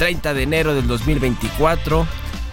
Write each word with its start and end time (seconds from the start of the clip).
30 0.00 0.32
de 0.32 0.44
enero 0.44 0.74
del 0.74 0.86
2024. 0.86 2.06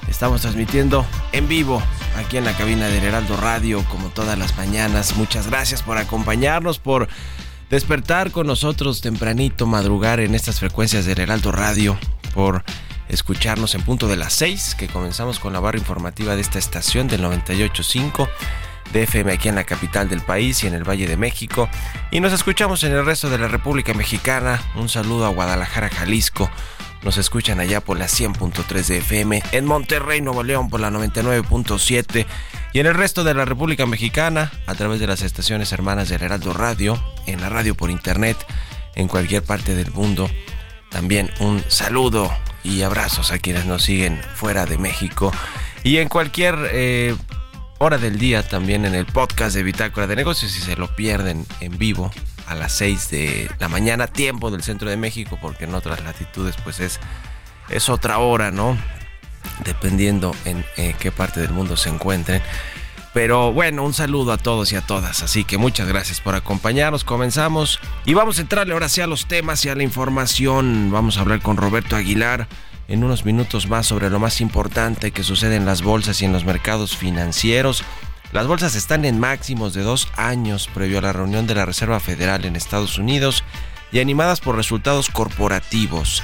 Estamos 0.10 0.42
transmitiendo 0.42 1.06
en 1.32 1.48
vivo 1.48 1.82
aquí 2.18 2.36
en 2.36 2.44
la 2.44 2.52
cabina 2.52 2.90
del 2.90 3.06
Heraldo 3.06 3.38
Radio 3.38 3.86
como 3.86 4.10
todas 4.10 4.38
las 4.38 4.58
mañanas. 4.58 5.16
Muchas 5.16 5.48
gracias 5.48 5.82
por 5.82 5.98
acompañarnos, 5.98 6.78
por 6.78 7.08
despertar 7.70 8.32
con 8.32 8.48
nosotros 8.48 9.00
tempranito, 9.00 9.66
madrugar 9.66 10.20
en 10.20 10.36
estas 10.36 10.60
frecuencias 10.60 11.06
del 11.06 11.22
Heraldo 11.22 11.54
Radio, 11.54 11.98
por 12.34 12.66
escucharnos 13.08 13.76
en 13.76 13.82
punto 13.84 14.10
de 14.10 14.18
las 14.18 14.34
6, 14.34 14.76
que 14.76 14.90
comenzamos 14.90 15.40
con 15.40 15.54
la 15.54 15.62
barra 15.62 15.78
informativa 15.78 16.36
de 16.36 16.42
esta 16.42 16.60
estación 16.60 17.08
del 17.08 17.24
98.5 17.24 18.28
de 18.92 19.04
FM 19.04 19.32
aquí 19.32 19.48
en 19.48 19.56
la 19.56 19.64
capital 19.64 20.10
del 20.10 20.20
país 20.20 20.66
y 20.66 20.68
en 20.68 20.74
el 20.74 20.84
Valle 20.84 21.08
de 21.08 21.16
México. 21.16 21.70
Y 22.12 22.20
nos 22.20 22.34
escuchamos 22.34 22.84
en 22.84 22.92
el 22.92 23.06
resto 23.06 23.30
de 23.30 23.38
la 23.38 23.48
República 23.48 23.94
Mexicana. 23.94 24.62
Un 24.76 24.90
saludo 24.90 25.26
a 25.26 25.30
Guadalajara, 25.30 25.88
Jalisco. 25.88 26.52
Nos 27.08 27.16
escuchan 27.16 27.62
allá 27.62 27.80
por 27.80 27.98
la 27.98 28.08
100.3 28.08 28.86
de 28.86 28.98
FM, 28.98 29.42
en 29.54 29.64
Monterrey, 29.64 30.20
Nuevo 30.20 30.44
León 30.44 30.70
por 30.70 30.82
la 30.82 30.90
99.7 30.90 32.26
y 32.74 32.80
en 32.82 32.86
el 32.86 32.96
resto 32.96 33.24
de 33.24 33.34
la 33.34 33.46
República 33.46 33.86
Mexicana 33.86 34.52
a 34.66 34.76
través 34.76 35.00
de 35.00 35.08
las 35.08 35.22
estaciones 35.22 35.72
hermanas 35.72 36.10
del 36.10 36.22
Heraldo 36.22 36.52
Radio, 36.52 37.02
en 37.26 37.40
la 37.40 37.48
radio 37.48 37.76
por 37.76 37.92
internet, 37.92 38.36
en 38.96 39.08
cualquier 39.08 39.42
parte 39.42 39.74
del 39.74 39.90
mundo. 39.92 40.30
También 40.92 41.32
un 41.40 41.64
saludo 41.70 42.30
y 42.66 42.82
abrazos 42.82 43.32
a 43.32 43.40
quienes 43.40 43.66
nos 43.66 43.84
siguen 43.84 44.22
fuera 44.36 44.66
de 44.66 44.78
México 44.78 45.32
y 45.86 46.00
en 46.00 46.10
cualquier 46.10 46.56
eh, 46.74 47.16
hora 47.78 47.98
del 47.98 48.20
día 48.20 48.46
también 48.46 48.84
en 48.84 48.96
el 48.96 49.06
podcast 49.06 49.56
de 49.56 49.64
Bitácora 49.64 50.08
de 50.08 50.18
Negocios 50.18 50.52
si 50.52 50.60
se 50.60 50.76
lo 50.76 50.94
pierden 50.94 51.46
en 51.62 51.78
vivo 51.78 52.12
a 52.48 52.56
las 52.56 52.74
6 52.74 53.10
de 53.10 53.52
la 53.60 53.68
mañana, 53.68 54.08
tiempo 54.08 54.52
del 54.52 54.64
centro 54.64 54.90
de 54.90 54.98
México, 54.98 55.38
porque 55.42 55.66
en 55.66 55.76
otras 55.76 56.04
latitudes 56.04 56.56
pues 56.64 56.80
es, 56.80 57.00
es 57.70 57.90
otra 57.90 58.20
hora, 58.20 58.52
¿no? 58.52 58.78
Dependiendo 59.64 60.36
en 60.46 60.66
eh, 60.78 60.96
qué 61.00 61.12
parte 61.12 61.40
del 61.40 61.52
mundo 61.52 61.78
se 61.78 61.90
encuentren. 61.90 62.42
Pero 63.14 63.52
bueno, 63.52 63.84
un 63.84 63.94
saludo 63.94 64.32
a 64.32 64.38
todos 64.38 64.72
y 64.72 64.76
a 64.76 64.82
todas. 64.82 65.24
Así 65.24 65.44
que 65.44 65.58
muchas 65.58 65.88
gracias 65.88 66.22
por 66.22 66.36
acompañarnos. 66.36 67.04
Comenzamos 67.04 67.80
y 68.06 68.14
vamos 68.14 68.38
a 68.38 68.42
entrarle 68.42 68.74
ahora 68.74 68.90
sí 68.90 69.02
a 69.02 69.08
los 69.08 69.26
temas 69.28 69.66
y 69.66 69.70
a 69.70 69.76
la 69.76 69.84
información. 69.84 70.92
Vamos 70.92 71.18
a 71.18 71.22
hablar 71.22 71.42
con 71.42 71.58
Roberto 71.58 71.96
Aguilar 71.96 72.48
en 72.88 73.04
unos 73.04 73.26
minutos 73.26 73.68
más 73.68 73.88
sobre 73.88 74.10
lo 74.10 74.20
más 74.20 74.40
importante 74.40 75.12
que 75.12 75.24
sucede 75.24 75.56
en 75.56 75.66
las 75.66 75.82
bolsas 75.82 76.22
y 76.22 76.26
en 76.26 76.32
los 76.32 76.46
mercados 76.46 76.96
financieros. 76.96 77.84
Las 78.38 78.46
bolsas 78.46 78.76
están 78.76 79.04
en 79.04 79.20
máximos 79.20 79.74
de 79.74 79.82
dos 79.82 80.08
años 80.16 80.70
previo 80.72 81.00
a 81.00 81.02
la 81.02 81.12
reunión 81.12 81.48
de 81.48 81.56
la 81.56 81.66
Reserva 81.66 82.00
Federal 82.00 82.46
en 82.46 82.56
Estados 82.56 83.00
Unidos 83.00 83.44
y 83.92 84.00
animadas 84.00 84.42
por 84.42 84.56
resultados 84.56 85.10
corporativos. 85.10 86.22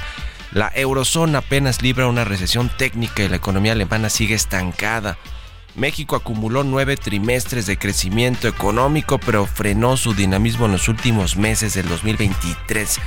La 0.52 0.70
eurozona 0.76 1.38
apenas 1.38 1.82
libra 1.82 2.06
una 2.06 2.22
recesión 2.22 2.70
técnica 2.78 3.24
y 3.24 3.28
la 3.28 3.34
economía 3.34 3.72
alemana 3.72 4.10
sigue 4.10 4.36
estancada. 4.36 5.18
México 5.74 6.14
acumuló 6.14 6.62
nueve 6.62 6.96
trimestres 6.96 7.66
de 7.66 7.78
crecimiento 7.78 8.46
económico, 8.46 9.18
pero 9.18 9.44
frenó 9.44 9.96
su 9.96 10.14
dinamismo 10.14 10.66
en 10.66 10.72
los 10.72 10.86
últimos 10.86 11.36
meses 11.36 11.74
del 11.74 11.88
2023. 11.88 13.00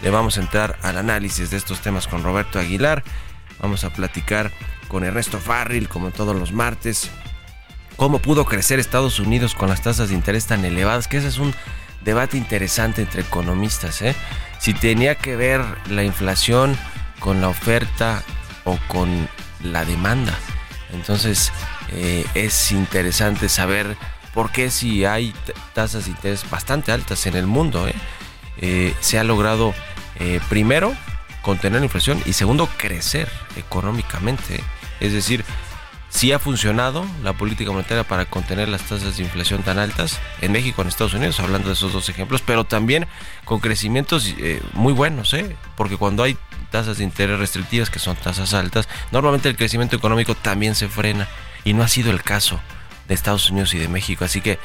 Le 0.00 0.08
vamos 0.08 0.38
a 0.38 0.40
entrar 0.40 0.78
al 0.80 0.96
análisis 0.96 1.50
de 1.50 1.58
estos 1.58 1.80
temas 1.80 2.06
con 2.06 2.22
Roberto 2.22 2.58
Aguilar. 2.58 3.04
Vamos 3.60 3.84
a 3.84 3.90
platicar 3.90 4.50
con 4.88 5.04
Ernesto 5.04 5.36
Farril, 5.38 5.90
como 5.90 6.12
todos 6.12 6.34
los 6.34 6.52
martes, 6.52 7.10
cómo 7.98 8.20
pudo 8.20 8.44
crecer 8.44 8.78
Estados 8.78 9.18
Unidos 9.18 9.56
con 9.56 9.68
las 9.68 9.82
tasas 9.82 10.08
de 10.08 10.14
interés 10.14 10.46
tan 10.46 10.64
elevadas, 10.64 11.08
que 11.08 11.18
ese 11.18 11.26
es 11.28 11.38
un 11.38 11.52
debate 12.04 12.38
interesante 12.38 13.02
entre 13.02 13.22
economistas. 13.22 14.00
¿eh? 14.02 14.14
Si 14.60 14.72
tenía 14.72 15.16
que 15.16 15.34
ver 15.34 15.60
la 15.90 16.04
inflación 16.04 16.78
con 17.18 17.40
la 17.40 17.48
oferta 17.48 18.22
o 18.64 18.78
con 18.86 19.28
la 19.64 19.84
demanda. 19.84 20.38
Entonces 20.92 21.52
eh, 21.90 22.24
es 22.34 22.70
interesante 22.70 23.48
saber 23.48 23.96
por 24.32 24.52
qué 24.52 24.70
si 24.70 25.04
hay 25.04 25.34
tasas 25.74 26.04
de 26.04 26.12
interés 26.12 26.48
bastante 26.48 26.92
altas 26.92 27.26
en 27.26 27.34
el 27.34 27.46
mundo, 27.46 27.86
¿eh? 28.60 28.94
Se 29.00 29.18
ha 29.18 29.24
logrado 29.24 29.74
primero 30.48 30.92
contener 31.42 31.80
la 31.80 31.86
inflación 31.86 32.20
y 32.26 32.32
segundo 32.32 32.68
crecer 32.76 33.28
económicamente. 33.56 34.62
Es 35.00 35.12
decir, 35.12 35.44
sí 36.08 36.32
ha 36.32 36.38
funcionado 36.38 37.06
la 37.22 37.32
política 37.32 37.70
monetaria 37.70 38.04
para 38.04 38.26
contener 38.26 38.68
las 38.68 38.82
tasas 38.82 39.16
de 39.16 39.22
inflación 39.22 39.62
tan 39.62 39.78
altas 39.78 40.18
en 40.40 40.52
México, 40.52 40.82
en 40.82 40.88
Estados 40.88 41.14
Unidos, 41.14 41.40
hablando 41.40 41.68
de 41.68 41.74
esos 41.74 41.92
dos 41.92 42.08
ejemplos, 42.08 42.42
pero 42.44 42.64
también 42.64 43.06
con 43.44 43.60
crecimientos 43.60 44.34
eh, 44.38 44.62
muy 44.72 44.92
buenos, 44.92 45.34
¿eh? 45.34 45.56
porque 45.76 45.96
cuando 45.96 46.22
hay 46.22 46.36
tasas 46.70 46.98
de 46.98 47.04
interés 47.04 47.38
restrictivas, 47.38 47.90
que 47.90 47.98
son 47.98 48.16
tasas 48.16 48.54
altas, 48.54 48.88
normalmente 49.12 49.48
el 49.48 49.56
crecimiento 49.56 49.96
económico 49.96 50.34
también 50.34 50.74
se 50.74 50.88
frena 50.88 51.28
y 51.64 51.74
no 51.74 51.82
ha 51.82 51.88
sido 51.88 52.10
el 52.10 52.22
caso 52.22 52.60
de 53.06 53.14
Estados 53.14 53.50
Unidos 53.50 53.74
y 53.74 53.78
de 53.78 53.88
México, 53.88 54.24
así 54.24 54.40
que 54.40 54.58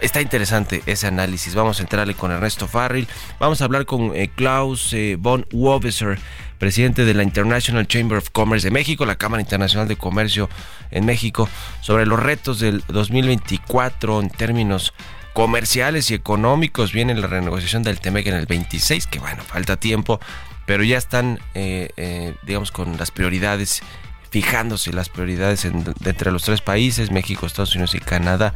Está 0.00 0.20
interesante 0.20 0.82
ese 0.86 1.08
análisis. 1.08 1.54
Vamos 1.56 1.80
a 1.80 1.82
entrarle 1.82 2.14
con 2.14 2.30
Ernesto 2.30 2.68
Farril. 2.68 3.08
Vamos 3.40 3.60
a 3.60 3.64
hablar 3.64 3.84
con 3.84 4.14
eh, 4.14 4.30
Klaus 4.32 4.92
eh, 4.92 5.16
von 5.18 5.44
Wobeser, 5.52 6.20
presidente 6.58 7.04
de 7.04 7.14
la 7.14 7.22
International 7.22 7.86
Chamber 7.86 8.18
of 8.18 8.30
Commerce 8.30 8.66
de 8.66 8.70
México, 8.70 9.06
la 9.06 9.16
Cámara 9.16 9.40
Internacional 9.40 9.88
de 9.88 9.96
Comercio 9.96 10.48
en 10.90 11.06
México, 11.06 11.48
sobre 11.80 12.06
los 12.06 12.20
retos 12.20 12.60
del 12.60 12.82
2024 12.88 14.20
en 14.20 14.30
términos 14.30 14.92
comerciales 15.32 16.10
y 16.10 16.14
económicos. 16.14 16.92
Viene 16.92 17.14
la 17.14 17.26
renegociación 17.26 17.82
del 17.82 18.00
TEMEC 18.00 18.26
en 18.26 18.34
el 18.34 18.46
26, 18.46 19.06
que 19.06 19.18
bueno, 19.20 19.42
falta 19.44 19.76
tiempo, 19.76 20.20
pero 20.66 20.82
ya 20.82 20.98
están, 20.98 21.38
eh, 21.54 22.34
digamos, 22.42 22.72
con 22.72 22.96
las 22.98 23.10
prioridades, 23.10 23.82
fijándose 24.30 24.92
las 24.92 25.08
prioridades 25.08 25.64
entre 25.64 26.32
los 26.32 26.42
tres 26.42 26.60
países, 26.60 27.10
México, 27.10 27.46
Estados 27.46 27.74
Unidos 27.74 27.94
y 27.94 28.00
Canadá 28.00 28.54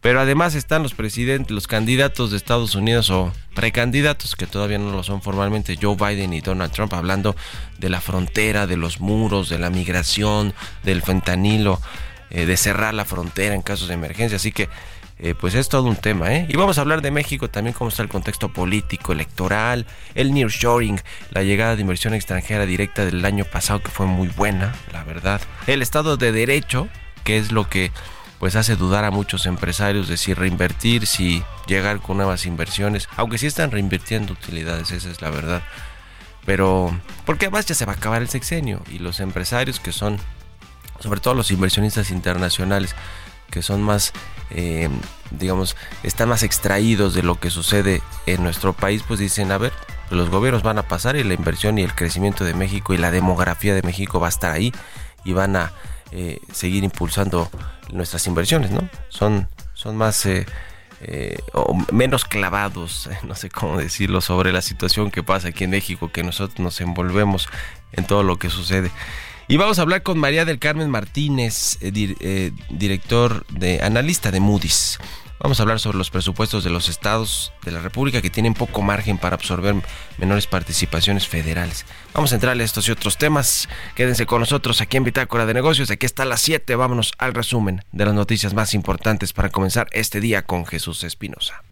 pero 0.00 0.20
además 0.20 0.54
están 0.54 0.82
los 0.82 0.94
presidentes, 0.94 1.50
los 1.50 1.66
candidatos 1.66 2.30
de 2.30 2.36
Estados 2.36 2.74
Unidos 2.74 3.10
o 3.10 3.32
precandidatos 3.54 4.34
que 4.34 4.46
todavía 4.46 4.78
no 4.78 4.90
lo 4.92 5.02
son 5.02 5.20
formalmente, 5.20 5.78
Joe 5.80 5.96
Biden 5.96 6.32
y 6.32 6.40
Donald 6.40 6.72
Trump, 6.72 6.94
hablando 6.94 7.36
de 7.78 7.90
la 7.90 8.00
frontera, 8.00 8.66
de 8.66 8.76
los 8.76 9.00
muros, 9.00 9.48
de 9.48 9.58
la 9.58 9.68
migración, 9.68 10.54
del 10.82 11.02
fentanilo, 11.02 11.80
eh, 12.30 12.46
de 12.46 12.56
cerrar 12.56 12.94
la 12.94 13.04
frontera 13.04 13.54
en 13.54 13.62
casos 13.62 13.88
de 13.88 13.94
emergencia. 13.94 14.36
Así 14.36 14.52
que, 14.52 14.70
eh, 15.18 15.34
pues 15.38 15.54
es 15.54 15.68
todo 15.68 15.82
un 15.82 15.96
tema, 15.96 16.34
¿eh? 16.34 16.46
Y 16.48 16.56
vamos 16.56 16.78
a 16.78 16.80
hablar 16.80 17.02
de 17.02 17.10
México 17.10 17.50
también, 17.50 17.74
cómo 17.74 17.90
está 17.90 18.02
el 18.02 18.08
contexto 18.08 18.50
político, 18.50 19.12
electoral, 19.12 19.84
el 20.14 20.32
nearshoring, 20.32 20.98
la 21.30 21.42
llegada 21.42 21.76
de 21.76 21.82
inversión 21.82 22.14
extranjera 22.14 22.64
directa 22.64 23.04
del 23.04 23.22
año 23.26 23.44
pasado, 23.44 23.82
que 23.82 23.90
fue 23.90 24.06
muy 24.06 24.28
buena, 24.28 24.74
la 24.94 25.04
verdad. 25.04 25.42
El 25.66 25.82
Estado 25.82 26.16
de 26.16 26.32
Derecho, 26.32 26.88
que 27.22 27.36
es 27.36 27.52
lo 27.52 27.68
que 27.68 27.90
pues 28.40 28.56
hace 28.56 28.74
dudar 28.74 29.04
a 29.04 29.10
muchos 29.10 29.44
empresarios 29.44 30.08
de 30.08 30.16
si 30.16 30.32
reinvertir, 30.32 31.06
si 31.06 31.44
llegar 31.66 32.00
con 32.00 32.16
nuevas 32.16 32.46
inversiones, 32.46 33.06
aunque 33.18 33.36
sí 33.36 33.46
están 33.46 33.70
reinvirtiendo 33.70 34.32
utilidades, 34.32 34.90
esa 34.92 35.10
es 35.10 35.20
la 35.20 35.28
verdad. 35.28 35.62
Pero, 36.46 36.98
porque 37.26 37.44
además 37.44 37.66
ya 37.66 37.74
se 37.74 37.84
va 37.84 37.92
a 37.92 37.96
acabar 37.96 38.22
el 38.22 38.30
sexenio 38.30 38.80
y 38.90 38.98
los 38.98 39.20
empresarios 39.20 39.78
que 39.78 39.92
son, 39.92 40.16
sobre 41.00 41.20
todo 41.20 41.34
los 41.34 41.50
inversionistas 41.50 42.10
internacionales, 42.10 42.96
que 43.50 43.60
son 43.60 43.82
más, 43.82 44.14
eh, 44.48 44.88
digamos, 45.32 45.76
están 46.02 46.30
más 46.30 46.42
extraídos 46.42 47.12
de 47.12 47.22
lo 47.22 47.38
que 47.38 47.50
sucede 47.50 48.00
en 48.24 48.42
nuestro 48.42 48.72
país, 48.72 49.04
pues 49.06 49.20
dicen, 49.20 49.52
a 49.52 49.58
ver, 49.58 49.74
los 50.08 50.30
gobiernos 50.30 50.62
van 50.62 50.78
a 50.78 50.88
pasar 50.88 51.14
y 51.16 51.24
la 51.24 51.34
inversión 51.34 51.76
y 51.76 51.82
el 51.82 51.94
crecimiento 51.94 52.44
de 52.44 52.54
México 52.54 52.94
y 52.94 52.96
la 52.96 53.10
demografía 53.10 53.74
de 53.74 53.82
México 53.82 54.18
va 54.18 54.28
a 54.28 54.30
estar 54.30 54.50
ahí 54.50 54.72
y 55.24 55.34
van 55.34 55.56
a 55.56 55.72
eh, 56.10 56.40
seguir 56.52 56.84
impulsando 56.84 57.50
nuestras 57.92 58.26
inversiones, 58.26 58.70
¿no? 58.70 58.88
Son, 59.08 59.48
son 59.74 59.96
más... 59.96 60.26
Eh, 61.02 61.38
o 61.54 61.74
menos 61.92 62.26
clavados, 62.26 63.08
no 63.26 63.34
sé 63.34 63.48
cómo 63.48 63.78
decirlo, 63.78 64.20
sobre 64.20 64.52
la 64.52 64.60
situación 64.60 65.10
que 65.10 65.22
pasa 65.22 65.48
aquí 65.48 65.64
en 65.64 65.70
México, 65.70 66.12
que 66.12 66.22
nosotros 66.22 66.60
nos 66.60 66.78
envolvemos 66.82 67.48
en 67.92 68.04
todo 68.04 68.22
lo 68.22 68.38
que 68.38 68.50
sucede. 68.50 68.90
Y 69.50 69.56
vamos 69.56 69.80
a 69.80 69.82
hablar 69.82 70.04
con 70.04 70.16
María 70.16 70.44
del 70.44 70.60
Carmen 70.60 70.90
Martínez, 70.90 71.76
eh, 71.80 72.14
eh, 72.20 72.52
director 72.68 73.44
de 73.48 73.82
analista 73.82 74.30
de 74.30 74.38
Moody's. 74.38 75.00
Vamos 75.42 75.58
a 75.58 75.62
hablar 75.62 75.80
sobre 75.80 75.96
los 75.96 76.10
presupuestos 76.10 76.64
de 76.64 76.70
los 76.70 76.90
estados 76.90 77.54
de 77.64 77.70
la 77.70 77.80
República 77.80 78.20
que 78.20 78.28
tienen 78.28 78.52
poco 78.52 78.82
margen 78.82 79.16
para 79.16 79.36
absorber 79.36 79.74
menores 80.18 80.46
participaciones 80.46 81.26
federales. 81.26 81.86
Vamos 82.12 82.32
a 82.32 82.34
entrarle 82.34 82.62
a 82.62 82.66
estos 82.66 82.86
y 82.88 82.90
otros 82.90 83.16
temas. 83.16 83.66
Quédense 83.94 84.26
con 84.26 84.40
nosotros 84.40 84.82
aquí 84.82 84.98
en 84.98 85.04
Bitácora 85.04 85.46
de 85.46 85.54
Negocios. 85.54 85.90
Aquí 85.90 86.04
está 86.04 86.26
las 86.26 86.42
7. 86.42 86.76
Vámonos 86.76 87.12
al 87.16 87.32
resumen 87.32 87.82
de 87.90 88.04
las 88.04 88.14
noticias 88.14 88.52
más 88.52 88.74
importantes 88.74 89.32
para 89.32 89.48
comenzar 89.48 89.88
este 89.92 90.20
día 90.20 90.42
con 90.42 90.66
Jesús 90.66 91.04
Espinosa. 91.04 91.62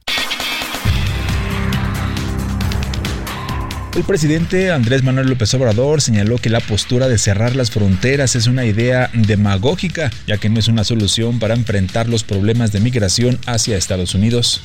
El 3.99 4.05
presidente 4.05 4.71
Andrés 4.71 5.03
Manuel 5.03 5.29
López 5.29 5.53
Obrador 5.55 6.00
señaló 6.00 6.39
que 6.39 6.50
la 6.50 6.61
postura 6.61 7.09
de 7.09 7.19
cerrar 7.19 7.56
las 7.56 7.73
fronteras 7.73 8.37
es 8.37 8.47
una 8.47 8.65
idea 8.65 9.11
demagógica, 9.12 10.12
ya 10.25 10.39
que 10.39 10.49
no 10.49 10.61
es 10.61 10.69
una 10.69 10.85
solución 10.85 11.41
para 11.41 11.55
enfrentar 11.55 12.09
los 12.09 12.23
problemas 12.23 12.71
de 12.71 12.79
migración 12.79 13.41
hacia 13.47 13.77
Estados 13.77 14.15
Unidos. 14.15 14.62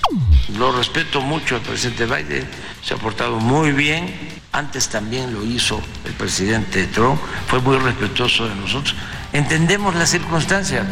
Lo 0.56 0.72
respeto 0.72 1.20
mucho 1.20 1.56
al 1.56 1.62
presidente 1.62 2.06
Biden, 2.06 2.46
se 2.84 2.94
ha 2.94 2.98
portado 2.98 3.40
muy 3.40 3.72
bien. 3.72 4.06
Antes 4.52 4.90
también 4.90 5.34
lo 5.34 5.44
hizo 5.44 5.82
el 6.06 6.14
presidente 6.14 6.86
Trump, 6.86 7.20
fue 7.48 7.60
muy 7.60 7.78
respetuoso 7.78 8.48
de 8.48 8.54
nosotros. 8.54 8.96
Entendemos 9.34 9.96
la 9.96 10.06
circunstancia, 10.06 10.86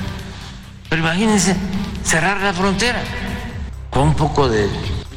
pero 0.89 1.03
imagínense 1.03 1.55
cerrar 2.03 2.41
la 2.41 2.55
frontera 2.55 3.03
con 3.91 4.07
un 4.07 4.15
poco 4.15 4.49
de 4.49 4.67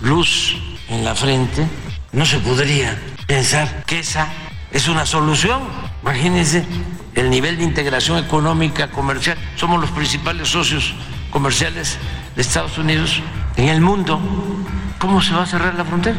luz 0.03 0.57
en 0.91 1.07
la 1.07 1.15
frente 1.15 1.67
no 2.15 2.25
se 2.25 2.39
podría 2.39 2.97
pensar 3.27 3.85
que 3.87 4.01
esa 4.01 4.29
es 4.71 4.89
una 4.89 5.07
solución. 5.07 5.63
Imagínense 6.03 6.65
el 7.15 7.31
nivel 7.31 7.59
de 7.59 7.65
integración 7.65 8.23
económica, 8.23 8.91
comercial. 8.91 9.39
Somos 9.57 9.81
los 9.81 9.91
principales 9.91 10.49
socios 10.49 10.95
comerciales 11.31 11.99
de 12.37 12.43
Estados 12.43 12.79
Unidos 12.79 13.23
en 13.57 13.69
el 13.69 13.81
mundo. 13.81 14.21
¿Cómo 14.99 15.23
se 15.23 15.35
va 15.35 15.43
a 15.43 15.47
cerrar 15.47 15.75
la 15.75 15.85
frontera? 15.85 16.17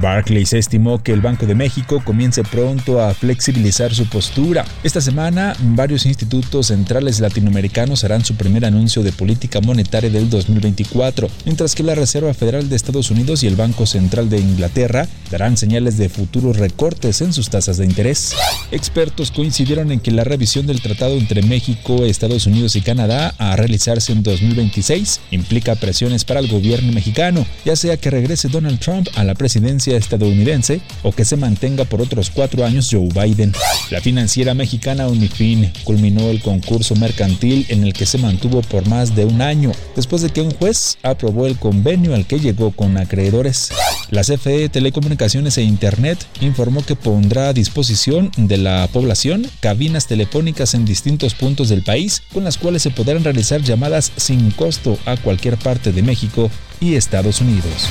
Barclays 0.00 0.52
estimó 0.52 1.02
que 1.02 1.12
el 1.12 1.20
Banco 1.20 1.46
de 1.46 1.54
México 1.54 2.02
comience 2.04 2.42
pronto 2.42 3.00
a 3.00 3.14
flexibilizar 3.14 3.94
su 3.94 4.06
postura. 4.06 4.64
Esta 4.82 5.00
semana, 5.00 5.54
varios 5.60 6.06
institutos 6.06 6.68
centrales 6.68 7.20
latinoamericanos 7.20 8.04
harán 8.04 8.24
su 8.24 8.34
primer 8.34 8.64
anuncio 8.64 9.02
de 9.02 9.12
política 9.12 9.60
monetaria 9.60 10.10
del 10.10 10.28
2024, 10.28 11.28
mientras 11.44 11.74
que 11.74 11.82
la 11.82 11.94
Reserva 11.94 12.34
Federal 12.34 12.68
de 12.68 12.76
Estados 12.76 13.10
Unidos 13.10 13.42
y 13.42 13.46
el 13.46 13.56
Banco 13.56 13.86
Central 13.86 14.28
de 14.28 14.38
Inglaterra 14.38 15.08
darán 15.30 15.56
señales 15.56 15.96
de 15.96 16.08
futuros 16.08 16.56
recortes 16.56 17.20
en 17.20 17.32
sus 17.32 17.48
tasas 17.48 17.78
de 17.78 17.86
interés. 17.86 18.34
Expertos 18.70 19.30
coincidieron 19.30 19.92
en 19.92 20.00
que 20.00 20.10
la 20.10 20.24
revisión 20.24 20.66
del 20.66 20.82
tratado 20.82 21.14
entre 21.14 21.42
México, 21.42 22.04
Estados 22.04 22.46
Unidos 22.46 22.76
y 22.76 22.82
Canadá 22.82 23.34
a 23.38 23.56
realizarse 23.56 24.12
en 24.12 24.22
2026 24.22 25.20
implica 25.30 25.74
presiones 25.74 26.24
para 26.24 26.40
el 26.40 26.48
gobierno 26.48 26.92
mexicano, 26.92 27.46
ya 27.64 27.76
sea 27.76 27.96
que 27.96 28.10
regrese 28.10 28.48
Donald 28.48 28.78
Trump 28.78 29.08
a 29.14 29.24
la 29.24 29.34
presidencia 29.34 29.85
estadounidense 29.94 30.80
o 31.02 31.12
que 31.12 31.24
se 31.24 31.36
mantenga 31.36 31.84
por 31.84 32.00
otros 32.00 32.30
cuatro 32.30 32.64
años 32.64 32.88
Joe 32.90 33.08
Biden. 33.08 33.52
La 33.90 34.00
financiera 34.00 34.54
mexicana 34.54 35.06
Unifin 35.06 35.72
culminó 35.84 36.30
el 36.30 36.42
concurso 36.42 36.96
mercantil 36.96 37.66
en 37.68 37.84
el 37.84 37.92
que 37.92 38.06
se 38.06 38.18
mantuvo 38.18 38.62
por 38.62 38.88
más 38.88 39.14
de 39.14 39.24
un 39.24 39.42
año, 39.42 39.72
después 39.94 40.22
de 40.22 40.30
que 40.30 40.40
un 40.40 40.50
juez 40.52 40.98
aprobó 41.02 41.46
el 41.46 41.56
convenio 41.56 42.14
al 42.14 42.26
que 42.26 42.40
llegó 42.40 42.72
con 42.72 42.96
acreedores. 42.96 43.70
La 44.10 44.22
CFE 44.22 44.68
Telecomunicaciones 44.68 45.58
e 45.58 45.62
Internet 45.62 46.26
informó 46.40 46.84
que 46.84 46.96
pondrá 46.96 47.48
a 47.48 47.52
disposición 47.52 48.30
de 48.36 48.56
la 48.56 48.88
población 48.92 49.46
cabinas 49.60 50.06
telefónicas 50.06 50.74
en 50.74 50.84
distintos 50.84 51.34
puntos 51.34 51.68
del 51.68 51.82
país 51.82 52.22
con 52.32 52.44
las 52.44 52.56
cuales 52.56 52.82
se 52.82 52.90
podrán 52.90 53.24
realizar 53.24 53.62
llamadas 53.62 54.12
sin 54.16 54.50
costo 54.50 54.98
a 55.06 55.16
cualquier 55.16 55.56
parte 55.56 55.92
de 55.92 56.02
México 56.02 56.50
y 56.80 56.94
Estados 56.94 57.40
Unidos. 57.40 57.88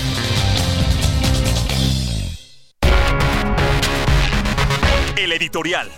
Editorial. 5.36 5.92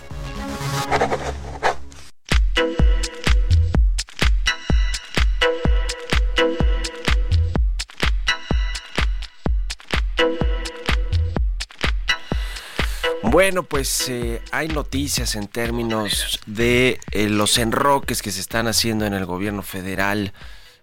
Bueno, 13.30 13.62
pues 13.62 14.08
eh, 14.08 14.42
hay 14.52 14.68
noticias 14.68 15.34
en 15.34 15.48
términos 15.48 16.40
de 16.46 16.98
eh, 17.12 17.28
los 17.28 17.58
enroques 17.58 18.22
que 18.22 18.32
se 18.32 18.40
están 18.40 18.66
haciendo 18.66 19.06
en 19.06 19.14
el 19.14 19.26
gobierno 19.26 19.62
federal 19.62 20.32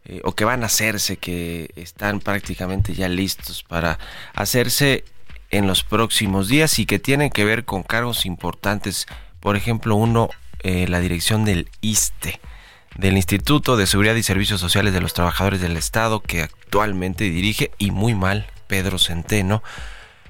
eh, 0.06 0.22
o 0.24 0.36
que 0.36 0.46
van 0.46 0.64
a 0.64 0.68
hacerse, 0.68 1.18
que 1.18 1.72
están 1.76 2.20
prácticamente 2.20 2.94
ya 2.94 3.10
listos 3.10 3.64
para 3.64 3.98
hacerse 4.34 5.04
en 5.52 5.68
los 5.68 5.84
próximos 5.84 6.48
días 6.48 6.80
y 6.80 6.86
que 6.86 7.00
tienen 7.00 7.30
que 7.30 7.46
ver 7.46 7.66
con 7.66 7.84
cargos 7.84 8.26
importantes. 8.26 9.06
Por 9.40 9.56
ejemplo, 9.56 9.96
uno, 9.96 10.30
eh, 10.64 10.88
la 10.88 11.00
dirección 11.00 11.46
del 11.46 11.70
ISTE, 11.82 12.40
del 12.98 13.16
Instituto 13.18 13.78
de 13.78 13.88
Seguridad 13.88 14.16
y 14.16 14.24
Servicios 14.24 14.62
Sociales 14.62 14.94
de 14.94 15.02
los 15.02 15.14
Trabajadores 15.14 15.62
del 15.62 15.78
Estado, 15.78 16.22
que 16.22 16.42
actualmente 16.42 17.26
dirige, 17.26 17.72
y 17.78 17.92
muy 17.92 18.16
mal, 18.16 18.48
Pedro 18.68 18.98
Centeno, 18.98 19.62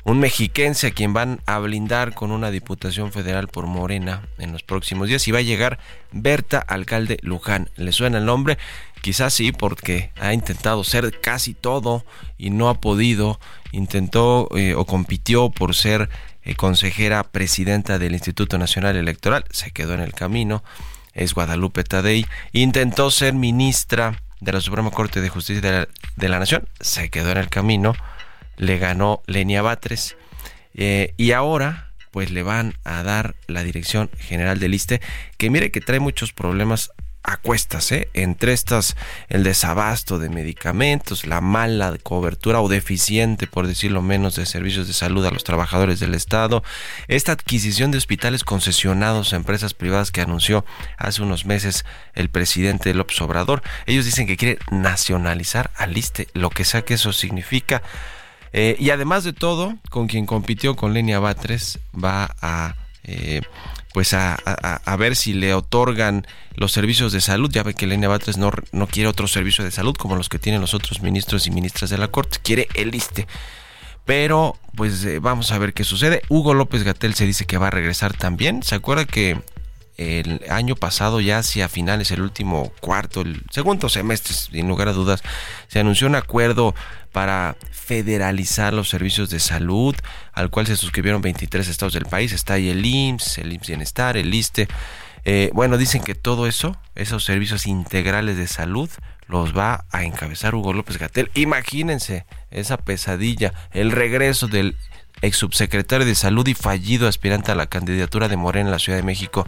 un 0.06 0.20
mexiquense 0.20 0.88
a 0.88 0.92
quien 0.92 1.14
van 1.14 1.42
a 1.48 1.58
blindar 1.58 2.14
con 2.14 2.32
una 2.32 2.52
diputación 2.52 3.12
federal 3.12 3.48
por 3.48 3.66
Morena 3.66 4.22
en 4.38 4.52
los 4.52 4.62
próximos 4.62 5.08
días 5.08 5.28
y 5.28 5.32
va 5.32 5.40
a 5.40 5.42
llegar 5.42 5.80
Berta 6.12 6.60
Alcalde 6.60 7.18
Luján. 7.22 7.70
¿Le 7.76 7.92
suena 7.92 8.20
el 8.20 8.26
nombre? 8.26 8.60
Quizás 9.02 9.34
sí, 9.34 9.52
porque 9.52 10.12
ha 10.22 10.32
intentado 10.34 10.84
ser 10.84 11.20
casi 11.20 11.56
todo 11.56 12.06
y 12.38 12.52
no 12.52 12.70
ha 12.70 12.80
podido. 12.80 13.40
Intentó 13.72 14.48
eh, 14.56 14.76
o 14.76 14.86
compitió 14.86 15.50
por 15.50 15.74
ser 15.74 16.10
eh, 16.44 16.54
consejera 16.54 17.24
presidenta 17.24 17.98
del 17.98 18.14
Instituto 18.14 18.60
Nacional 18.60 18.96
Electoral, 18.96 19.46
se 19.50 19.72
quedó 19.72 19.96
en 19.96 20.02
el 20.02 20.14
camino. 20.14 20.64
Es 21.14 21.34
Guadalupe 21.34 21.84
Tadei. 21.84 22.28
Intentó 22.52 23.10
ser 23.10 23.34
ministra 23.34 24.22
de 24.40 24.52
la 24.52 24.62
Suprema 24.62 24.92
Corte 24.92 25.22
de 25.22 25.30
Justicia 25.30 25.62
de 25.62 25.72
la, 25.72 25.88
de 26.16 26.30
la 26.30 26.38
Nación, 26.38 26.68
se 26.80 27.10
quedó 27.10 27.32
en 27.32 27.38
el 27.38 27.50
camino 27.50 27.96
le 28.58 28.78
ganó 28.78 29.22
Lenia 29.28 29.62
Batres 29.62 30.16
eh, 30.74 31.14
y 31.18 31.32
ahora 31.32 31.92
pues 32.12 32.32
le 32.32 32.44
van 32.44 32.76
a 32.84 33.04
dar 33.04 33.36
la 33.48 33.64
dirección 33.64 34.10
general 34.18 34.60
del 34.60 34.74
ISTE 34.74 35.02
que 35.38 35.50
mire 35.50 35.72
que 35.72 35.82
trae 35.82 36.00
muchos 36.00 36.32
problemas 36.32 36.92
a 37.28 37.38
cuestas, 37.38 37.92
¿eh? 37.92 38.10
entre 38.14 38.54
estas 38.54 38.96
el 39.30 39.44
desabasto 39.44 40.20
de 40.20 40.30
medicamentos, 40.30 41.26
la 41.26 41.42
mala 41.42 41.98
cobertura 42.04 42.62
o 42.62 42.70
deficiente, 42.70 43.48
por 43.48 43.66
decirlo 43.66 44.02
menos, 44.02 44.36
de 44.36 44.46
servicios 44.46 44.88
de 44.88 44.94
salud 44.94 45.26
a 45.26 45.32
los 45.32 45.44
trabajadores 45.44 46.00
del 46.00 46.14
Estado, 46.14 46.64
esta 47.08 47.32
adquisición 47.32 47.90
de 47.90 47.98
hospitales 47.98 48.44
concesionados 48.44 49.34
a 49.34 49.38
empresas 49.38 49.74
privadas 49.74 50.12
que 50.12 50.22
anunció 50.22 50.66
hace 50.98 51.24
unos 51.24 51.46
meses 51.46 51.84
el 52.14 52.30
presidente 52.30 52.94
López 52.94 53.20
Obrador. 53.22 53.64
Ellos 53.88 54.06
dicen 54.06 54.28
que 54.28 54.38
quiere 54.38 54.60
nacionalizar 54.70 55.72
al 55.76 55.98
ISTE, 55.98 56.28
lo 56.34 56.52
que 56.52 56.64
sea 56.64 56.84
que 56.84 56.94
eso 56.94 57.12
significa. 57.12 57.82
Eh, 58.58 58.78
y 58.80 58.92
además 58.92 59.26
de 59.26 59.34
todo, 59.34 59.76
con 59.90 60.08
quien 60.08 60.26
compitió 60.26 60.78
con 60.78 60.94
Lenia 60.94 61.20
Batres, 61.20 61.78
va 61.94 62.34
a 62.42 62.76
eh, 63.04 63.42
pues 63.94 64.14
a, 64.14 64.38
ver 64.98 65.18
si 65.18 65.34
le 65.34 65.54
otorgan 65.54 66.26
los 66.56 66.72
servicios 66.72 67.12
de 67.12 67.20
salud. 67.20 67.52
Ya 67.52 67.64
ve 67.64 67.74
que 67.74 67.86
Lenia 67.86 68.08
Batres 68.08 68.38
no, 68.38 68.52
no 68.72 68.88
quiere 68.88 69.10
otro 69.10 69.28
servicio 69.28 69.66
de 69.66 69.72
salud 69.72 69.94
como 69.98 70.16
los 70.16 70.30
que 70.30 70.40
tienen 70.40 70.62
los 70.62 70.74
otros 70.74 71.02
ministros 71.02 71.48
y 71.48 71.52
ministras 71.52 71.90
de 71.90 71.98
la 71.98 72.08
Corte, 72.08 72.38
quiere 72.42 72.70
el 72.76 72.96
ISTE. 72.96 73.28
Pero 74.06 74.58
pues 74.74 75.04
eh, 75.04 75.20
vamos 75.20 75.52
a 75.52 75.58
ver 75.58 75.74
qué 75.74 75.84
sucede. 75.84 76.22
Hugo 76.30 76.54
López 76.54 76.84
Gatel 76.84 77.14
se 77.14 77.26
dice 77.26 77.44
que 77.44 77.58
va 77.58 77.68
a 77.68 77.72
regresar 77.72 78.16
también. 78.16 78.64
¿Se 78.64 78.76
acuerda 78.76 79.04
que 79.04 79.38
el 79.98 80.42
año 80.50 80.76
pasado, 80.76 81.22
ya 81.22 81.40
hacia 81.40 81.70
finales, 81.70 82.12
el 82.12 82.22
último 82.22 82.72
cuarto, 82.82 83.22
el 83.22 83.44
segundo 83.52 83.88
semestre, 83.90 84.34
sin 84.34 84.68
lugar 84.68 84.90
a 84.90 84.94
dudas, 84.94 85.24
se 85.68 85.80
anunció 85.80 86.08
un 86.08 86.16
acuerdo 86.16 86.76
para 87.12 87.56
federalizar 87.72 88.74
los 88.74 88.90
servicios 88.90 89.30
de 89.30 89.40
salud, 89.40 89.96
al 90.34 90.50
cual 90.50 90.68
se 90.68 90.76
suscribieron 90.76 91.22
23 91.22 91.68
estados 91.68 91.94
del 91.94 92.06
país. 92.06 92.34
Está 92.34 92.56
ahí 92.56 92.70
el 92.70 92.86
IMSS, 92.86 93.38
el 93.38 93.54
IMSS 93.54 93.68
Bienestar, 93.68 94.18
el 94.18 94.34
ISTE. 94.34 94.68
Eh, 95.24 95.50
bueno, 95.54 95.78
dicen 95.78 96.04
que 96.04 96.14
todo 96.14 96.46
eso, 96.46 96.78
esos 96.96 97.24
servicios 97.24 97.66
integrales 97.66 98.38
de 98.38 98.48
salud, 98.48 98.90
los 99.28 99.58
va 99.58 99.86
a 99.92 100.04
encabezar 100.04 100.56
Hugo 100.56 100.74
López 100.74 100.98
Gatel. 100.98 101.32
Imagínense 101.36 102.26
esa 102.52 102.78
pesadilla, 102.78 103.54
el 103.72 103.92
regreso 103.92 104.48
del 104.48 104.76
ex 105.22 105.38
subsecretario 105.38 106.06
de 106.06 106.16
Salud 106.16 106.48
y 106.48 106.54
fallido 106.54 107.08
aspirante 107.08 107.52
a 107.52 107.56
la 107.56 107.68
candidatura 107.68 108.28
de 108.28 108.38
Morena 108.38 108.68
en 108.68 108.72
la 108.72 108.80
Ciudad 108.80 108.98
de 108.98 109.04
México. 109.04 109.48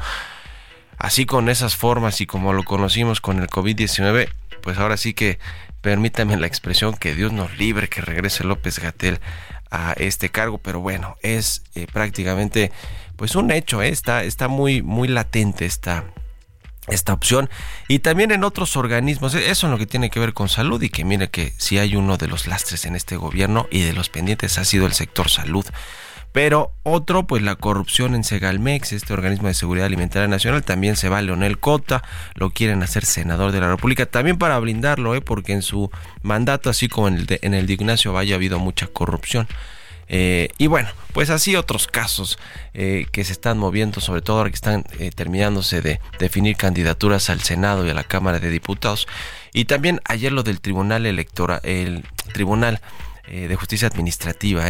Así 0.98 1.26
con 1.26 1.50
esas 1.50 1.76
formas 1.76 2.22
y 2.22 2.26
como 2.26 2.54
lo 2.54 2.64
conocimos 2.64 3.22
con 3.22 3.40
el 3.40 3.48
COVID-19, 3.48 4.30
pues 4.62 4.78
ahora 4.78 4.98
sí 4.98 5.14
que 5.14 5.40
permítame 5.82 6.38
la 6.38 6.48
expresión 6.48 6.96
que 6.96 7.16
Dios 7.16 7.32
nos 7.32 7.58
libre 7.58 7.88
que 7.88 8.02
regrese 8.02 8.44
López 8.44 8.80
Gatel 8.80 9.20
a 9.70 9.94
este 9.94 10.30
cargo, 10.30 10.58
pero 10.58 10.80
bueno, 10.80 11.18
es 11.22 11.64
eh, 11.76 11.88
prácticamente 11.92 12.72
pues 13.16 13.36
un 13.36 13.52
hecho, 13.52 13.82
¿eh? 13.82 13.90
está, 13.90 14.24
está 14.24 14.48
muy, 14.48 14.82
muy 14.82 15.08
latente 15.08 15.66
esta, 15.66 16.06
esta 16.88 17.14
opción 17.14 17.50
y 17.88 18.00
también 18.00 18.32
en 18.32 18.44
otros 18.44 18.78
organismos, 18.78 19.36
e-, 19.36 19.50
eso 19.50 19.68
en 19.68 19.72
lo 19.72 19.78
que 19.78 19.86
tiene 19.86 20.10
que 20.10 20.20
ver 20.20 20.34
con 20.34 20.50
salud 20.50 20.82
y 20.82 20.90
que 20.90 21.04
mire 21.04 21.30
que 21.30 21.54
si 21.58 21.78
hay 21.78 21.96
uno 21.96 22.18
de 22.18 22.28
los 22.28 22.48
lastres 22.48 22.86
en 22.86 22.96
este 22.96 23.18
gobierno 23.18 23.68
y 23.72 23.82
de 23.82 23.94
los 23.94 24.10
pendientes 24.10 24.58
ha 24.58 24.66
sido 24.66 24.86
el 24.86 24.94
sector 24.94 25.30
salud. 25.30 25.66
Pero 26.38 26.72
otro, 26.84 27.26
pues 27.26 27.42
la 27.42 27.56
corrupción 27.56 28.14
en 28.14 28.24
Segalmex, 28.24 28.94
este 28.94 29.12
organismo 29.12 29.48
de 29.48 29.56
seguridad 29.56 29.88
alimentaria 29.88 30.28
nacional, 30.28 30.64
también 30.64 30.96
se 30.96 31.10
va 31.10 31.20
Leonel 31.20 31.58
Cota, 31.58 32.04
lo 32.36 32.52
quieren 32.52 32.84
hacer 32.84 33.06
senador 33.06 33.52
de 33.52 33.60
la 33.60 33.70
República, 33.70 34.06
también 34.06 34.38
para 34.38 34.60
blindarlo, 34.60 35.16
¿eh? 35.16 35.22
porque 35.22 35.54
en 35.54 35.64
su 35.64 35.90
mandato, 36.22 36.70
así 36.70 36.90
como 36.90 37.08
en 37.08 37.16
el 37.16 37.26
de, 37.26 37.40
en 37.42 37.56
el 37.56 37.68
Ignacio 37.68 38.14
Valle, 38.14 38.34
ha 38.34 38.36
habido 38.36 38.60
mucha 38.60 38.86
corrupción. 38.86 39.48
Eh, 40.10 40.50
y 40.60 40.68
bueno, 40.68 40.90
pues 41.12 41.32
así 41.32 41.56
otros 41.56 41.88
casos 41.88 42.38
eh, 42.76 43.08
que 43.12 43.24
se 43.24 43.32
están 43.32 43.58
moviendo, 43.58 44.00
sobre 44.00 44.22
todo 44.22 44.38
ahora 44.38 44.52
que 44.52 44.58
están 44.58 44.84
eh, 45.00 45.10
terminándose 45.10 45.82
de 45.82 46.00
definir 46.20 46.56
candidaturas 46.56 47.32
al 47.32 47.42
Senado 47.42 47.84
y 47.88 47.90
a 47.90 47.96
la 47.96 48.04
Cámara 48.04 48.40
de 48.40 48.52
Diputados. 48.52 49.08
Y 49.54 49.66
también 49.66 50.02
ayer 50.06 50.32
lo 50.32 50.44
del 50.44 50.62
Tribunal 50.62 51.08
Electoral, 51.08 51.62
el 51.64 52.04
Tribunal 52.32 52.80
de 53.28 53.54
Justicia 53.58 53.90
Administrativa, 53.90 54.64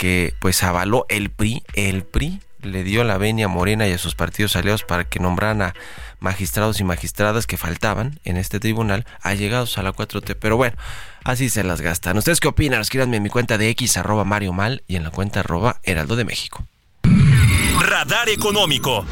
que 0.00 0.32
pues 0.38 0.62
avaló 0.62 1.04
el 1.10 1.28
PRI, 1.28 1.62
el 1.74 2.04
PRI 2.04 2.40
le 2.62 2.84
dio 2.84 3.04
la 3.04 3.18
venia 3.18 3.44
a 3.44 3.48
Morena 3.48 3.86
y 3.86 3.92
a 3.92 3.98
sus 3.98 4.14
partidos 4.14 4.56
aliados 4.56 4.82
para 4.82 5.04
que 5.04 5.20
nombraran 5.20 5.60
a 5.60 5.74
magistrados 6.20 6.80
y 6.80 6.84
magistradas 6.84 7.46
que 7.46 7.58
faltaban 7.58 8.18
en 8.24 8.38
este 8.38 8.60
tribunal 8.60 9.04
allegados 9.20 9.76
a 9.76 9.82
la 9.82 9.92
4T. 9.92 10.38
Pero 10.40 10.56
bueno, 10.56 10.74
así 11.22 11.50
se 11.50 11.64
las 11.64 11.82
gastan. 11.82 12.16
¿Ustedes 12.16 12.40
qué 12.40 12.48
opinan? 12.48 12.80
Escríbanme 12.80 13.18
en 13.18 13.22
mi 13.22 13.28
cuenta 13.28 13.58
de 13.58 13.68
X 13.68 13.98
arroba 13.98 14.24
Mario 14.24 14.54
Mal 14.54 14.82
y 14.88 14.96
en 14.96 15.02
la 15.02 15.10
cuenta 15.10 15.40
arroba 15.40 15.80
Heraldo 15.82 16.16
de 16.16 16.24
México. 16.24 16.64
Radar 17.78 18.30
Económico. 18.30 19.04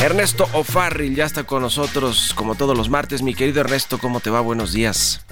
Ernesto 0.00 0.48
O'Farrill 0.54 1.14
ya 1.14 1.26
está 1.26 1.44
con 1.44 1.62
nosotros 1.62 2.32
como 2.34 2.56
todos 2.56 2.76
los 2.76 2.88
martes. 2.88 3.22
Mi 3.22 3.32
querido 3.32 3.60
Ernesto, 3.60 3.98
¿cómo 3.98 4.18
te 4.18 4.30
va? 4.30 4.40
Buenos 4.40 4.72
días 4.72 5.24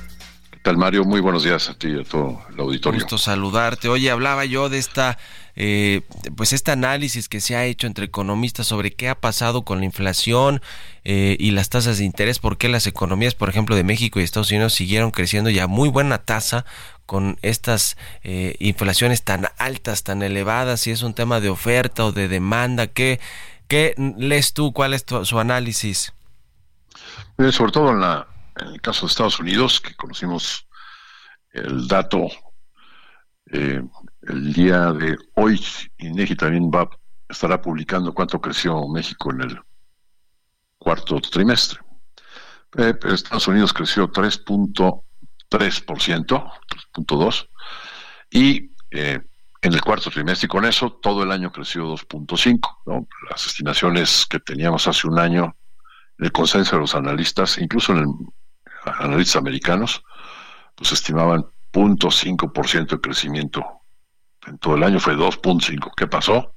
tal, 0.62 0.76
Mario? 0.76 1.04
Muy 1.04 1.20
buenos 1.20 1.42
días 1.42 1.68
a 1.68 1.74
ti 1.74 1.88
y 1.88 2.00
a 2.00 2.04
todo 2.04 2.42
el 2.52 2.60
auditorio. 2.60 3.00
Gusto 3.00 3.18
saludarte. 3.18 3.88
Oye, 3.88 4.10
hablaba 4.10 4.44
yo 4.44 4.68
de 4.68 4.78
esta, 4.78 5.18
eh, 5.56 6.02
pues 6.36 6.52
este 6.52 6.70
análisis 6.70 7.28
que 7.28 7.40
se 7.40 7.56
ha 7.56 7.64
hecho 7.64 7.86
entre 7.86 8.06
economistas 8.06 8.66
sobre 8.66 8.92
qué 8.92 9.08
ha 9.08 9.14
pasado 9.14 9.62
con 9.62 9.78
la 9.78 9.86
inflación 9.86 10.60
eh, 11.04 11.36
y 11.38 11.52
las 11.52 11.68
tasas 11.70 11.98
de 11.98 12.04
interés, 12.04 12.38
por 12.38 12.58
qué 12.58 12.68
las 12.68 12.86
economías, 12.86 13.34
por 13.34 13.48
ejemplo, 13.48 13.74
de 13.74 13.84
México 13.84 14.20
y 14.20 14.22
Estados 14.22 14.50
Unidos 14.50 14.74
siguieron 14.74 15.10
creciendo 15.10 15.50
ya 15.50 15.66
muy 15.66 15.88
buena 15.88 16.18
tasa 16.18 16.64
con 17.06 17.38
estas 17.42 17.96
eh, 18.22 18.56
inflaciones 18.60 19.22
tan 19.22 19.48
altas, 19.58 20.04
tan 20.04 20.22
elevadas, 20.22 20.80
si 20.80 20.90
es 20.90 21.02
un 21.02 21.14
tema 21.14 21.40
de 21.40 21.48
oferta 21.48 22.04
o 22.04 22.12
de 22.12 22.28
demanda, 22.28 22.86
¿qué, 22.86 23.18
qué 23.66 23.94
lees 24.16 24.52
tú? 24.52 24.72
¿Cuál 24.72 24.94
es 24.94 25.04
tu, 25.04 25.24
su 25.24 25.38
análisis? 25.38 26.12
sobre 27.52 27.72
todo 27.72 27.90
en 27.92 28.00
la 28.00 28.26
en 28.60 28.68
el 28.68 28.80
caso 28.80 29.06
de 29.06 29.10
Estados 29.10 29.40
Unidos, 29.40 29.80
que 29.80 29.94
conocimos 29.94 30.66
el 31.52 31.88
dato 31.88 32.28
eh, 33.52 33.82
el 34.22 34.52
día 34.52 34.92
de 34.92 35.16
hoy, 35.34 35.60
INEGI 35.98 36.36
también 36.36 36.70
va, 36.70 36.88
estará 37.28 37.60
publicando 37.60 38.14
cuánto 38.14 38.40
creció 38.40 38.86
México 38.88 39.32
en 39.32 39.42
el 39.42 39.60
cuarto 40.78 41.20
trimestre. 41.20 41.80
Eh, 42.76 42.94
Estados 43.04 43.48
Unidos 43.48 43.72
creció 43.72 44.10
3.3%, 44.10 45.02
3.2%, 45.50 47.48
y 48.30 48.70
eh, 48.92 49.20
en 49.62 49.74
el 49.74 49.80
cuarto 49.80 50.10
trimestre, 50.10 50.46
y 50.46 50.48
con 50.48 50.64
eso 50.64 50.92
todo 51.02 51.24
el 51.24 51.32
año 51.32 51.50
creció 51.50 51.92
2.5%. 51.92 53.06
Las 53.30 53.46
estimaciones 53.46 54.24
que 54.30 54.38
teníamos 54.38 54.86
hace 54.86 55.08
un 55.08 55.18
año, 55.18 55.56
el 56.18 56.30
consenso 56.30 56.76
de 56.76 56.82
los 56.82 56.94
analistas, 56.94 57.58
incluso 57.58 57.92
en 57.92 57.98
el 57.98 58.06
analistas 58.84 59.36
americanos, 59.36 60.02
pues 60.74 60.92
estimaban 60.92 61.44
0.5% 61.72 62.88
de 62.88 63.00
crecimiento 63.00 63.64
en 64.46 64.58
todo 64.58 64.76
el 64.76 64.84
año, 64.84 64.98
fue 64.98 65.14
2.5%. 65.14 65.92
¿Qué 65.96 66.06
pasó? 66.06 66.54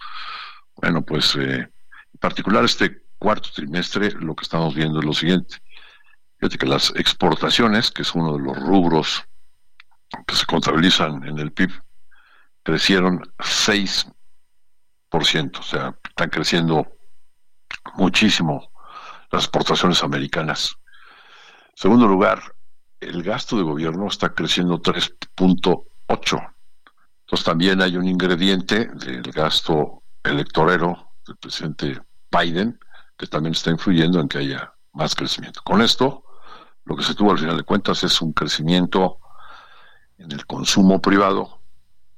Bueno, 0.75 1.03
pues 1.03 1.36
eh, 1.36 1.60
en 1.60 2.20
particular 2.20 2.63
este 2.63 3.03
cuarto 3.20 3.50
trimestre 3.53 4.12
lo 4.12 4.36
que 4.36 4.44
estamos 4.44 4.74
viendo 4.74 5.00
es 5.00 5.06
lo 5.06 5.13
siguiente. 5.13 5.58
Fíjate 6.39 6.58
que 6.58 6.65
las 6.65 6.94
exportaciones, 6.96 7.92
que 7.92 8.01
es 8.01 8.13
uno 8.15 8.38
de 8.38 8.44
los 8.44 8.58
rubros 8.58 9.24
que 10.27 10.36
se 10.36 10.46
contabilizan 10.46 11.24
en 11.25 11.39
el 11.39 11.51
PIB, 11.51 11.72
crecieron 12.63 13.22
6%, 13.38 14.12
o 15.60 15.63
sea, 15.63 15.96
están 16.08 16.30
creciendo 16.30 16.88
muchísimo 17.96 18.72
las 19.32 19.44
exportaciones 19.44 20.03
americanas. 20.03 20.77
Segundo 21.75 22.08
lugar, 22.08 22.56
el 23.00 23.24
gasto 23.24 23.58
de 23.58 23.63
gobierno 23.63 24.08
está 24.08 24.34
creciendo 24.34 24.82
3.8. 24.82 26.53
Entonces 27.22 27.46
también 27.46 27.82
hay 27.82 27.98
un 27.98 28.08
ingrediente 28.08 28.88
del 28.88 29.24
gasto 29.32 30.03
electorero 30.24 31.13
del 31.25 31.36
presidente 31.38 32.00
Biden 32.32 32.80
que 33.18 33.27
también 33.27 33.53
está 33.53 33.72
influyendo 33.72 34.20
en 34.20 34.27
que 34.27 34.39
haya 34.39 34.74
más 34.94 35.15
crecimiento. 35.15 35.62
Con 35.63 35.82
esto, 35.82 36.24
lo 36.86 36.96
que 36.96 37.03
se 37.03 37.15
tuvo 37.15 37.32
al 37.32 37.39
final 37.39 37.58
de 37.58 37.63
cuentas 37.63 38.03
es 38.03 38.22
un 38.22 38.34
crecimiento 38.34 39.20
en 40.18 40.32
el 40.32 40.46
consumo 40.46 41.01
privado 41.01 41.60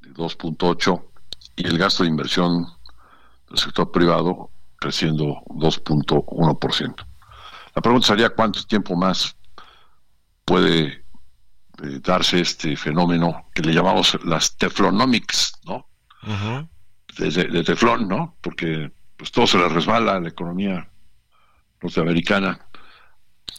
de 0.01 0.13
2.8 0.13 1.03
y 1.55 1.67
el 1.67 1.77
gasto 1.77 2.03
de 2.03 2.09
inversión 2.09 2.67
del 3.49 3.57
sector 3.57 3.91
privado 3.91 4.49
creciendo 4.77 5.41
2.1%. 5.47 7.05
La 7.73 7.81
pregunta 7.81 8.07
sería 8.07 8.29
cuánto 8.29 8.63
tiempo 8.63 8.95
más 8.95 9.35
puede 10.45 10.85
eh, 11.83 11.99
darse 12.01 12.39
este 12.39 12.77
fenómeno 12.77 13.49
que 13.53 13.63
le 13.63 13.73
llamamos 13.73 14.17
las 14.23 14.55
teflonomics, 14.57 15.59
¿no? 15.65 15.89
de, 17.17 17.63
teflón, 17.63 18.07
¿no? 18.07 18.35
Porque 18.41 18.91
pues 19.17 19.31
todo 19.31 19.47
se 19.47 19.57
le 19.57 19.69
resbala 19.69 20.15
a 20.15 20.19
la 20.19 20.29
economía 20.29 20.89
norteamericana. 21.81 22.59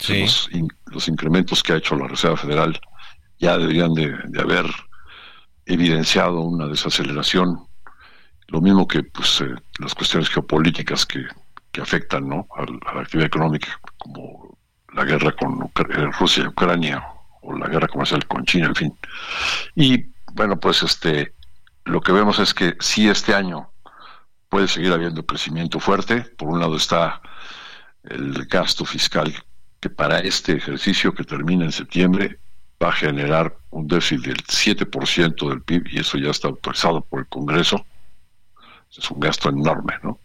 Los, 0.08 1.08
incrementos 1.08 1.62
que 1.62 1.72
ha 1.72 1.76
hecho 1.76 1.96
la 1.96 2.08
Reserva 2.08 2.36
Federal 2.36 2.78
ya 3.38 3.56
deberían 3.56 3.94
de, 3.94 4.14
haber 4.40 4.66
evidenciado 5.64 6.40
una 6.40 6.66
desaceleración. 6.66 7.66
Lo 8.48 8.60
mismo 8.60 8.86
que 8.86 9.02
pues 9.02 9.40
eh, 9.40 9.54
las 9.78 9.94
cuestiones 9.94 10.28
geopolíticas 10.28 11.06
que, 11.06 11.24
que 11.72 11.80
afectan 11.80 12.28
¿no? 12.28 12.46
a, 12.56 12.94
la 12.94 13.00
actividad 13.00 13.26
económica, 13.26 13.80
como 13.98 14.55
la 14.96 15.04
guerra 15.04 15.32
con 15.32 15.62
eh, 15.62 16.10
Rusia 16.18 16.44
y 16.44 16.46
Ucrania 16.48 17.04
o 17.42 17.56
la 17.56 17.68
guerra 17.68 17.86
comercial 17.86 18.26
con 18.26 18.44
China, 18.44 18.66
en 18.66 18.74
fin. 18.74 18.98
Y 19.74 20.06
bueno, 20.32 20.58
pues 20.58 20.82
este 20.82 21.34
lo 21.84 22.00
que 22.00 22.10
vemos 22.10 22.40
es 22.40 22.52
que 22.52 22.76
si 22.80 23.08
este 23.08 23.32
año 23.32 23.70
puede 24.48 24.68
seguir 24.68 24.92
habiendo 24.92 25.24
crecimiento 25.24 25.80
fuerte. 25.80 26.22
Por 26.22 26.48
un 26.48 26.60
lado 26.60 26.76
está 26.76 27.20
el 28.04 28.46
gasto 28.46 28.84
fiscal 28.84 29.34
que 29.80 29.90
para 29.90 30.20
este 30.20 30.52
ejercicio 30.52 31.14
que 31.14 31.24
termina 31.24 31.64
en 31.64 31.72
septiembre 31.72 32.38
va 32.82 32.88
a 32.88 32.92
generar 32.92 33.56
un 33.70 33.86
déficit 33.86 34.24
del 34.26 34.36
7% 34.44 35.48
del 35.48 35.62
PIB 35.62 35.88
y 35.90 35.98
eso 35.98 36.18
ya 36.18 36.30
está 36.30 36.48
autorizado 36.48 37.02
por 37.02 37.20
el 37.20 37.26
Congreso. 37.26 37.84
Es 38.96 39.10
un 39.10 39.20
gasto 39.20 39.48
enorme, 39.50 39.94
¿no? 40.02 40.20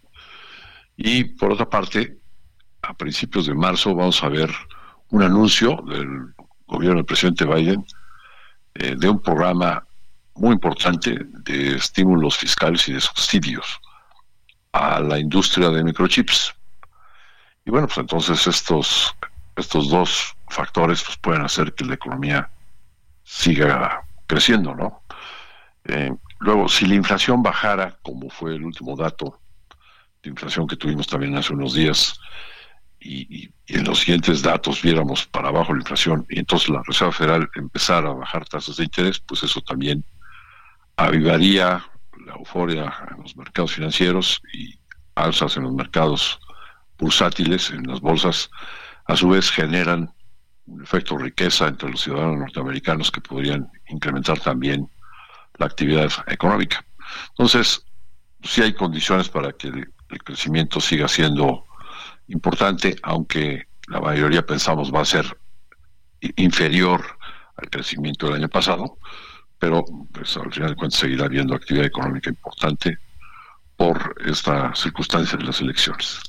Y 0.96 1.24
por 1.24 1.52
otra 1.52 1.70
parte, 1.70 2.20
a 2.82 2.94
principios 2.94 3.46
de 3.46 3.54
marzo 3.54 3.96
vamos 3.96 4.24
a 4.24 4.30
ver 4.30 4.50
un 5.10 5.24
anuncio 5.24 5.82
del 5.88 6.34
gobierno 6.68 6.98
del 6.98 7.06
presidente 7.06 7.46
Biden 7.46 7.86
eh, 8.76 8.96
de 8.98 9.10
un 9.10 9.22
programa 9.22 9.86
muy 10.36 10.54
importante 10.54 11.20
de 11.20 11.76
estímulos 11.76 12.38
fiscales 12.38 12.88
y 12.88 12.94
de 12.94 13.02
subsidios 13.02 13.80
a 14.72 15.00
la 15.02 15.20
industria 15.20 15.70
de 15.70 15.84
microchips. 15.84 16.56
Y 17.66 17.72
bueno, 17.72 17.88
pues 17.88 17.98
entonces 17.98 18.48
estos, 18.48 19.14
estos 19.56 19.90
dos 19.90 20.36
factores 20.50 21.04
pues, 21.04 21.18
pueden 21.18 21.44
hacer 21.44 21.74
que 21.74 21.86
la 21.86 21.96
economía 21.96 22.50
siga 23.24 24.04
creciendo, 24.26 24.74
¿no? 24.74 25.04
Eh, 25.86 26.14
luego, 26.40 26.70
si 26.70 26.86
la 26.86 26.96
inflación 26.96 27.44
bajara, 27.44 27.98
como 28.02 28.30
fue 28.30 28.56
el 28.56 28.64
último 28.64 28.96
dato 28.96 29.40
de 30.24 30.30
inflación 30.30 30.68
que 30.68 30.76
tuvimos 30.78 31.08
también 31.08 31.36
hace 31.36 31.54
unos 31.54 31.74
días 31.74 32.20
y, 33.02 33.50
en 33.68 33.86
los 33.86 34.00
siguientes 34.00 34.42
datos 34.42 34.82
viéramos 34.82 35.26
para 35.26 35.48
abajo 35.50 35.74
la 35.74 35.80
inflación 35.80 36.26
y 36.30 36.40
entonces 36.40 36.70
la 36.70 36.84
Reserva 36.86 37.14
Federal 37.14 37.50
empezara 37.56 38.10
a 38.10 38.14
bajar 38.14 38.46
tasas 38.46 38.78
de 38.78 38.84
interés, 38.84 39.20
pues 39.20 39.44
eso 39.44 39.62
también 39.62 40.04
avivaría 40.98 41.84
la 42.26 42.34
euforia 42.34 42.94
en 43.12 43.24
los 43.24 43.36
mercados 43.36 43.74
financieros 43.74 44.42
y 44.54 44.78
alzas 45.16 45.58
en 45.58 45.64
los 45.64 45.74
mercados 45.74 46.40
bursátiles, 46.98 47.72
en 47.72 47.84
las 47.84 48.02
bolsas, 48.02 48.50
a 49.06 49.16
su 49.16 49.30
vez 49.30 49.50
generan 49.50 50.14
un 50.68 50.84
efecto 50.84 51.18
riqueza 51.18 51.68
entre 51.68 51.90
los 51.90 52.02
ciudadanos 52.02 52.38
norteamericanos 52.38 53.12
que 53.12 53.22
podrían 53.22 53.70
incrementar 53.90 54.40
también 54.40 54.90
la 55.58 55.66
actividad 55.66 56.12
económica. 56.28 56.86
Entonces, 57.30 57.86
sí 58.44 58.62
hay 58.62 58.74
condiciones 58.74 59.30
para 59.30 59.52
que 59.54 59.68
el, 59.68 59.88
crecimiento 60.26 60.82
siga 60.82 61.08
siendo 61.08 61.66
importante, 62.32 62.96
aunque 63.04 63.68
la 63.88 64.00
mayoría 64.00 64.46
pensamos 64.46 64.94
va 64.94 65.02
a 65.02 65.06
ser 65.06 65.38
inferior 66.36 67.04
al 67.56 67.70
crecimiento 67.70 68.28
del 68.28 68.36
año 68.36 68.50
pasado, 68.50 68.98
pero 69.60 69.86
pues, 70.12 70.36
al 70.38 70.52
final 70.52 70.72
de 70.72 70.76
cuentas 70.76 71.00
seguirá 71.00 71.26
habiendo 71.26 71.56
actividad 71.56 71.86
económica 71.86 72.30
importante 72.30 72.98
por 73.76 74.16
esta 74.26 74.74
circunstancia 74.76 75.38
de 75.38 75.44
las 75.44 75.60
elecciones. 75.62 76.20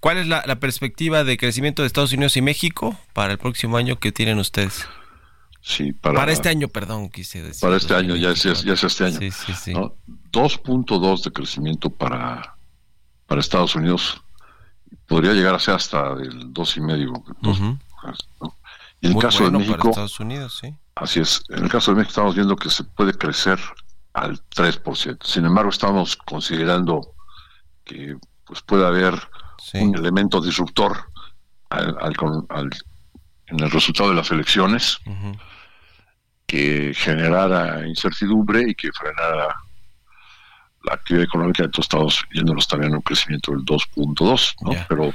¿Cuál 0.00 0.18
es 0.18 0.26
la, 0.26 0.42
perspectiva 0.60 1.24
de 1.24 1.36
crecimiento 1.36 1.82
de 1.82 1.86
Estados 1.86 2.12
Unidos 2.12 2.36
y 2.36 2.42
México 2.42 2.98
para 3.12 3.32
el 3.32 3.38
próximo 3.38 3.76
año 3.76 3.98
que 3.98 4.12
tienen 4.12 4.38
ustedes? 4.38 4.86
Sí, 5.60 5.92
para, 5.92 6.30
este 6.30 6.50
año, 6.50 6.68
perdón, 6.68 7.08
quise 7.08 7.42
decir. 7.42 7.60
Para 7.60 7.76
este 7.76 7.94
año, 7.94 8.16
ya 8.16 8.30
es, 8.30 8.42
ya 8.42 8.74
es 8.74 8.84
este 8.84 9.04
año. 9.04 9.18
Sí, 9.18 9.30
sí, 9.30 9.52
sí. 9.54 9.72
2.2 9.72 11.24
de 11.24 11.32
crecimiento 11.32 11.90
para, 11.90 12.56
para 13.26 13.40
Estados 13.40 13.74
Unidos. 13.74 14.23
Podría 15.06 15.32
llegar 15.32 15.54
a 15.54 15.58
ser 15.58 15.74
hasta 15.74 16.12
el 16.12 16.52
2,5. 16.52 17.78
Y 19.00 19.06
en 19.06 19.12
el 19.12 19.18
caso 19.18 19.44
de 19.44 19.50
México. 19.50 19.90
Estados 19.90 20.20
Unidos, 20.20 20.58
sí. 20.60 20.74
Así 20.94 21.20
es. 21.20 21.42
En 21.48 21.64
el 21.64 21.70
caso 21.70 21.90
de 21.90 21.96
México 21.98 22.10
estamos 22.10 22.34
viendo 22.34 22.56
que 22.56 22.70
se 22.70 22.84
puede 22.84 23.12
crecer 23.12 23.58
al 24.12 24.40
3%. 24.48 25.24
Sin 25.24 25.44
embargo, 25.44 25.70
estamos 25.70 26.16
considerando 26.16 27.14
que 27.84 28.16
pues 28.44 28.62
puede 28.62 28.86
haber 28.86 29.20
un 29.74 29.94
elemento 29.96 30.40
disruptor 30.40 31.08
al, 31.70 31.96
al, 32.48 32.70
en 33.46 33.60
el 33.60 33.70
resultado 33.70 34.10
de 34.10 34.16
las 34.16 34.30
elecciones 34.30 34.98
que 36.46 36.92
generara 36.94 37.86
incertidumbre 37.86 38.64
y 38.68 38.74
que 38.74 38.92
frenara 38.92 39.54
la 40.84 40.94
actividad 40.94 41.24
económica, 41.24 41.64
entonces 41.64 41.86
estamos 41.86 42.24
yéndonos 42.32 42.68
también 42.68 42.92
a 42.92 42.96
un 42.96 43.02
crecimiento 43.02 43.52
del 43.52 43.64
2.2, 43.64 44.54
¿no? 44.60 44.86
Pero 44.88 45.14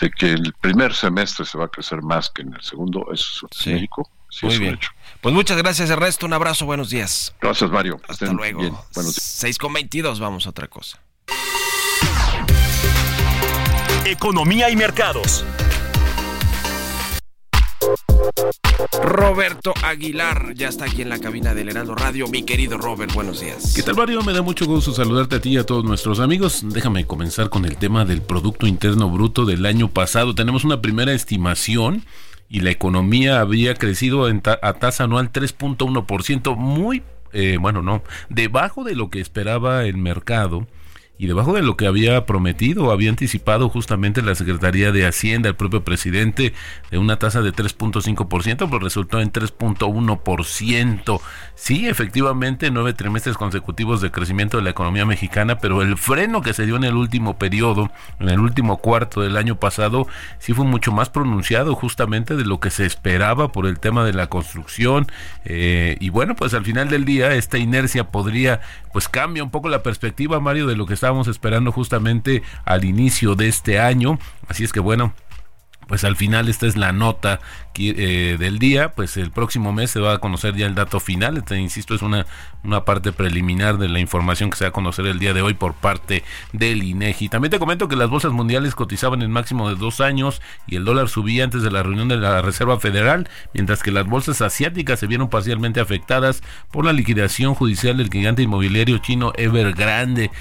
de 0.00 0.10
que 0.10 0.32
el 0.32 0.52
primer 0.60 0.94
semestre 0.94 1.44
se 1.44 1.58
va 1.58 1.64
a 1.64 1.68
crecer 1.68 2.02
más 2.02 2.30
que 2.30 2.42
en 2.42 2.54
el 2.54 2.62
segundo, 2.62 3.06
eso 3.12 3.48
es 3.50 3.66
México. 3.66 4.10
Sí, 4.30 4.46
Muy 4.46 4.58
bien. 4.58 4.78
Pues 5.22 5.34
muchas 5.34 5.56
gracias, 5.56 5.88
Ernesto. 5.88 6.26
Un 6.26 6.34
abrazo, 6.34 6.66
buenos 6.66 6.90
días. 6.90 7.34
Gracias, 7.40 7.70
Mario. 7.70 7.98
Hasta 8.06 8.26
luego. 8.32 8.60
Bien. 8.60 8.74
6 8.94 9.58
con 9.58 9.72
22, 9.72 10.20
vamos 10.20 10.46
a 10.46 10.50
otra 10.50 10.68
cosa. 10.68 11.00
Economía 14.04 14.70
y 14.70 14.76
mercados. 14.76 15.44
Roberto 19.02 19.74
Aguilar 19.82 20.54
ya 20.54 20.68
está 20.68 20.84
aquí 20.84 21.02
en 21.02 21.08
la 21.08 21.18
cabina 21.18 21.52
del 21.52 21.68
Heraldo 21.68 21.96
Radio. 21.96 22.28
Mi 22.28 22.44
querido 22.44 22.78
Robert, 22.78 23.12
buenos 23.12 23.40
días. 23.40 23.72
¿Qué 23.74 23.82
tal, 23.82 23.96
Mario? 23.96 24.22
Me 24.22 24.32
da 24.32 24.42
mucho 24.42 24.66
gusto 24.66 24.92
saludarte 24.92 25.36
a 25.36 25.40
ti 25.40 25.50
y 25.50 25.56
a 25.56 25.66
todos 25.66 25.84
nuestros 25.84 26.20
amigos. 26.20 26.62
Déjame 26.64 27.04
comenzar 27.04 27.50
con 27.50 27.64
el 27.64 27.76
tema 27.76 28.04
del 28.04 28.22
Producto 28.22 28.68
Interno 28.68 29.10
Bruto 29.10 29.44
del 29.44 29.66
año 29.66 29.88
pasado. 29.88 30.34
Tenemos 30.36 30.64
una 30.64 30.80
primera 30.80 31.12
estimación 31.12 32.04
y 32.48 32.60
la 32.60 32.70
economía 32.70 33.40
había 33.40 33.74
crecido 33.74 34.26
a 34.26 34.72
tasa 34.74 35.04
anual 35.04 35.32
3.1%, 35.32 36.56
muy, 36.56 37.02
eh, 37.32 37.58
bueno, 37.60 37.82
no, 37.82 38.02
debajo 38.30 38.84
de 38.84 38.94
lo 38.94 39.10
que 39.10 39.20
esperaba 39.20 39.84
el 39.84 39.96
mercado 39.96 40.66
y 41.18 41.26
debajo 41.26 41.52
de 41.52 41.62
lo 41.62 41.76
que 41.76 41.88
había 41.88 42.24
prometido, 42.26 42.92
había 42.92 43.10
anticipado 43.10 43.68
justamente 43.68 44.22
la 44.22 44.36
Secretaría 44.36 44.92
de 44.92 45.04
Hacienda, 45.04 45.48
el 45.48 45.56
propio 45.56 45.82
presidente, 45.82 46.54
de 46.92 46.98
una 46.98 47.18
tasa 47.18 47.42
de 47.42 47.52
3.5%, 47.52 48.56
pero 48.56 48.78
resultó 48.78 49.20
en 49.20 49.32
3.1%. 49.32 51.20
Sí, 51.56 51.88
efectivamente, 51.88 52.70
nueve 52.70 52.92
trimestres 52.92 53.36
consecutivos 53.36 54.00
de 54.00 54.12
crecimiento 54.12 54.58
de 54.58 54.62
la 54.62 54.70
economía 54.70 55.04
mexicana, 55.04 55.58
pero 55.58 55.82
el 55.82 55.96
freno 55.96 56.40
que 56.40 56.54
se 56.54 56.66
dio 56.66 56.76
en 56.76 56.84
el 56.84 56.94
último 56.94 57.36
periodo, 57.36 57.90
en 58.20 58.28
el 58.28 58.38
último 58.38 58.76
cuarto 58.76 59.20
del 59.20 59.36
año 59.36 59.58
pasado, 59.58 60.06
sí 60.38 60.52
fue 60.52 60.64
mucho 60.64 60.92
más 60.92 61.10
pronunciado 61.10 61.74
justamente 61.74 62.36
de 62.36 62.44
lo 62.44 62.60
que 62.60 62.70
se 62.70 62.86
esperaba 62.86 63.50
por 63.50 63.66
el 63.66 63.80
tema 63.80 64.04
de 64.04 64.12
la 64.12 64.28
construcción. 64.28 65.08
Eh, 65.44 65.96
y 65.98 66.10
bueno, 66.10 66.36
pues 66.36 66.54
al 66.54 66.64
final 66.64 66.88
del 66.88 67.04
día, 67.04 67.34
esta 67.34 67.58
inercia 67.58 68.04
podría, 68.04 68.60
pues 68.92 69.08
cambia 69.08 69.42
un 69.42 69.50
poco 69.50 69.68
la 69.68 69.82
perspectiva, 69.82 70.38
Mario, 70.38 70.68
de 70.68 70.76
lo 70.76 70.86
que 70.86 70.94
está 70.94 71.07
estábamos 71.08 71.28
esperando 71.28 71.72
justamente 71.72 72.42
al 72.66 72.84
inicio 72.84 73.34
de 73.34 73.48
este 73.48 73.80
año. 73.80 74.18
Así 74.46 74.62
es 74.62 74.74
que 74.74 74.80
bueno, 74.80 75.14
pues 75.88 76.04
al 76.04 76.14
final 76.14 76.48
esta 76.48 76.66
es 76.66 76.76
la 76.76 76.92
nota 76.92 77.40
eh, 77.80 78.36
del 78.38 78.58
día, 78.58 78.90
pues 78.90 79.16
el 79.16 79.30
próximo 79.30 79.72
mes 79.72 79.92
se 79.92 80.00
va 80.00 80.14
a 80.14 80.18
conocer 80.18 80.56
ya 80.56 80.66
el 80.66 80.74
dato 80.74 80.98
final, 80.98 81.36
este, 81.36 81.58
insisto, 81.58 81.94
es 81.94 82.02
una, 82.02 82.26
una 82.64 82.84
parte 82.84 83.12
preliminar 83.12 83.78
de 83.78 83.88
la 83.88 84.00
información 84.00 84.50
que 84.50 84.56
se 84.56 84.64
va 84.64 84.70
a 84.70 84.72
conocer 84.72 85.06
el 85.06 85.20
día 85.20 85.32
de 85.32 85.42
hoy 85.42 85.54
por 85.54 85.74
parte 85.74 86.24
del 86.52 86.82
INEGI. 86.82 87.28
También 87.28 87.52
te 87.52 87.60
comento 87.60 87.86
que 87.86 87.94
las 87.94 88.10
bolsas 88.10 88.32
mundiales 88.32 88.74
cotizaban 88.74 89.22
en 89.22 89.30
máximo 89.30 89.68
de 89.68 89.76
dos 89.76 90.00
años 90.00 90.42
y 90.66 90.74
el 90.74 90.84
dólar 90.84 91.08
subía 91.08 91.44
antes 91.44 91.62
de 91.62 91.70
la 91.70 91.84
reunión 91.84 92.08
de 92.08 92.16
la 92.16 92.42
Reserva 92.42 92.80
Federal, 92.80 93.28
mientras 93.54 93.82
que 93.82 93.92
las 93.92 94.06
bolsas 94.06 94.42
asiáticas 94.42 94.98
se 94.98 95.06
vieron 95.06 95.30
parcialmente 95.30 95.78
afectadas 95.78 96.42
por 96.72 96.84
la 96.84 96.92
liquidación 96.92 97.54
judicial 97.54 97.96
del 97.96 98.10
gigante 98.10 98.42
inmobiliario 98.42 98.98
chino 98.98 99.32
Evergrande. 99.36 100.32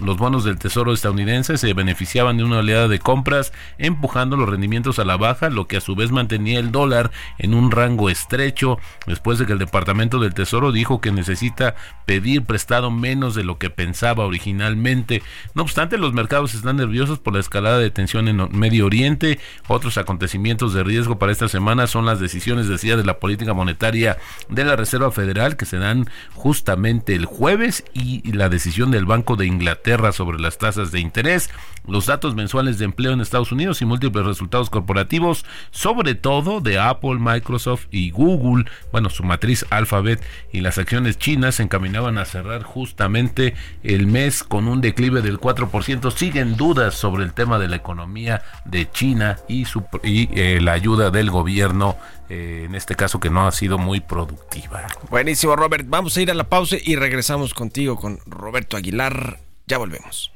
los 0.00 0.16
bonos 0.16 0.44
del 0.44 0.58
Tesoro 0.58 0.92
estadounidense 0.92 1.58
se 1.58 1.74
beneficiaban 1.74 2.36
de 2.36 2.44
una 2.44 2.58
oleada 2.58 2.86
de 2.86 3.00
compras, 3.00 3.52
empujando 3.78 4.36
los 4.36 4.48
rendimientos 4.48 4.85
a 4.86 5.04
la 5.04 5.16
baja, 5.16 5.50
lo 5.50 5.66
que 5.66 5.76
a 5.76 5.80
su 5.80 5.96
vez 5.96 6.12
mantenía 6.12 6.60
el 6.60 6.70
dólar 6.70 7.10
en 7.38 7.54
un 7.54 7.70
rango 7.70 8.08
estrecho 8.08 8.78
después 9.06 9.38
de 9.38 9.46
que 9.46 9.52
el 9.52 9.58
Departamento 9.58 10.20
del 10.20 10.34
Tesoro 10.34 10.70
dijo 10.70 11.00
que 11.00 11.10
necesita 11.10 11.74
pedir 12.06 12.44
prestado 12.44 12.90
menos 12.90 13.34
de 13.34 13.42
lo 13.42 13.58
que 13.58 13.68
pensaba 13.68 14.24
originalmente. 14.24 15.22
No 15.54 15.62
obstante, 15.62 15.98
los 15.98 16.12
mercados 16.12 16.54
están 16.54 16.76
nerviosos 16.76 17.18
por 17.18 17.34
la 17.34 17.40
escalada 17.40 17.78
de 17.78 17.90
tensión 17.90 18.28
en 18.28 18.48
Medio 18.56 18.86
Oriente. 18.86 19.40
Otros 19.66 19.98
acontecimientos 19.98 20.72
de 20.72 20.84
riesgo 20.84 21.18
para 21.18 21.32
esta 21.32 21.48
semana 21.48 21.86
son 21.86 22.06
las 22.06 22.20
decisiones, 22.20 22.68
decía, 22.68 22.96
de 22.96 23.04
la 23.04 23.18
política 23.18 23.54
monetaria 23.54 24.18
de 24.48 24.64
la 24.64 24.76
Reserva 24.76 25.10
Federal 25.10 25.56
que 25.56 25.66
se 25.66 25.78
dan 25.78 26.08
justamente 26.34 27.14
el 27.14 27.24
jueves 27.26 27.84
y 27.92 28.32
la 28.32 28.48
decisión 28.48 28.90
del 28.90 29.04
Banco 29.04 29.36
de 29.36 29.46
Inglaterra 29.46 30.12
sobre 30.12 30.38
las 30.38 30.58
tasas 30.58 30.92
de 30.92 31.00
interés, 31.00 31.50
los 31.86 32.06
datos 32.06 32.34
mensuales 32.34 32.78
de 32.78 32.84
empleo 32.84 33.12
en 33.12 33.20
Estados 33.20 33.52
Unidos 33.52 33.80
y 33.82 33.84
múltiples 33.84 34.24
resultados 34.26 34.70
corporativos, 34.76 35.46
sobre 35.70 36.14
todo 36.14 36.60
de 36.60 36.78
Apple, 36.78 37.16
Microsoft 37.18 37.86
y 37.90 38.10
Google, 38.10 38.66
bueno, 38.92 39.08
su 39.08 39.24
matriz 39.24 39.64
Alphabet 39.70 40.22
y 40.52 40.60
las 40.60 40.76
acciones 40.76 41.18
chinas 41.18 41.54
se 41.54 41.62
encaminaban 41.62 42.18
a 42.18 42.26
cerrar 42.26 42.62
justamente 42.62 43.54
el 43.82 44.06
mes 44.06 44.42
con 44.42 44.68
un 44.68 44.82
declive 44.82 45.22
del 45.22 45.40
4%. 45.40 46.10
Siguen 46.10 46.56
dudas 46.56 46.94
sobre 46.94 47.24
el 47.24 47.32
tema 47.32 47.58
de 47.58 47.68
la 47.68 47.76
economía 47.76 48.42
de 48.66 48.90
China 48.90 49.38
y, 49.48 49.64
eh, 50.04 50.60
la 50.60 50.72
ayuda 50.72 51.10
del 51.10 51.30
gobierno, 51.30 51.96
eh, 52.28 52.64
en 52.66 52.74
este 52.74 52.94
caso 52.94 53.18
que 53.18 53.30
no 53.30 53.46
ha 53.46 53.52
sido 53.52 53.78
muy 53.78 54.00
productiva. 54.00 54.86
Buenísimo, 55.08 55.56
Robert. 55.56 55.86
Vamos 55.88 56.16
a 56.16 56.20
ir 56.20 56.30
a 56.30 56.34
la 56.34 56.44
pausa 56.44 56.76
y 56.84 56.96
regresamos 56.96 57.54
contigo 57.54 57.96
con 57.96 58.18
Roberto 58.26 58.76
Aguilar. 58.76 59.38
Ya 59.66 59.78
volvemos. 59.78 60.35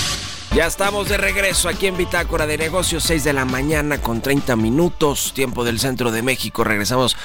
Ya 0.53 0.65
estamos 0.65 1.07
de 1.07 1.15
regreso 1.15 1.69
aquí 1.69 1.87
en 1.87 1.95
Bitácora 1.95 2.45
de 2.45 2.57
Negocios, 2.57 3.03
6 3.03 3.23
de 3.23 3.31
la 3.31 3.45
mañana 3.45 4.01
con 4.01 4.21
30 4.21 4.57
minutos, 4.57 5.31
tiempo 5.33 5.63
del 5.63 5.79
centro 5.79 6.11
de 6.11 6.23
México. 6.23 6.65
Regresamos 6.65 7.15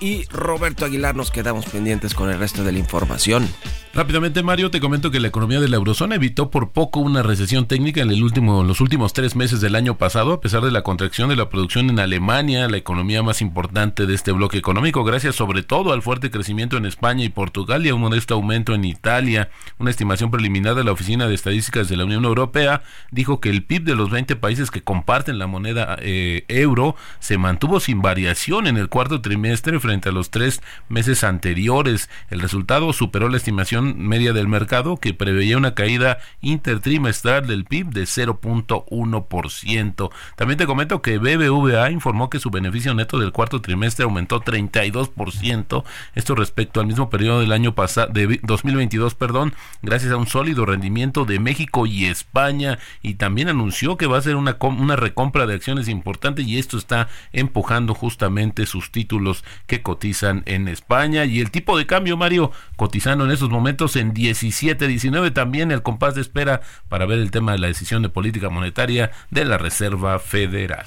y 0.00 0.24
Roberto 0.26 0.84
Aguilar 0.84 1.14
nos 1.14 1.30
quedamos 1.30 1.66
pendientes 1.66 2.14
con 2.14 2.30
el 2.30 2.38
resto 2.38 2.64
de 2.64 2.72
la 2.72 2.78
información. 2.78 3.48
Rápidamente, 3.94 4.42
Mario, 4.42 4.72
te 4.72 4.80
comento 4.80 5.12
que 5.12 5.20
la 5.20 5.28
economía 5.28 5.60
de 5.60 5.68
la 5.68 5.76
eurozona 5.76 6.16
evitó 6.16 6.50
por 6.50 6.70
poco 6.70 6.98
una 6.98 7.22
recesión 7.22 7.66
técnica 7.66 8.00
en 8.00 8.08
los 8.08 8.80
últimos 8.80 9.12
tres 9.12 9.36
meses 9.36 9.60
del 9.60 9.76
año 9.76 9.96
pasado, 9.96 10.32
a 10.32 10.40
pesar 10.40 10.64
de 10.64 10.72
la 10.72 10.82
contracción 10.82 11.28
de 11.28 11.36
la 11.36 11.48
producción 11.48 11.90
en 11.90 12.00
Alemania, 12.00 12.68
la 12.68 12.76
economía 12.76 13.22
más 13.22 13.40
importante 13.40 14.06
de 14.06 14.14
este 14.14 14.32
bloque 14.32 14.58
económico, 14.58 15.04
gracias 15.04 15.36
sobre 15.36 15.62
todo 15.62 15.92
al 15.92 16.02
fuerte 16.02 16.32
crecimiento 16.32 16.76
en 16.76 16.86
España 16.86 17.24
y 17.24 17.28
Portugal 17.28 17.86
y 17.86 17.90
a 17.90 17.94
un 17.94 18.00
modesto 18.00 18.34
aumento 18.34 18.74
en 18.74 18.84
Italia. 18.84 19.50
Una 19.78 19.90
estimación 19.90 20.32
preliminar 20.32 20.74
de 20.74 20.82
la 20.82 20.90
Oficina 20.90 21.28
de 21.28 21.34
Estadísticas 21.36 21.88
de 21.88 21.96
la 21.96 22.04
Unión 22.04 22.24
Europea 22.24 22.82
dijo 23.12 23.38
que 23.38 23.50
el 23.50 23.62
PIB 23.62 23.84
de 23.84 23.94
los 23.94 24.10
20 24.10 24.34
países 24.34 24.72
que 24.72 24.82
comparten 24.82 25.38
la 25.38 25.46
moneda 25.46 25.96
eh, 26.00 26.44
euro 26.48 26.96
se 27.20 27.38
mantuvo 27.38 27.78
sin 27.78 28.02
variación 28.02 28.66
en 28.66 28.76
el 28.76 28.88
cuarto 28.88 29.20
trimestre 29.20 29.78
frente 29.84 30.08
a 30.08 30.12
los 30.12 30.30
tres 30.30 30.62
meses 30.88 31.24
anteriores. 31.24 32.08
El 32.30 32.40
resultado 32.40 32.94
superó 32.94 33.28
la 33.28 33.36
estimación 33.36 33.98
media 33.98 34.32
del 34.32 34.48
mercado 34.48 34.96
que 34.96 35.12
preveía 35.12 35.58
una 35.58 35.74
caída 35.74 36.18
intertrimestral 36.40 37.46
del 37.46 37.66
PIB 37.66 37.90
de 37.90 38.04
0.1%. 38.04 40.10
También 40.36 40.56
te 40.56 40.66
comento 40.66 41.02
que 41.02 41.18
BBVA 41.18 41.90
informó 41.90 42.30
que 42.30 42.40
su 42.40 42.50
beneficio 42.50 42.94
neto 42.94 43.18
del 43.18 43.32
cuarto 43.32 43.60
trimestre 43.60 44.04
aumentó 44.04 44.40
32%, 44.40 45.84
esto 46.14 46.34
respecto 46.34 46.80
al 46.80 46.86
mismo 46.86 47.10
periodo 47.10 47.40
del 47.40 47.52
año 47.52 47.74
pasado 47.74 48.10
de 48.10 48.40
2022, 48.42 49.14
perdón, 49.14 49.52
gracias 49.82 50.12
a 50.12 50.16
un 50.16 50.26
sólido 50.26 50.64
rendimiento 50.64 51.26
de 51.26 51.40
México 51.40 51.84
y 51.84 52.06
España 52.06 52.78
y 53.02 53.14
también 53.14 53.48
anunció 53.48 53.98
que 53.98 54.06
va 54.06 54.16
a 54.16 54.22
ser 54.22 54.36
una 54.36 54.56
una 54.60 54.96
recompra 54.96 55.46
de 55.46 55.54
acciones 55.54 55.88
importante 55.88 56.42
y 56.42 56.58
esto 56.58 56.78
está 56.78 57.08
empujando 57.32 57.94
justamente 57.94 58.66
sus 58.66 58.90
títulos 58.90 59.44
que 59.66 59.73
cotizan 59.82 60.42
en 60.46 60.68
España 60.68 61.24
y 61.24 61.40
el 61.40 61.50
tipo 61.50 61.76
de 61.76 61.86
cambio 61.86 62.16
Mario 62.16 62.52
cotizando 62.76 63.24
en 63.24 63.30
esos 63.30 63.50
momentos 63.50 63.96
en 63.96 64.14
17-19 64.14 65.32
también 65.32 65.70
el 65.70 65.82
compás 65.82 66.14
de 66.14 66.20
espera 66.20 66.60
para 66.88 67.06
ver 67.06 67.18
el 67.18 67.30
tema 67.30 67.52
de 67.52 67.58
la 67.58 67.68
decisión 67.68 68.02
de 68.02 68.08
política 68.08 68.50
monetaria 68.50 69.10
de 69.30 69.44
la 69.44 69.58
Reserva 69.58 70.18
Federal. 70.18 70.86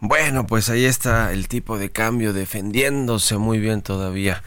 Bueno, 0.00 0.46
pues 0.46 0.68
ahí 0.68 0.84
está 0.84 1.32
el 1.32 1.46
tipo 1.46 1.78
de 1.78 1.90
cambio 1.90 2.32
defendiéndose 2.32 3.38
muy 3.38 3.58
bien 3.58 3.82
todavía 3.82 4.42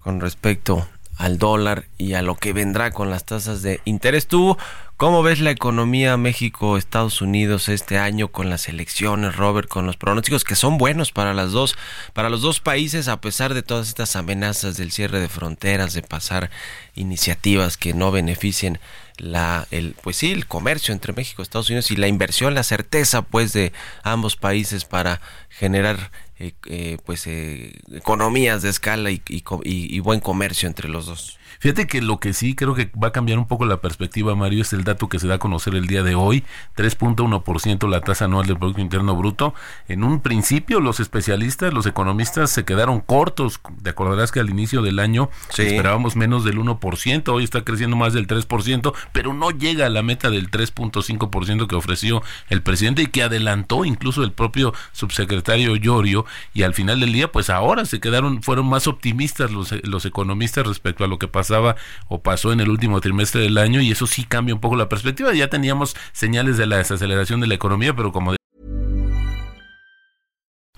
con 0.00 0.20
respecto 0.20 0.88
al 1.16 1.38
dólar 1.38 1.84
y 1.98 2.14
a 2.14 2.22
lo 2.22 2.36
que 2.36 2.52
vendrá 2.52 2.90
con 2.90 3.10
las 3.10 3.24
tasas 3.24 3.62
de 3.62 3.80
interés. 3.84 4.26
Tú 4.26 4.56
¿Cómo 4.96 5.22
ves 5.22 5.40
la 5.40 5.50
economía 5.50 6.16
México-Estados 6.16 7.20
Unidos 7.20 7.68
este 7.68 7.98
año 7.98 8.28
con 8.28 8.48
las 8.48 8.66
elecciones, 8.66 9.36
Robert, 9.36 9.68
con 9.68 9.84
los 9.84 9.98
pronósticos 9.98 10.42
que 10.42 10.54
son 10.54 10.78
buenos 10.78 11.12
para 11.12 11.34
las 11.34 11.52
dos, 11.52 11.76
para 12.14 12.30
los 12.30 12.40
dos 12.40 12.60
países 12.60 13.06
a 13.08 13.20
pesar 13.20 13.52
de 13.52 13.62
todas 13.62 13.88
estas 13.88 14.16
amenazas 14.16 14.78
del 14.78 14.92
cierre 14.92 15.20
de 15.20 15.28
fronteras, 15.28 15.92
de 15.92 16.00
pasar 16.00 16.50
iniciativas 16.94 17.76
que 17.76 17.92
no 17.92 18.10
beneficien 18.10 18.78
la 19.18 19.66
el 19.70 19.94
pues 20.02 20.16
sí, 20.16 20.32
el 20.32 20.46
comercio 20.46 20.94
entre 20.94 21.12
México 21.12 21.42
y 21.42 21.44
Estados 21.44 21.68
Unidos 21.68 21.90
y 21.90 21.96
la 21.96 22.08
inversión, 22.08 22.54
la 22.54 22.62
certeza 22.62 23.20
pues 23.20 23.52
de 23.52 23.74
ambos 24.02 24.36
países 24.36 24.86
para 24.86 25.20
generar 25.50 26.10
eh, 26.38 26.52
eh, 26.66 26.98
pues 27.04 27.26
eh, 27.26 27.80
economías 27.92 28.62
de 28.62 28.68
escala 28.68 29.10
y, 29.10 29.22
y 29.24 30.00
buen 30.00 30.20
comercio 30.20 30.68
entre 30.68 30.88
los 30.88 31.06
dos. 31.06 31.38
Fíjate 31.58 31.86
que 31.86 32.02
lo 32.02 32.20
que 32.20 32.32
sí 32.32 32.54
creo 32.54 32.74
que 32.74 32.90
va 33.02 33.08
a 33.08 33.12
cambiar 33.12 33.38
un 33.38 33.46
poco 33.46 33.64
la 33.64 33.80
perspectiva, 33.80 34.34
Mario, 34.34 34.62
es 34.62 34.72
el 34.72 34.84
dato 34.84 35.08
que 35.08 35.18
se 35.18 35.26
da 35.26 35.36
a 35.36 35.38
conocer 35.38 35.74
el 35.74 35.86
día 35.86 36.02
de 36.02 36.14
hoy, 36.14 36.44
3.1% 36.76 37.88
la 37.88 38.00
tasa 38.00 38.26
anual 38.26 38.46
del 38.46 38.58
Producto 38.58 38.80
Interno 38.80 39.16
Bruto. 39.16 39.54
En 39.88 40.04
un 40.04 40.20
principio 40.20 40.80
los 40.80 41.00
especialistas, 41.00 41.72
los 41.72 41.86
economistas 41.86 42.50
se 42.50 42.64
quedaron 42.64 43.00
cortos. 43.00 43.60
Te 43.82 43.90
acordarás 43.90 44.32
que 44.32 44.40
al 44.40 44.50
inicio 44.50 44.82
del 44.82 44.98
año 44.98 45.30
esperábamos 45.56 46.16
menos 46.16 46.44
del 46.44 46.58
1%, 46.58 47.28
hoy 47.28 47.44
está 47.44 47.64
creciendo 47.64 47.96
más 47.96 48.12
del 48.12 48.26
3%, 48.26 48.94
pero 49.12 49.32
no 49.32 49.50
llega 49.50 49.86
a 49.86 49.90
la 49.90 50.02
meta 50.02 50.30
del 50.30 50.50
3.5% 50.50 51.66
que 51.66 51.74
ofreció 51.74 52.22
el 52.48 52.62
presidente 52.62 53.02
y 53.02 53.06
que 53.06 53.22
adelantó 53.22 53.84
incluso 53.84 54.22
el 54.22 54.32
propio 54.32 54.74
subsecretario 54.92 55.76
Llorio 55.76 56.26
y 56.52 56.62
al 56.62 56.74
final 56.74 57.00
del 57.00 57.12
día 57.12 57.30
pues 57.30 57.50
ahora 57.50 57.84
se 57.84 58.00
quedaron 58.00 58.42
fueron 58.42 58.66
más 58.66 58.86
optimistas 58.86 59.50
los, 59.50 59.72
los 59.84 60.04
economistas 60.04 60.66
respecto 60.66 61.04
a 61.04 61.08
lo 61.08 61.18
que 61.18 61.28
pasó 61.28 61.45
pasaba 61.46 61.76
o 62.08 62.22
pasó 62.22 62.52
en 62.52 62.60
el 62.60 62.70
último 62.70 63.00
trimestre 63.00 63.42
del 63.42 63.58
año 63.58 63.80
y 63.80 63.92
eso 63.92 64.06
sí 64.06 64.24
cambia 64.24 64.54
un 64.54 64.60
poco 64.60 64.76
la 64.76 64.88
perspectiva. 64.88 65.32
Ya 65.32 65.48
teníamos 65.48 65.94
señales 66.12 66.56
de 66.56 66.66
la 66.66 66.78
desaceleración 66.78 67.40
de 67.40 67.46
la 67.46 67.54
economía, 67.54 67.94
pero 67.94 68.12
como 68.12 68.34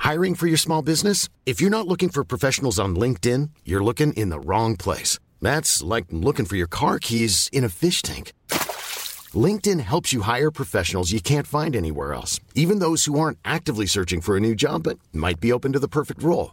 Hiring 0.01 0.37
for 0.37 0.47
your 0.47 0.59
small 0.59 0.81
business? 0.81 1.29
If 1.45 1.61
you're 1.61 1.71
not 1.71 1.87
looking 1.87 2.09
for 2.09 2.25
professionals 2.25 2.79
on 2.79 2.97
LinkedIn, 2.97 3.51
you're 3.65 3.85
looking 3.85 4.15
in 4.15 4.31
the 4.31 4.41
wrong 4.41 4.75
place. 4.75 5.19
That's 5.43 5.83
like 5.83 6.07
looking 6.11 6.47
for 6.47 6.57
your 6.57 6.69
car 6.69 6.99
keys 6.99 7.51
in 7.53 7.63
a 7.63 7.69
fish 7.69 8.01
tank. 8.01 8.33
LinkedIn 9.35 9.81
helps 9.81 10.13
you 10.15 10.23
hire 10.23 10.51
professionals 10.51 11.13
you 11.13 11.21
can't 11.21 11.47
find 11.47 11.77
anywhere 11.77 12.15
else, 12.15 12.41
even 12.55 12.79
those 12.79 13.05
who 13.05 13.19
aren't 13.19 13.39
actively 13.45 13.87
searching 13.87 14.23
for 14.23 14.37
a 14.37 14.41
new 14.41 14.55
job 14.55 14.85
but 14.85 14.99
might 15.13 15.41
be 15.41 15.53
open 15.53 15.73
to 15.73 15.79
the 15.79 15.89
perfect 15.89 16.23
role. 16.23 16.53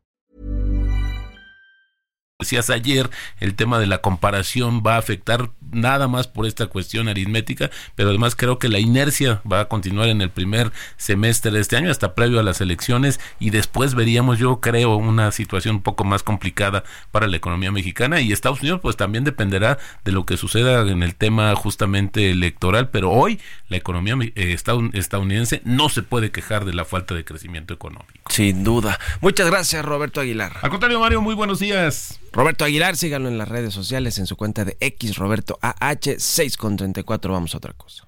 Decías 2.41 2.71
ayer, 2.71 3.09
el 3.39 3.53
tema 3.53 3.79
de 3.79 3.85
la 3.85 3.99
comparación 3.99 4.81
va 4.85 4.95
a 4.95 4.97
afectar 4.97 5.51
nada 5.71 6.07
más 6.07 6.27
por 6.27 6.45
esta 6.45 6.67
cuestión 6.67 7.07
aritmética, 7.07 7.69
pero 7.95 8.09
además 8.09 8.35
creo 8.35 8.59
que 8.59 8.67
la 8.67 8.79
inercia 8.79 9.41
va 9.49 9.61
a 9.61 9.67
continuar 9.67 10.09
en 10.09 10.21
el 10.21 10.31
primer 10.31 10.71
semestre 10.97 11.51
de 11.51 11.59
este 11.59 11.77
año, 11.77 11.91
hasta 11.91 12.15
previo 12.15 12.39
a 12.39 12.43
las 12.43 12.59
elecciones, 12.59 13.19
y 13.39 13.51
después 13.51 13.95
veríamos, 13.95 14.39
yo 14.39 14.59
creo, 14.59 14.95
una 14.95 15.31
situación 15.31 15.75
un 15.75 15.81
poco 15.81 16.03
más 16.03 16.23
complicada 16.23 16.83
para 17.11 17.27
la 17.27 17.37
economía 17.37 17.71
mexicana 17.71 18.21
y 18.21 18.31
Estados 18.31 18.61
Unidos, 18.61 18.79
pues 18.81 18.97
también 18.97 19.23
dependerá 19.23 19.77
de 20.03 20.11
lo 20.11 20.25
que 20.25 20.35
suceda 20.35 20.81
en 20.81 21.03
el 21.03 21.15
tema 21.15 21.55
justamente 21.55 22.31
electoral, 22.31 22.89
pero 22.89 23.11
hoy 23.11 23.39
la 23.69 23.77
economía 23.77 24.17
eh, 24.35 24.57
estadounidense 24.93 25.61
no 25.63 25.89
se 25.89 26.01
puede 26.01 26.31
quejar 26.31 26.65
de 26.65 26.73
la 26.73 26.85
falta 26.85 27.13
de 27.13 27.23
crecimiento 27.23 27.73
económico. 27.73 28.11
Sin 28.29 28.63
duda. 28.63 28.99
Muchas 29.21 29.47
gracias, 29.47 29.85
Roberto 29.85 30.21
Aguilar. 30.21 30.53
Al 30.61 30.69
contrario, 30.69 30.99
Mario, 30.99 31.21
muy 31.21 31.35
buenos 31.35 31.59
días. 31.59 32.19
Roberto 32.33 32.63
Aguilar, 32.63 32.95
síganlo 32.95 33.27
en 33.27 33.37
las 33.37 33.49
redes 33.49 33.73
sociales, 33.73 34.17
en 34.17 34.25
su 34.25 34.37
cuenta 34.37 34.63
de 34.63 34.77
X 34.79 35.17
Roberto 35.17 35.59
AH 35.61 36.15
6 36.17 36.57
con 36.57 36.77
34. 36.77 37.33
Vamos 37.33 37.53
a 37.53 37.57
otra 37.57 37.73
cosa. 37.73 38.07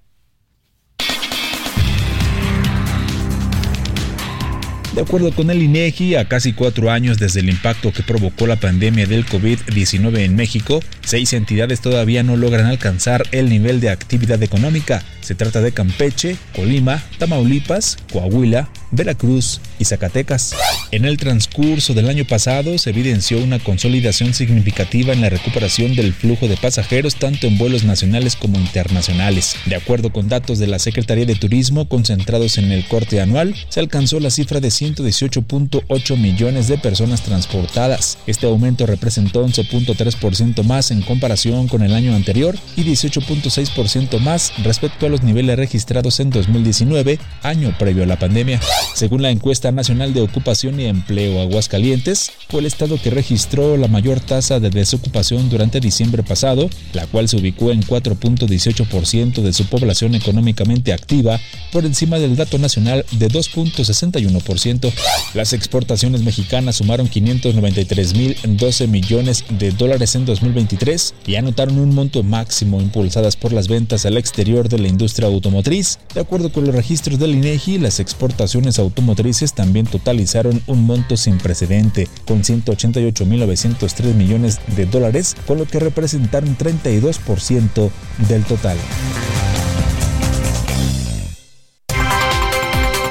De 4.95 5.01
acuerdo 5.01 5.31
con 5.31 5.49
el 5.49 5.63
INEGI, 5.63 6.15
a 6.15 6.27
casi 6.29 6.53
cuatro 6.53 6.91
años 6.91 7.17
desde 7.17 7.39
el 7.39 7.49
impacto 7.49 7.91
que 7.91 8.03
provocó 8.03 8.45
la 8.45 8.57
pandemia 8.57 9.07
del 9.07 9.25
COVID-19 9.25 10.19
en 10.19 10.35
México, 10.35 10.81
seis 11.03 11.33
entidades 11.33 11.81
todavía 11.81 12.21
no 12.21 12.37
logran 12.37 12.67
alcanzar 12.67 13.23
el 13.31 13.49
nivel 13.49 13.81
de 13.81 13.89
actividad 13.89 14.41
económica. 14.43 15.03
Se 15.21 15.33
trata 15.33 15.61
de 15.61 15.71
Campeche, 15.71 16.37
Colima, 16.55 17.01
Tamaulipas, 17.17 17.97
Coahuila, 18.11 18.69
Veracruz 18.93 19.59
y 19.79 19.85
Zacatecas. 19.85 20.55
En 20.91 21.05
el 21.05 21.17
transcurso 21.17 21.93
del 21.93 22.09
año 22.09 22.25
pasado 22.25 22.77
se 22.77 22.91
evidenció 22.91 23.39
una 23.39 23.57
consolidación 23.57 24.33
significativa 24.33 25.11
en 25.11 25.21
la 25.21 25.29
recuperación 25.29 25.95
del 25.95 26.13
flujo 26.13 26.47
de 26.47 26.55
pasajeros 26.55 27.15
tanto 27.15 27.47
en 27.47 27.57
vuelos 27.57 27.83
nacionales 27.83 28.35
como 28.35 28.59
internacionales. 28.59 29.55
De 29.65 29.75
acuerdo 29.75 30.11
con 30.11 30.29
datos 30.29 30.59
de 30.59 30.67
la 30.67 30.77
Secretaría 30.77 31.25
de 31.25 31.35
Turismo 31.35 31.89
concentrados 31.89 32.57
en 32.59 32.71
el 32.71 32.85
corte 32.87 33.21
anual, 33.21 33.55
se 33.69 33.79
alcanzó 33.79 34.19
la 34.19 34.29
cifra 34.29 34.59
de 34.59 34.67
118.8 34.69 36.17
millones 36.17 36.67
de 36.67 36.77
personas 36.77 37.23
transportadas. 37.23 38.19
Este 38.27 38.45
aumento 38.45 38.85
representó 38.85 39.45
11.3% 39.45 40.63
más 40.63 40.91
en 40.91 41.01
comparación 41.01 41.67
con 41.67 41.81
el 41.81 41.95
año 41.95 42.15
anterior 42.15 42.55
y 42.75 42.83
18.6% 42.83 44.19
más 44.19 44.53
respecto 44.63 45.07
a 45.07 45.09
los 45.09 45.23
niveles 45.23 45.57
registrados 45.57 46.19
en 46.19 46.29
2019, 46.29 47.17
año 47.41 47.75
previo 47.79 48.03
a 48.03 48.07
la 48.07 48.19
pandemia. 48.19 48.59
Según 48.93 49.21
la 49.21 49.31
encuesta 49.31 49.71
nacional 49.71 50.13
de 50.13 50.21
ocupación 50.21 50.79
y 50.79 50.85
empleo 50.85 51.41
Aguascalientes, 51.41 52.31
fue 52.49 52.59
el 52.59 52.65
estado 52.67 53.01
que 53.01 53.09
registró 53.09 53.77
la 53.77 53.87
mayor 53.87 54.19
tasa 54.19 54.59
de 54.59 54.69
desocupación 54.69 55.49
durante 55.49 55.79
diciembre 55.79 56.23
pasado, 56.23 56.69
la 56.93 57.07
cual 57.07 57.27
se 57.27 57.37
ubicó 57.37 57.71
en 57.71 57.81
4.18% 57.81 59.41
de 59.41 59.53
su 59.53 59.65
población 59.65 60.15
económicamente 60.15 60.93
activa, 60.93 61.39
por 61.71 61.85
encima 61.85 62.19
del 62.19 62.35
dato 62.35 62.57
nacional 62.59 63.05
de 63.11 63.29
2.61%. 63.29 64.91
Las 65.33 65.53
exportaciones 65.53 66.21
mexicanas 66.21 66.75
sumaron 66.77 67.09
593.012 67.09 68.87
millones 68.87 69.43
de 69.49 69.71
dólares 69.71 70.15
en 70.15 70.25
2023 70.25 71.13
y 71.25 71.35
anotaron 71.35 71.79
un 71.79 71.93
monto 71.93 72.23
máximo 72.23 72.81
impulsadas 72.81 73.35
por 73.35 73.53
las 73.53 73.67
ventas 73.67 74.05
al 74.05 74.17
exterior 74.17 74.69
de 74.69 74.79
la 74.79 74.87
industria 74.87 75.27
automotriz. 75.27 75.99
De 76.13 76.21
acuerdo 76.21 76.51
con 76.51 76.65
los 76.65 76.75
registros 76.75 77.19
del 77.19 77.31
INEGI, 77.31 77.79
las 77.79 77.99
exportaciones 77.99 78.72
automotrices 78.79 79.53
también 79.53 79.85
totalizaron 79.85 80.61
un 80.67 80.85
monto 80.85 81.17
sin 81.17 81.37
precedente, 81.37 82.07
con 82.25 82.43
188.903 82.43 84.13
millones 84.13 84.59
de 84.75 84.85
dólares, 84.85 85.35
con 85.47 85.57
lo 85.57 85.65
que 85.65 85.79
representaron 85.79 86.57
32% 86.57 87.91
del 88.27 88.43
total. 88.43 88.77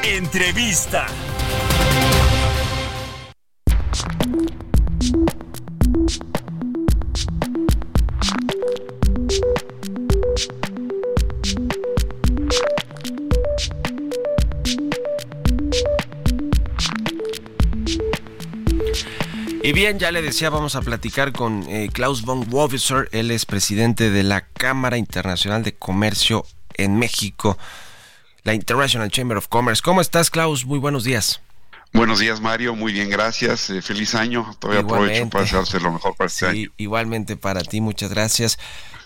Entrevista. 0.05 1.07
Y 19.65 19.73
bien, 19.73 20.01
ya 20.01 20.11
le 20.11 20.23
decía, 20.23 20.51
vamos 20.51 20.75
a 20.75 20.83
platicar 20.83 21.31
con 21.31 21.63
eh, 21.69 21.89
Klaus 21.93 22.23
von 22.23 22.45
Woviser, 22.51 23.09
él 23.13 23.31
es 23.31 23.47
presidente 23.47 24.11
de 24.11 24.25
la 24.25 24.41
Cámara 24.41 24.97
Internacional 24.97 25.63
de 25.63 25.73
Comercio 25.73 26.45
en 26.75 26.99
México, 26.99 27.57
la 28.43 28.55
International 28.55 29.09
Chamber 29.09 29.37
of 29.39 29.47
Commerce. 29.47 29.81
¿Cómo 29.81 30.01
estás, 30.01 30.31
Klaus? 30.31 30.67
Muy 30.67 30.81
buenos 30.81 31.05
días. 31.05 31.41
Buenos 31.93 32.19
días, 32.19 32.41
Mario. 32.41 32.75
Muy 32.75 32.93
bien, 32.93 33.09
gracias. 33.09 33.71
Eh, 33.71 33.83
feliz 33.83 34.17
año. 34.17 34.53
Todavía 34.59 34.83
aprovecho 34.83 35.29
para 35.29 35.45
desearte 35.45 35.79
lo 35.79 35.93
mejor 35.93 36.17
para 36.17 36.27
este 36.27 36.47
año. 36.47 36.71
Igualmente 36.77 37.37
para 37.37 37.61
ti, 37.61 37.81
muchas 37.81 38.11
gracias. 38.11 38.59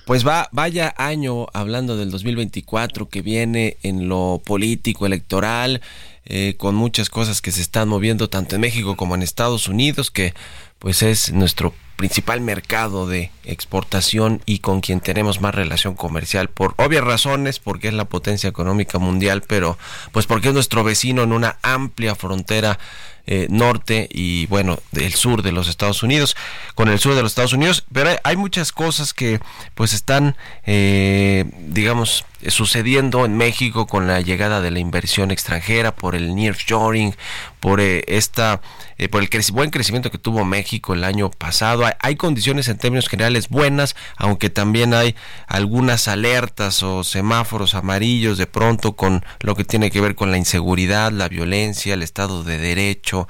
Pues 0.06 0.24
va, 0.24 0.48
vaya 0.52 0.94
año 0.98 1.48
hablando 1.52 1.96
del 1.96 2.12
2024 2.12 3.08
que 3.08 3.22
viene 3.22 3.76
en 3.82 4.08
lo 4.08 4.40
político, 4.44 5.04
electoral. 5.04 5.82
Eh, 6.28 6.54
con 6.56 6.74
muchas 6.74 7.10
cosas 7.10 7.40
que 7.40 7.52
se 7.52 7.60
están 7.60 7.88
moviendo 7.88 8.28
tanto 8.28 8.54
en 8.54 8.60
México 8.60 8.96
como 8.96 9.14
en 9.14 9.22
Estados 9.22 9.68
Unidos, 9.68 10.10
que 10.12 10.34
pues 10.80 11.02
es 11.02 11.32
nuestro 11.32 11.72
principal 11.96 12.40
mercado 12.40 13.06
de 13.08 13.30
exportación 13.44 14.42
y 14.44 14.58
con 14.58 14.80
quien 14.80 15.00
tenemos 15.00 15.40
más 15.40 15.54
relación 15.54 15.94
comercial 15.94 16.50
por 16.50 16.74
obvias 16.78 17.04
razones, 17.04 17.58
porque 17.58 17.88
es 17.88 17.94
la 17.94 18.06
potencia 18.06 18.48
económica 18.48 18.98
mundial, 18.98 19.42
pero 19.46 19.78
pues 20.12 20.26
porque 20.26 20.48
es 20.48 20.54
nuestro 20.54 20.84
vecino 20.84 21.22
en 21.22 21.32
una 21.32 21.58
amplia 21.62 22.14
frontera 22.14 22.78
eh, 23.26 23.46
norte 23.50 24.08
y 24.10 24.46
bueno 24.46 24.78
del 24.92 25.14
sur 25.14 25.42
de 25.42 25.52
los 25.52 25.68
Estados 25.68 26.02
Unidos 26.02 26.36
con 26.74 26.88
el 26.88 26.98
sur 26.98 27.14
de 27.14 27.22
los 27.22 27.32
Estados 27.32 27.52
Unidos. 27.52 27.84
Pero 27.92 28.10
hay, 28.22 28.36
muchas 28.36 28.72
cosas 28.72 29.14
que 29.14 29.40
pues 29.74 29.92
están 29.92 30.36
eh, 30.66 31.44
digamos 31.58 32.24
sucediendo 32.48 33.24
en 33.24 33.36
México 33.36 33.86
con 33.86 34.06
la 34.06 34.20
llegada 34.20 34.60
de 34.60 34.70
la 34.70 34.78
inversión 34.78 35.30
extranjera 35.30 35.94
por 35.94 36.14
el 36.14 36.34
nearshoring 36.34 37.14
por 37.60 37.80
eh, 37.80 38.04
esta 38.06 38.60
eh, 38.98 39.08
por 39.08 39.22
el 39.22 39.28
buen 39.52 39.70
crecimiento 39.70 40.10
que 40.10 40.18
tuvo 40.18 40.44
México 40.44 40.94
el 40.94 41.04
año 41.04 41.30
pasado. 41.30 41.84
Hay, 42.00 42.16
condiciones 42.16 42.68
en 42.68 42.78
términos 42.78 43.08
generales 43.08 43.48
buenas, 43.48 43.94
aunque 44.16 44.48
también 44.50 44.94
hay 44.94 45.14
algunas 45.46 46.08
alertas 46.08 46.82
o 46.82 47.04
semáforos 47.04 47.74
amarillos 47.74 48.38
de 48.38 48.46
pronto 48.46 48.96
con 48.96 49.24
lo 49.40 49.54
que 49.54 49.64
tiene 49.64 49.90
que 49.90 50.00
ver 50.00 50.14
con 50.14 50.30
la 50.30 50.38
inseguridad, 50.38 51.12
la 51.12 51.28
violencia, 51.28 51.94
el 51.94 52.02
Estado 52.02 52.42
de 52.42 52.58
Derecho. 52.58 53.28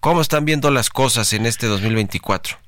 ¿Cómo 0.00 0.20
están 0.20 0.44
viendo 0.44 0.70
las 0.70 0.90
cosas 0.90 1.32
en 1.32 1.46
este 1.46 1.66
2024? 1.66 2.58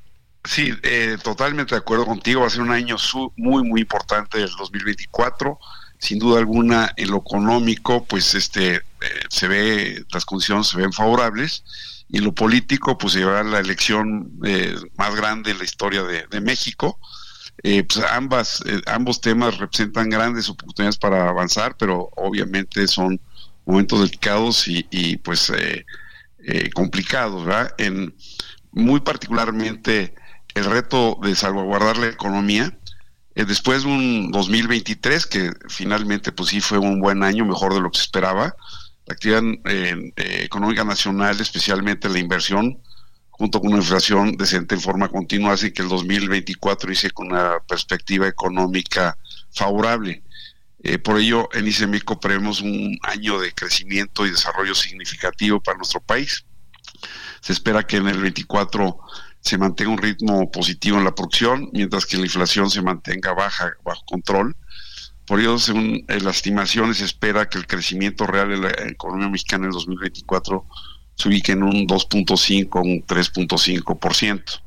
Sí, 0.45 0.73
eh, 0.83 1.19
totalmente 1.23 1.75
de 1.75 1.81
acuerdo 1.81 2.07
contigo. 2.07 2.41
Va 2.41 2.47
a 2.47 2.51
ser 2.51 2.63
un 2.63 2.73
año 2.73 2.97
muy, 3.37 3.63
muy 3.63 3.83
importante 3.83 4.39
el 4.39 4.51
2024. 4.57 5.59
Sin 6.01 6.19
duda 6.19 6.39
alguna, 6.39 6.93
en 6.97 7.11
lo 7.11 7.19
económico, 7.19 8.05
pues 8.05 8.35
este 8.35 8.77
eh, 8.77 8.83
se 9.29 9.49
ve, 9.49 10.05
las 10.13 10.25
condiciones 10.25 10.67
se 10.67 10.79
ven 10.79 10.93
favorables 10.93 11.63
y 12.13 12.19
lo 12.19 12.35
político 12.35 12.99
pues 12.99 13.15
llevará 13.15 13.45
la 13.45 13.61
elección 13.61 14.33
eh, 14.45 14.75
más 14.97 15.15
grande 15.15 15.53
en 15.53 15.59
la 15.59 15.65
historia 15.65 16.03
de, 16.03 16.41
México. 16.41 16.99
Eh, 17.63 17.85
pues 17.85 18.05
ambas, 18.11 18.63
eh, 18.67 18.81
ambos 18.87 19.21
temas 19.21 19.59
representan 19.59 20.11
grandes 20.11 20.49
oportunidades 20.49 20.99
para 20.99 21.29
avanzar, 21.29 21.77
pero 21.77 22.11
obviamente 22.17 22.87
son 22.89 23.21
momentos 23.65 24.01
delicados 24.01 24.67
y, 24.67 24.87
y 24.91 25.19
pues 25.19 25.53
complicados, 26.75 27.45
¿verdad? 27.45 27.75
En, 27.79 28.15
muy 28.73 29.01
particularmente 29.01 30.15
el 30.55 30.65
reto 30.65 31.19
de 31.23 31.35
salvaguardar 31.35 31.99
la 31.99 32.09
economía, 32.09 32.77
después 33.45 33.85
de 33.85 33.89
un 33.89 34.31
2023 34.31 35.27
que 35.27 35.53
finalmente 35.69 36.33
pues 36.33 36.51
sí 36.51 36.61
fue 36.61 36.79
un 36.79 37.01
buen 37.01 37.23
año, 37.23 37.45
mejor 37.45 37.75
de 37.75 37.81
lo 37.81 37.91
que 37.91 37.99
se 37.99 38.05
esperaba, 38.05 38.55
la 39.07 39.15
actividad 39.15 39.43
eh, 39.67 40.13
económica 40.45 40.85
nacional, 40.85 41.41
especialmente 41.41 42.09
la 42.09 42.19
inversión, 42.19 42.81
junto 43.31 43.61
con 43.61 43.71
una 43.71 43.79
inflación 43.79 44.37
decente 44.37 44.75
en 44.75 44.81
forma 44.81 45.09
continua, 45.09 45.53
hace 45.53 45.73
que 45.73 45.83
el 45.83 45.89
2024 45.89 46.93
hice 46.93 47.11
con 47.11 47.29
una 47.29 47.59
perspectiva 47.67 48.29
económica 48.29 49.17
favorable. 49.51 50.23
Eh, 50.83 50.99
por 50.99 51.19
ello, 51.19 51.49
en 51.53 51.67
ICEMICO 51.67 52.21
prevemos 52.21 52.61
un 52.61 52.99
año 53.03 53.41
de 53.41 53.53
crecimiento 53.53 54.27
y 54.27 54.31
desarrollo 54.31 54.75
significativo 54.75 55.61
para 55.61 55.79
nuestro 55.79 56.01
país. 56.01 56.45
Se 57.41 57.53
espera 57.53 57.87
que 57.87 57.97
en 57.97 58.09
el 58.09 58.21
24 58.21 58.99
se 59.41 59.59
mantenga 59.59 59.91
un 59.91 59.99
ritmo 59.99 60.51
positivo 60.51 60.99
en 60.99 61.05
la 61.05 61.15
producción, 61.15 61.71
mientras 61.73 62.07
que 62.07 62.17
la 62.17 62.25
inflación 62.25 62.71
se 62.71 62.83
mantenga 62.83 63.33
baja, 63.33 63.73
bajo 63.85 64.05
control 64.05 64.57
por 65.31 65.39
ello, 65.39 65.61
según 65.61 66.05
eh, 66.09 66.19
las 66.21 66.39
estimaciones, 66.39 66.97
se 66.97 67.05
espera 67.05 67.49
que 67.49 67.57
el 67.57 67.69
crecimiento 67.69 68.27
real 68.27 68.49
de 68.49 68.57
la 68.57 68.71
economía 68.89 69.29
mexicana 69.29 69.67
en 69.67 69.69
el 69.69 69.75
2024 69.75 70.67
se 71.15 71.29
ubique 71.29 71.53
en 71.53 71.63
un 71.63 71.87
2.5, 71.87 72.83
un 72.83 73.07
3.5%. 73.07 74.61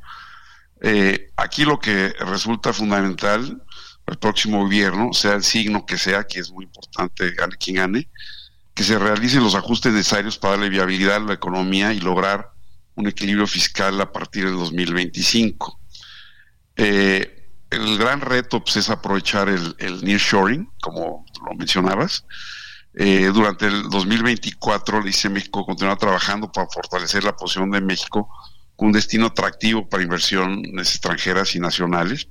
Eh, 0.79 1.33
aquí 1.35 1.65
lo 1.65 1.79
que 1.81 2.13
resulta 2.17 2.71
fundamental 2.71 3.61
el 4.07 4.17
próximo 4.17 4.59
gobierno, 4.59 5.11
sea 5.11 5.33
el 5.33 5.43
signo 5.43 5.85
que 5.85 5.97
sea, 5.97 6.23
que 6.23 6.39
es 6.39 6.49
muy 6.49 6.63
importante, 6.63 7.31
gane 7.31 7.57
quien 7.57 7.75
gane, 7.75 8.09
que 8.73 8.85
se 8.85 8.97
realicen 8.97 9.43
los 9.43 9.55
ajustes 9.55 9.91
necesarios 9.91 10.37
para 10.37 10.53
darle 10.53 10.69
viabilidad 10.69 11.17
a 11.17 11.19
la 11.19 11.33
economía 11.33 11.91
y 11.91 11.99
lograr 11.99 12.52
un 12.95 13.07
equilibrio 13.07 13.47
fiscal 13.47 13.99
a 14.01 14.11
partir 14.11 14.45
del 14.45 14.55
2025. 14.55 15.79
Eh, 16.75 17.49
el 17.69 17.97
gran 17.97 18.21
reto 18.21 18.63
pues, 18.63 18.77
es 18.77 18.89
aprovechar 18.89 19.49
el, 19.49 19.75
el 19.79 20.03
nearshoring, 20.03 20.69
como 20.81 21.25
lo 21.45 21.55
mencionabas. 21.55 22.25
Eh, 22.95 23.31
durante 23.33 23.65
el 23.65 23.89
2024, 23.89 25.01
dice 25.01 25.27
México 25.27 25.65
continuará 25.65 25.97
trabajando 25.97 26.51
para 26.51 26.67
fortalecer 26.67 27.23
la 27.23 27.35
posición 27.35 27.71
de 27.71 27.81
México 27.81 28.29
como 28.75 28.87
un 28.89 28.93
destino 28.93 29.27
atractivo 29.27 29.89
para 29.89 30.03
inversiones 30.03 30.89
extranjeras 30.89 31.55
y 31.55 31.59
nacionales. 31.59 32.27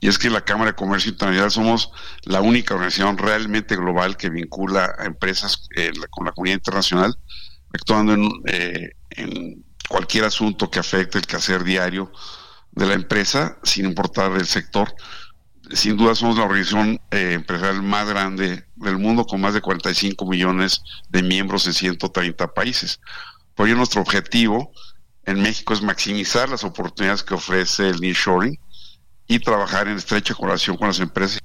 Y 0.00 0.08
es 0.08 0.18
que 0.18 0.30
la 0.30 0.42
Cámara 0.42 0.70
de 0.70 0.76
Comercio 0.76 1.10
Internacional 1.10 1.50
somos 1.50 1.90
la 2.22 2.40
única 2.40 2.74
organización 2.74 3.18
realmente 3.18 3.76
global 3.76 4.16
que 4.16 4.30
vincula 4.30 4.94
a 4.98 5.04
empresas 5.04 5.68
eh, 5.76 5.92
con 6.08 6.24
la 6.24 6.32
comunidad 6.32 6.56
internacional, 6.56 7.18
actuando 7.74 8.14
en, 8.14 8.30
eh, 8.46 8.92
en 9.10 9.64
cualquier 9.88 10.24
asunto 10.24 10.70
que 10.70 10.78
afecte 10.78 11.18
el 11.18 11.26
quehacer 11.26 11.64
diario 11.64 12.12
de 12.72 12.86
la 12.86 12.94
empresa, 12.94 13.58
sin 13.62 13.86
importar 13.86 14.32
el 14.32 14.46
sector. 14.46 14.94
Sin 15.72 15.96
duda 15.96 16.14
somos 16.14 16.36
la 16.36 16.44
organización 16.44 17.00
eh, 17.10 17.32
empresarial 17.34 17.82
más 17.82 18.08
grande 18.08 18.64
del 18.76 18.98
mundo, 18.98 19.24
con 19.24 19.40
más 19.40 19.54
de 19.54 19.60
45 19.60 20.26
millones 20.26 20.82
de 21.08 21.22
miembros 21.22 21.66
en 21.66 21.74
130 21.74 22.54
países. 22.54 23.00
Por 23.54 23.66
ello, 23.66 23.76
nuestro 23.76 24.00
objetivo 24.00 24.72
en 25.24 25.42
México 25.42 25.74
es 25.74 25.82
maximizar 25.82 26.48
las 26.48 26.64
oportunidades 26.64 27.22
que 27.22 27.34
ofrece 27.34 27.88
el 27.88 28.00
nearshoring 28.00 28.58
y 29.26 29.38
trabajar 29.38 29.86
en 29.86 29.96
estrecha 29.96 30.34
colaboración 30.34 30.76
con 30.76 30.88
las 30.88 30.98
empresas. 30.98 31.40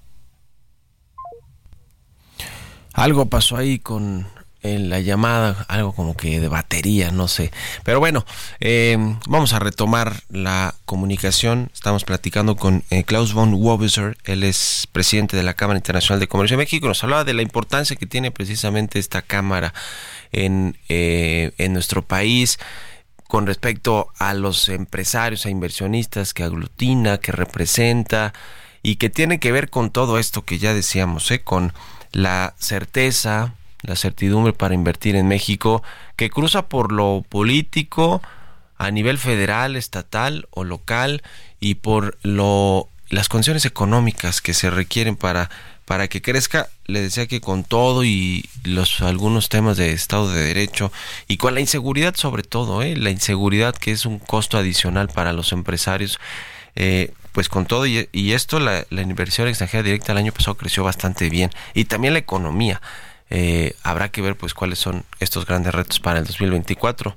Algo 2.93 3.25
pasó 3.28 3.58
ahí 3.58 3.80
con 3.80 4.28
en 4.65 4.89
la 4.89 4.99
llamada, 4.99 5.65
algo 5.67 5.93
como 5.93 6.17
que 6.17 6.39
de 6.39 6.47
batería, 6.47 7.12
no 7.12 7.28
sé. 7.28 7.51
Pero 7.84 7.99
bueno, 7.99 8.25
eh, 8.60 8.97
vamos 9.28 9.54
a 9.54 9.60
retomar 9.60 10.23
la 10.30 10.75
comunicación. 10.86 11.69
Estamos 11.73 12.04
platicando 12.04 12.56
con 12.56 12.84
eh, 12.89 13.04
Klaus 13.04 13.34
von 13.34 13.54
Wobiser, 13.54 14.17
él 14.25 14.43
es 14.43 14.88
presidente 14.91 15.38
de 15.38 15.43
la 15.43 15.54
Cámara 15.54 15.78
Internacional 15.78 16.19
de 16.19 16.28
Comercio 16.28 16.58
de 16.58 16.63
México. 16.63 16.88
Nos 16.88 17.04
hablaba 17.04 17.23
de 17.23 17.34
la 17.34 17.41
importancia 17.41 17.95
que 17.95 18.06
tiene 18.06 18.32
precisamente 18.32 18.99
esta 18.99 19.21
Cámara 19.21 19.73
en, 20.32 20.78
eh, 20.89 21.51
en 21.58 21.73
nuestro 21.73 22.01
país 22.01 22.60
con 23.28 23.47
respecto 23.47 24.12
a 24.19 24.34
los 24.34 24.69
empresarios, 24.69 25.45
a 25.45 25.49
inversionistas 25.49 26.34
que 26.34 26.43
aglutina, 26.43 27.17
que 27.17 27.32
representa 27.32 28.34
y 28.84 28.97
que 28.97 29.10
tiene 29.10 29.39
que 29.39 29.51
ver 29.51 29.69
con 29.69 29.89
todo 29.89 30.19
esto 30.19 30.45
que 30.45 30.60
ya 30.60 30.73
decíamos, 30.73 31.32
con 31.43 31.73
la 32.12 32.54
certeza, 32.60 33.56
la 33.85 33.95
certidumbre 33.95 34.53
para 34.53 34.75
invertir 34.75 35.15
en 35.15 35.27
México, 35.27 35.83
que 36.15 36.29
cruza 36.29 36.67
por 36.67 36.91
lo 36.91 37.23
político 37.27 38.21
a 38.77 38.91
nivel 38.91 39.17
federal, 39.17 39.75
estatal 39.75 40.47
o 40.51 40.63
local 40.63 41.23
y 41.59 41.75
por 41.75 42.17
lo 42.21 42.89
las 43.09 43.29
condiciones 43.29 43.65
económicas 43.65 44.41
que 44.41 44.53
se 44.53 44.69
requieren 44.69 45.15
para 45.15 45.49
para 45.85 46.07
que 46.07 46.21
crezca. 46.21 46.69
Le 46.87 47.01
decía 47.01 47.27
que 47.27 47.41
con 47.41 47.63
todo 47.63 48.03
y 48.03 48.49
los 48.63 49.01
algunos 49.01 49.49
temas 49.49 49.77
de 49.77 49.93
Estado 49.93 50.31
de 50.31 50.41
Derecho 50.41 50.91
y 51.27 51.37
con 51.37 51.53
la 51.53 51.61
inseguridad 51.61 52.15
sobre 52.15 52.43
todo, 52.43 52.81
¿eh? 52.81 52.95
la 52.95 53.11
inseguridad 53.11 53.75
que 53.75 53.91
es 53.91 54.05
un 54.05 54.19
costo 54.19 54.57
adicional 54.57 55.07
para 55.09 55.33
los 55.33 55.51
empresarios. 55.51 56.19
Eh, 56.75 57.13
pues 57.31 57.49
con 57.49 57.65
todo 57.65 57.85
y, 57.85 58.07
esto, 58.13 58.61
la, 58.61 58.85
inversión 58.89 59.49
extranjera 59.49 59.83
directa 59.83 60.13
el 60.13 60.19
año 60.19 60.31
pasado 60.31 60.55
creció 60.55 60.85
bastante 60.85 61.29
bien 61.29 61.51
y 61.73 61.83
también 61.83 62.13
la 62.13 62.19
economía. 62.19 62.81
Eh, 63.29 63.75
habrá 63.83 64.09
que 64.09 64.21
ver 64.21 64.35
pues 64.38 64.53
cuáles 64.53 64.79
son 64.79 65.03
estos 65.19 65.45
grandes 65.45 65.73
retos 65.73 65.99
para 65.99 66.19
el 66.19 66.25
2024. 66.25 67.15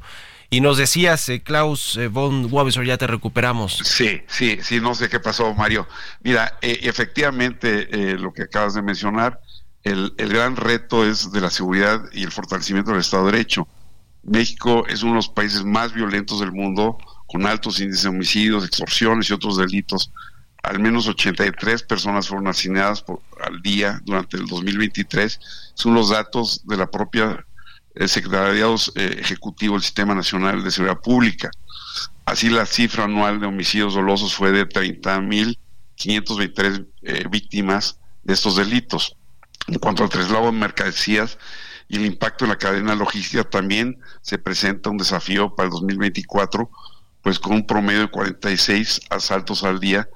Y 0.50 0.62
nos 0.62 0.78
decías, 0.78 1.28
eh, 1.28 1.42
Klaus 1.42 1.96
eh, 1.98 2.08
von 2.08 2.48
Wabesor, 2.50 2.86
ya 2.86 2.96
te 2.96 3.06
recuperamos. 3.06 3.80
Sí, 3.84 4.22
sí, 4.28 4.58
sí, 4.62 4.80
no 4.80 4.94
sé 4.94 5.10
qué 5.10 5.20
pasó, 5.20 5.52
Mario. 5.54 5.86
Mira, 6.22 6.58
eh, 6.62 6.80
efectivamente, 6.84 8.16
lo 8.16 8.32
que 8.32 8.44
acabas 8.44 8.72
de 8.72 8.80
mencionar, 8.80 9.42
el, 9.82 10.14
el, 10.16 10.28
gran 10.30 10.56
reto 10.56 11.04
es 11.04 11.30
de 11.32 11.42
la 11.42 11.50
seguridad 11.50 12.02
y 12.12 12.22
el 12.22 12.32
fortalecimiento 12.32 12.92
del 12.92 13.00
Estado 13.00 13.26
de 13.26 13.32
Derecho. 13.32 13.68
México 14.22 14.86
es 14.88 15.02
uno 15.02 15.12
de 15.12 15.16
los 15.16 15.28
países 15.28 15.64
más 15.64 15.92
violentos 15.92 16.40
del 16.40 16.52
mundo, 16.52 16.96
con 17.26 17.46
altos 17.46 17.78
índices 17.80 18.04
de 18.04 18.08
homicidios, 18.08 18.64
extorsiones 18.64 19.28
y 19.28 19.34
otros 19.34 19.58
delitos. 19.58 20.10
Al 20.62 20.80
menos 20.80 21.06
83 21.06 21.84
personas 21.84 22.28
fueron 22.28 22.48
asesinadas 22.48 23.02
por, 23.02 23.20
al 23.42 23.62
día 23.62 24.00
durante 24.04 24.36
el 24.36 24.46
2023. 24.46 25.40
Son 25.74 25.94
los 25.94 26.10
datos 26.10 26.66
de 26.66 26.76
la 26.76 26.90
propia 26.90 27.44
el 27.98 28.08
Secretariado 28.08 28.76
eh, 28.94 29.16
Ejecutivo 29.20 29.74
del 29.74 29.82
Sistema 29.82 30.14
Nacional 30.14 30.62
de 30.62 30.70
Seguridad 30.70 31.00
Pública. 31.00 31.50
Así 32.24 32.48
la 32.48 32.64
cifra 32.64 33.02
anual 33.04 33.40
de 33.40 33.46
homicidios 33.46 33.94
dolosos 33.94 34.32
fue 34.34 34.52
de 34.52 34.68
30.523 34.68 36.86
eh, 37.02 37.24
víctimas 37.28 37.98
de 38.22 38.34
estos 38.34 38.54
delitos. 38.56 39.16
En 39.66 39.80
cuanto 39.80 40.04
al 40.04 40.10
traslado 40.10 40.46
de 40.46 40.52
mercancías 40.52 41.38
y 41.88 41.96
el 41.96 42.06
impacto 42.06 42.44
en 42.44 42.50
la 42.50 42.58
cadena 42.58 42.94
logística, 42.94 43.42
también 43.44 43.98
se 44.22 44.38
presenta 44.38 44.90
un 44.90 44.98
desafío 44.98 45.56
para 45.56 45.66
el 45.66 45.72
2024, 45.72 46.70
pues 47.22 47.40
con 47.40 47.54
un 47.54 47.66
promedio 47.66 48.02
de 48.02 48.10
46 48.10 49.00
asaltos 49.10 49.64
al 49.64 49.80
día, 49.80 50.08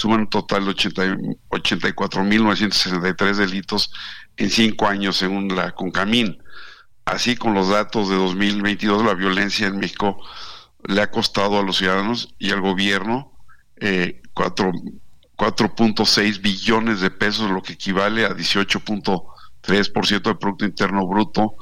suman 0.00 0.20
un 0.20 0.30
total 0.30 0.66
de 0.66 0.72
84.963 0.72 3.34
delitos 3.34 3.92
en 4.36 4.50
cinco 4.50 4.88
años 4.88 5.16
según 5.16 5.54
la 5.54 5.72
CONCAMIN 5.72 6.38
así 7.10 7.36
con 7.36 7.52
los 7.54 7.68
datos 7.68 8.08
de 8.08 8.16
2022, 8.16 9.04
la 9.04 9.14
violencia 9.14 9.66
en 9.66 9.78
México 9.78 10.22
le 10.84 11.02
ha 11.02 11.10
costado 11.10 11.58
a 11.58 11.62
los 11.62 11.78
ciudadanos 11.78 12.34
y 12.38 12.52
al 12.52 12.60
gobierno 12.60 13.32
eh, 13.76 14.22
4.6 14.34 16.40
billones 16.40 17.00
de 17.00 17.10
pesos, 17.10 17.50
lo 17.50 17.62
que 17.62 17.72
equivale 17.74 18.24
a 18.24 18.30
18.3% 18.30 20.22
del 20.22 20.38
Producto 20.38 20.64
Interno 20.64 21.06
Bruto, 21.06 21.56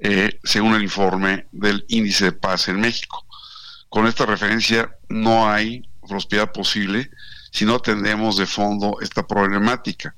eh, 0.00 0.38
según 0.42 0.74
el 0.74 0.82
informe 0.82 1.46
del 1.52 1.86
Índice 1.88 2.26
de 2.26 2.32
Paz 2.32 2.68
en 2.68 2.80
México. 2.80 3.24
Con 3.88 4.06
esta 4.06 4.26
referencia 4.26 4.94
no 5.08 5.48
hay 5.48 5.88
prosperidad 6.06 6.52
posible 6.52 7.10
si 7.50 7.64
no 7.64 7.76
atendemos 7.76 8.36
de 8.36 8.46
fondo 8.46 8.98
esta 9.00 9.26
problemática. 9.26 10.14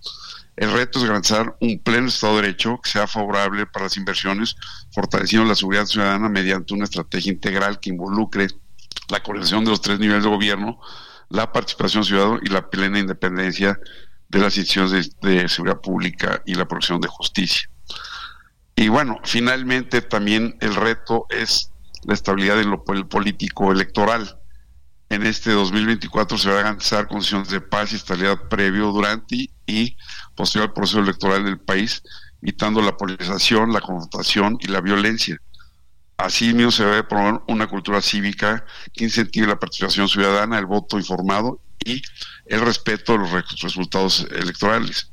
El 0.57 0.73
reto 0.73 0.99
es 0.99 1.07
garantizar 1.07 1.57
un 1.61 1.79
pleno 1.79 2.09
Estado 2.09 2.37
de 2.37 2.43
Derecho 2.43 2.79
que 2.83 2.91
sea 2.91 3.07
favorable 3.07 3.67
para 3.67 3.87
las 3.87 3.97
inversiones, 3.97 4.57
fortaleciendo 4.93 5.49
la 5.49 5.55
seguridad 5.55 5.87
ciudadana 5.87 6.29
mediante 6.29 6.75
una 6.75 6.85
estrategia 6.85 7.33
integral 7.33 7.81
que 7.81 7.91
involucre 7.91 8.49
la 9.09 9.23
coordinación 9.23 9.65
de 9.65 9.71
los 9.71 9.81
tres 9.81 9.99
niveles 9.99 10.25
de 10.25 10.29
gobierno, 10.29 10.79
la 11.31 11.51
participación 11.51 12.05
ciudadana 12.05 12.41
y 12.43 12.51
la 12.51 12.69
plena 12.69 12.99
independencia 12.99 13.81
de 14.29 14.39
las 14.39 14.57
instituciones 14.57 15.11
de, 15.21 15.49
seguridad 15.49 15.81
pública 15.81 16.43
y 16.45 16.55
la 16.55 16.69
producción 16.69 17.01
de 17.01 17.09
justicia. 17.09 17.69
Y 18.77 18.89
bueno, 18.89 19.21
finalmente 19.25 20.03
también 20.03 20.57
el 20.61 20.75
reto 20.75 21.27
es 21.31 21.71
la 22.05 22.15
estabilidad 22.15 22.61
en 22.61 22.71
lo 22.71 22.85
político 22.85 23.73
electoral 23.73 24.42
en 25.13 25.27
este 25.27 25.51
2024 25.51 26.39
se 26.39 26.49
va 26.49 26.61
a 26.61 26.63
garantizar 26.63 27.07
condiciones 27.07 27.49
de 27.51 27.61
paz 27.61 27.93
y 27.93 27.97
estabilidad 27.97 28.49
previo, 28.49 28.93
durante 28.93 29.51
y 29.67 29.97
posterior 30.35 30.71
al 30.71 30.73
proceso 30.73 31.01
electoral 31.01 31.45
del 31.45 31.61
país, 31.61 32.03
evitando 32.41 32.81
la 32.81 32.97
polarización, 32.97 33.75
la 33.75 33.83
confrontación 33.83 34.57
y 34.61 34.69
la 34.69 34.81
violencia. 34.81 35.39
Asimismo, 36.17 36.71
se 36.71 36.85
debe 36.85 37.05
promover 37.05 37.43
una 37.49 37.67
cultura 37.67 38.01
cívica 38.01 38.65
que 38.95 39.05
incentive 39.05 39.47
la 39.47 39.59
participación 39.59 40.09
ciudadana, 40.09 40.59
el 40.59 40.65
voto 40.65 40.97
informado 40.97 41.61
y 41.85 42.01
el 42.47 42.61
respeto 42.63 43.13
de 43.13 43.19
los 43.19 43.61
resultados 43.61 44.27
electorales. 44.31 45.11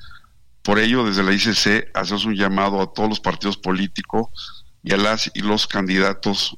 Por 0.61 0.79
ello, 0.79 1.03
desde 1.03 1.23
la 1.23 1.33
ICC 1.33 1.91
hacemos 1.93 2.23
un 2.23 2.35
llamado 2.35 2.81
a 2.81 2.93
todos 2.93 3.09
los 3.09 3.19
partidos 3.19 3.57
políticos 3.57 4.27
y 4.81 4.93
a 4.93 4.97
las 4.97 5.29
y 5.33 5.41
los 5.41 5.67
candidatos 5.67 6.55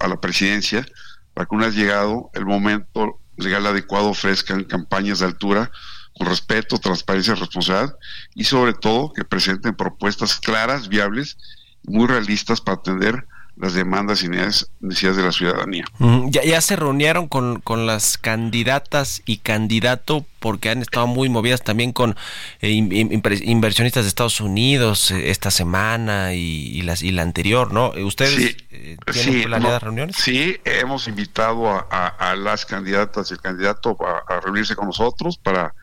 a 0.00 0.08
la 0.08 0.20
presidencia 0.20 0.86
para 1.34 1.46
que 1.46 1.54
una 1.54 1.68
llegado 1.68 2.30
el 2.34 2.44
momento 2.44 3.18
legal 3.36 3.66
adecuado 3.66 4.10
ofrezcan 4.10 4.64
campañas 4.64 5.20
de 5.20 5.26
altura 5.26 5.70
con 6.16 6.26
respeto, 6.26 6.78
transparencia 6.78 7.34
responsabilidad 7.34 7.96
y 8.34 8.44
sobre 8.44 8.74
todo 8.74 9.12
que 9.12 9.24
presenten 9.24 9.74
propuestas 9.74 10.38
claras, 10.38 10.88
viables 10.88 11.38
y 11.82 11.92
muy 11.92 12.06
realistas 12.06 12.60
para 12.60 12.78
atender 12.78 13.26
las 13.56 13.74
demandas 13.74 14.22
y 14.22 14.28
necesidades 14.28 15.16
de 15.16 15.22
la 15.22 15.32
ciudadanía. 15.32 15.84
ya, 16.30 16.42
ya 16.42 16.60
se 16.60 16.74
reunieron 16.74 17.28
con, 17.28 17.60
con, 17.60 17.86
las 17.86 18.16
candidatas 18.16 19.22
y 19.26 19.38
candidato 19.38 20.24
porque 20.38 20.70
han 20.70 20.80
estado 20.80 21.06
muy 21.06 21.28
movidas 21.28 21.62
también 21.62 21.92
con 21.92 22.16
eh, 22.60 22.70
inversionistas 22.70 24.04
de 24.04 24.08
Estados 24.08 24.40
Unidos 24.40 25.10
eh, 25.10 25.30
esta 25.30 25.50
semana 25.50 26.34
y, 26.34 26.80
las, 26.82 27.02
y 27.02 27.12
la 27.12 27.22
anterior, 27.22 27.72
¿no? 27.72 27.90
¿Ustedes 27.90 28.56
eh, 28.70 28.96
tienen 29.12 29.44
planeadas 29.44 29.82
reuniones? 29.82 30.16
Sí, 30.16 30.56
hemos 30.64 31.06
invitado 31.06 31.68
a, 31.68 32.34
las 32.36 32.64
candidatas 32.64 33.30
y 33.30 33.34
el 33.34 33.40
candidato 33.40 33.96
a, 34.00 34.34
a, 34.34 34.40
reunirse 34.40 34.74
con 34.74 34.86
nosotros 34.86 35.36
para 35.36 35.74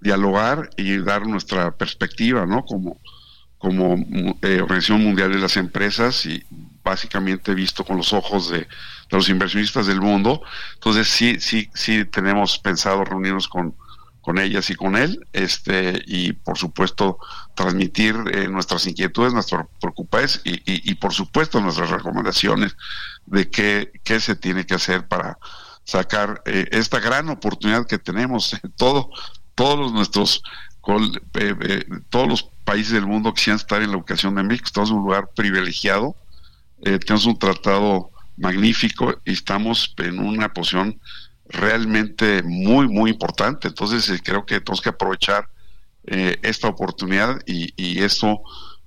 dialogar 0.00 0.70
y 0.76 0.98
dar 0.98 1.26
nuestra 1.26 1.72
perspectiva, 1.72 2.46
¿no? 2.46 2.64
Como, 2.64 3.00
como 3.58 3.92
Organización 4.42 5.02
Mundial 5.02 5.32
de 5.32 5.38
las 5.38 5.56
Empresas 5.56 6.24
y 6.26 6.44
básicamente 6.86 7.52
visto 7.52 7.84
con 7.84 7.96
los 7.96 8.12
ojos 8.12 8.48
de, 8.48 8.68
los 9.10 9.28
inversionistas 9.28 9.86
del 9.86 10.00
mundo. 10.00 10.40
Entonces 10.74 11.08
sí, 11.08 11.38
sí, 11.40 11.68
sí 11.74 12.04
tenemos 12.04 12.58
pensado 12.58 13.04
reunirnos 13.04 13.48
con, 13.48 13.74
con 14.20 14.38
ellas 14.38 14.70
y 14.70 14.76
con 14.76 14.96
él, 14.96 15.26
este, 15.32 16.02
y 16.06 16.32
por 16.32 16.56
supuesto 16.56 17.18
transmitir 17.54 18.16
eh, 18.32 18.48
nuestras 18.48 18.86
inquietudes, 18.86 19.32
nuestras 19.32 19.66
preocupaciones 19.80 20.40
y, 20.44 20.60
y, 20.64 20.94
por 20.94 21.12
supuesto 21.12 21.60
nuestras 21.60 21.90
recomendaciones 21.90 22.76
de 23.26 23.50
qué, 23.50 23.92
qué 24.04 24.20
se 24.20 24.36
tiene 24.36 24.64
que 24.64 24.74
hacer 24.74 25.08
para 25.08 25.38
sacar 25.84 26.42
eh, 26.46 26.68
esta 26.70 27.00
gran 27.00 27.28
oportunidad 27.28 27.86
que 27.86 27.98
tenemos. 27.98 28.56
Todo, 28.76 29.10
todos 29.54 29.92
nuestros 29.92 30.42
eh, 31.34 31.84
todos 32.10 32.28
los 32.28 32.42
países 32.64 32.92
del 32.92 33.06
mundo 33.06 33.34
quisieran 33.34 33.56
estar 33.56 33.82
en 33.82 33.90
la 33.90 33.96
educación 33.96 34.36
de 34.36 34.44
México, 34.44 34.66
estamos 34.66 34.90
en 34.90 34.96
un 34.96 35.02
lugar 35.02 35.30
privilegiado 35.34 36.14
eh, 36.82 36.98
tenemos 36.98 37.26
un 37.26 37.38
tratado 37.38 38.10
magnífico 38.36 39.14
y 39.24 39.32
estamos 39.32 39.94
en 39.98 40.18
una 40.18 40.52
posición 40.52 41.00
realmente 41.48 42.42
muy, 42.42 42.88
muy 42.88 43.10
importante. 43.10 43.68
Entonces 43.68 44.08
eh, 44.10 44.20
creo 44.22 44.44
que 44.44 44.60
tenemos 44.60 44.80
que 44.80 44.90
aprovechar 44.90 45.48
eh, 46.06 46.38
esta 46.42 46.68
oportunidad 46.68 47.40
y, 47.46 47.72
y 47.76 48.02
esto 48.02 48.42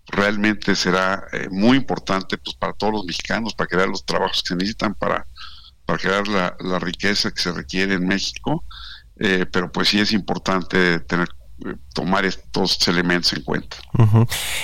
realmente 0.08 0.76
será 0.76 1.24
muy 1.52 1.78
importante 1.78 2.38
pues, 2.38 2.56
para 2.56 2.74
todos 2.74 2.94
los 2.94 3.06
mexicanos, 3.06 3.54
para 3.54 3.68
crear 3.68 3.88
los 3.88 4.06
trabajos 4.06 4.42
que 4.42 4.50
se 4.50 4.56
necesitan, 4.56 4.96
para, 4.96 5.28
para 5.86 6.00
crear 6.00 6.28
la, 6.28 6.58
la 6.60 6.80
riqueza 6.80 7.32
que 7.32 7.42
se 7.42 7.52
requiere 7.52 7.94
en 7.94 8.08
México. 8.08 8.66
pero 9.16 9.72
pues 9.72 9.90
sí 9.90 10.00
es 10.00 10.12
importante 10.12 11.00
tener 11.02 11.30
tomar 11.94 12.26
estos 12.26 12.88
elementos 12.88 13.34
en 13.34 13.44
cuenta. 13.44 13.78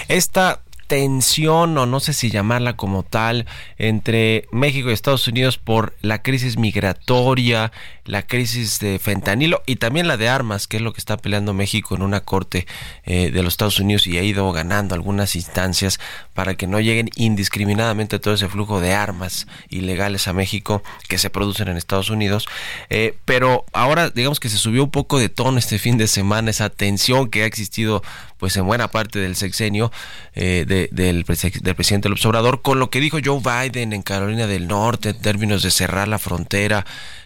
Esta 0.07 0.61
tensión, 0.87 1.77
o 1.77 1.85
no 1.85 1.99
sé 1.99 2.13
si 2.13 2.29
llamarla 2.29 2.75
como 2.75 3.03
tal, 3.03 3.45
entre 3.77 4.47
México 4.51 4.89
y 4.89 4.93
Estados 4.93 5.27
Unidos 5.27 5.57
por 5.57 5.95
la 6.01 6.21
crisis 6.21 6.57
migratoria, 6.57 7.71
la 8.05 8.21
crisis 8.21 8.79
de 8.79 8.99
fentanilo 8.99 9.63
y 9.65 9.77
también 9.77 10.07
la 10.07 10.17
de 10.17 10.29
armas, 10.29 10.67
que 10.67 10.77
es 10.77 10.83
lo 10.83 10.93
que 10.93 10.99
está 10.99 11.17
peleando 11.17 11.53
México 11.53 11.95
en 11.95 12.03
una 12.03 12.21
corte 12.21 12.67
eh, 13.03 13.31
de 13.31 13.43
los 13.43 13.53
Estados 13.53 13.79
Unidos 13.79 14.05
y 14.07 14.17
ha 14.17 14.23
ido 14.23 14.51
ganando 14.51 14.93
algunas 14.93 15.35
instancias 15.35 15.99
para 16.33 16.55
que 16.55 16.67
no 16.67 16.79
lleguen 16.79 17.09
indiscriminadamente 17.15 18.19
todo 18.19 18.35
ese 18.35 18.47
flujo 18.47 18.79
de 18.79 18.93
armas 18.93 19.47
ilegales 19.69 20.27
a 20.27 20.33
México 20.33 20.83
que 21.07 21.17
se 21.17 21.29
producen 21.31 21.67
en 21.67 21.77
Estados 21.77 22.09
Unidos. 22.09 22.47
Eh, 22.89 23.17
pero 23.25 23.65
ahora 23.73 24.11
digamos 24.11 24.39
que 24.39 24.49
se 24.49 24.57
subió 24.57 24.83
un 24.83 24.91
poco 24.91 25.17
de 25.17 25.29
tono 25.29 25.57
este 25.57 25.79
fin 25.79 25.97
de 25.97 26.07
semana 26.07 26.51
esa 26.51 26.69
tensión 26.69 27.29
que 27.29 27.43
ha 27.43 27.45
existido 27.45 28.03
pues 28.37 28.55
en 28.57 28.65
buena 28.65 28.89
parte 28.89 29.17
del 29.19 29.35
sexenio 29.35 29.91
eh, 30.35 30.65
del, 30.67 30.89
del 30.91 31.25
presidente 31.25 32.09
López 32.09 32.25
Obrador 32.25 32.61
con 32.61 32.79
lo 32.79 32.89
que 32.89 32.99
dijo 32.99 33.17
Joe 33.23 33.39
Biden 33.39 33.93
en 33.93 34.03
Carolina 34.03 34.45
del 34.45 34.67
Norte 34.67 35.09
en 35.09 35.21
términos 35.21 35.63
de 35.63 35.71
cerrar 35.71 36.07
la 36.07 36.19
frontera 36.19 36.85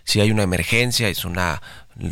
si 0.10 0.22
hay 0.22 0.32
una 0.32 0.42
emergencia, 0.42 1.08
es 1.08 1.24
una, 1.24 1.62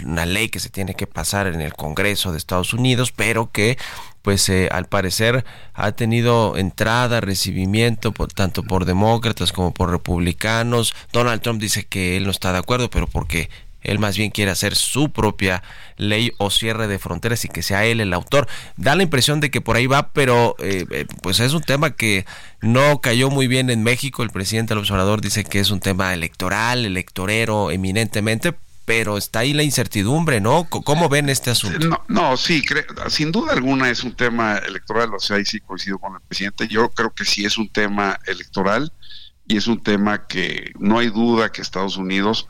una 0.06 0.28
ley 0.28 0.50
que 0.50 0.60
se 0.60 0.70
tiene 0.70 0.94
que 0.94 1.08
pasar 1.08 1.48
en 1.48 1.62
el 1.62 1.74
Congreso 1.74 2.32
de 2.32 2.38
Estados 2.38 2.74
Unidos, 2.74 3.12
pero 3.12 3.52
que 3.52 3.76
pues 4.22 4.48
eh, 4.50 4.70
al 4.72 4.86
parecer 4.86 5.44
ha 5.74 5.94
tenido 5.94 6.58
entrada, 6.58 7.22
recibimiento 7.22 8.12
por, 8.12 8.32
tanto 8.32 8.62
por 8.62 8.86
demócratas 8.86 9.52
como 9.52 9.74
por 9.74 9.90
republicanos. 9.90 10.94
Donald 11.12 11.42
Trump 11.42 11.60
dice 11.60 11.88
que 11.88 12.18
él 12.18 12.26
no 12.26 12.30
está 12.30 12.52
de 12.52 12.60
acuerdo, 12.60 12.92
pero 12.92 13.08
porque 13.08 13.50
él 13.88 14.00
más 14.00 14.18
bien 14.18 14.32
quiere 14.32 14.52
hacer 14.52 14.76
su 14.76 15.12
propia 15.12 15.64
ley 15.96 16.34
o 16.38 16.52
cierre 16.52 16.88
de 16.88 17.00
fronteras 17.00 17.44
y 17.46 17.50
que 17.50 17.64
sea 17.64 17.86
él 17.86 18.00
el 18.00 18.14
autor. 18.14 18.48
Da 18.76 18.96
la 18.96 19.04
impresión 19.04 19.40
de 19.40 19.50
que 19.50 19.62
por 19.62 19.76
ahí 19.76 19.88
va, 19.88 20.12
pero 20.12 20.56
eh, 20.60 20.86
eh, 20.92 21.06
pues 21.24 21.40
es 21.40 21.54
un 21.54 21.64
tema 21.64 21.92
que 21.92 22.26
no 22.62 23.02
cayó 23.02 23.30
muy 23.30 23.48
bien 23.48 23.70
en 23.70 23.84
México. 23.84 24.24
El 24.24 24.30
presidente 24.30 24.74
del 24.74 24.80
observador 24.80 25.22
dice 25.22 25.44
que 25.44 25.60
es 25.60 25.72
un 25.72 25.80
tema 25.80 26.14
electoral, 26.14 26.86
electorero 26.86 27.72
eminentemente, 27.72 28.54
pero 28.86 29.18
está 29.18 29.40
ahí 29.40 29.54
la 29.54 29.64
incertidumbre, 29.64 30.40
¿no? 30.40 30.66
¿Cómo 30.70 31.10
ven 31.10 31.30
este 31.30 31.50
asunto? 31.50 31.88
No, 31.88 32.04
no 32.08 32.38
sí, 32.38 32.64
sin 33.10 33.32
duda 33.32 33.54
alguna 33.54 33.90
es 33.90 34.04
un 34.04 34.16
tema 34.16 34.58
electoral, 34.58 35.14
o 35.14 35.20
sea, 35.20 35.38
ahí 35.38 35.46
sí 35.46 35.60
coincido 35.60 35.98
con 35.98 36.14
el 36.14 36.22
presidente. 36.22 36.68
Yo 36.68 36.90
creo 36.90 37.12
que 37.14 37.26
sí 37.26 37.46
es 37.46 37.58
un 37.58 37.70
tema 37.70 38.20
electoral 38.26 38.92
y 39.48 39.58
es 39.58 39.68
un 39.68 39.82
tema 39.82 40.28
que 40.28 40.72
no 40.80 41.00
hay 41.00 41.08
duda 41.08 41.52
que 41.52 41.62
Estados 41.62 41.98
Unidos 41.98 42.48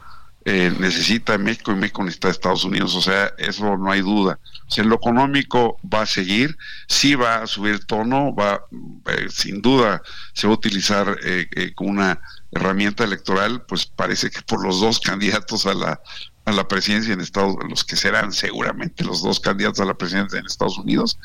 eh, 0.49 0.73
necesita 0.79 1.37
México 1.37 1.73
y 1.73 1.75
México 1.75 2.01
necesita 2.01 2.29
Estados 2.29 2.63
Unidos, 2.63 2.95
o 2.95 3.01
sea, 3.01 3.33
eso 3.37 3.75
no 3.75 3.91
hay 3.91 3.99
duda. 3.99 4.39
O 4.65 4.71
sea, 4.71 4.85
lo 4.85 4.95
económico 4.95 5.77
va 5.83 6.03
a 6.03 6.05
seguir, 6.05 6.57
sí 6.87 7.15
va 7.15 7.41
a 7.41 7.47
subir 7.47 7.83
tono, 7.83 8.33
va, 8.33 8.63
eh, 9.07 9.27
sin 9.29 9.61
duda 9.61 10.01
se 10.31 10.47
va 10.47 10.53
a 10.53 10.55
utilizar 10.55 11.17
eh, 11.21 11.49
eh, 11.53 11.73
una 11.79 12.21
herramienta 12.53 13.03
electoral, 13.03 13.65
pues 13.67 13.87
parece 13.87 14.29
que 14.29 14.41
por 14.41 14.63
los 14.63 14.79
dos 14.79 15.01
candidatos 15.01 15.65
a 15.65 15.73
la 15.73 16.01
a 16.45 16.53
la 16.53 16.65
presidencia 16.65 17.13
en 17.13 17.19
Estados 17.19 17.57
los 17.69 17.83
que 17.83 17.97
serán 17.97 18.31
seguramente 18.31 19.03
los 19.03 19.21
dos 19.21 19.41
candidatos 19.41 19.81
a 19.81 19.85
la 19.85 19.97
presidencia 19.97 20.39
en 20.39 20.45
Estados 20.45 20.77
Unidos, 20.77 21.19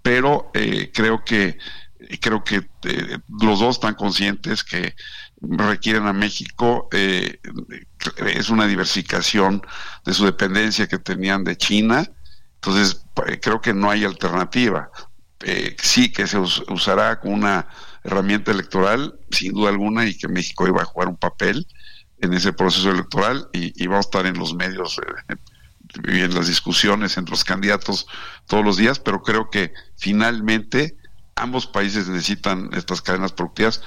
pero 0.00 0.50
creo 0.94 1.22
que 1.26 1.58
creo 2.22 2.42
que 2.42 2.66
los 3.28 3.60
dos 3.60 3.76
están 3.76 3.92
conscientes 3.92 4.64
que 4.64 4.94
requieren 5.42 6.06
a 6.06 6.12
México 6.12 6.88
eh, 6.92 7.40
es 8.26 8.48
una 8.48 8.66
diversificación 8.66 9.62
de 10.04 10.14
su 10.14 10.24
dependencia 10.24 10.86
que 10.86 10.98
tenían 10.98 11.44
de 11.44 11.56
China. 11.56 12.08
Entonces, 12.54 13.04
creo 13.40 13.60
que 13.60 13.74
no 13.74 13.90
hay 13.90 14.04
alternativa. 14.04 14.90
Eh, 15.44 15.76
sí 15.82 16.12
que 16.12 16.26
se 16.26 16.38
usará 16.38 17.18
como 17.18 17.34
una 17.34 17.66
herramienta 18.04 18.52
electoral, 18.52 19.18
sin 19.30 19.52
duda 19.52 19.70
alguna, 19.70 20.06
y 20.06 20.16
que 20.16 20.28
México 20.28 20.66
iba 20.68 20.82
a 20.82 20.86
jugar 20.86 21.08
un 21.08 21.16
papel 21.16 21.66
en 22.20 22.32
ese 22.32 22.52
proceso 22.52 22.90
electoral 22.90 23.48
y, 23.52 23.86
va 23.88 23.96
a 23.96 24.00
estar 24.00 24.26
en 24.26 24.38
los 24.38 24.54
medios 24.54 24.98
eh, 24.98 25.34
y 26.06 26.20
en 26.20 26.34
las 26.34 26.46
discusiones 26.46 27.16
entre 27.16 27.32
los 27.32 27.44
candidatos 27.44 28.06
todos 28.46 28.64
los 28.64 28.76
días, 28.76 29.00
pero 29.00 29.22
creo 29.22 29.50
que 29.50 29.74
finalmente 29.96 30.96
ambos 31.42 31.66
países 31.66 32.08
necesitan 32.08 32.70
estas 32.72 33.02
cadenas 33.02 33.32
productivas. 33.32 33.82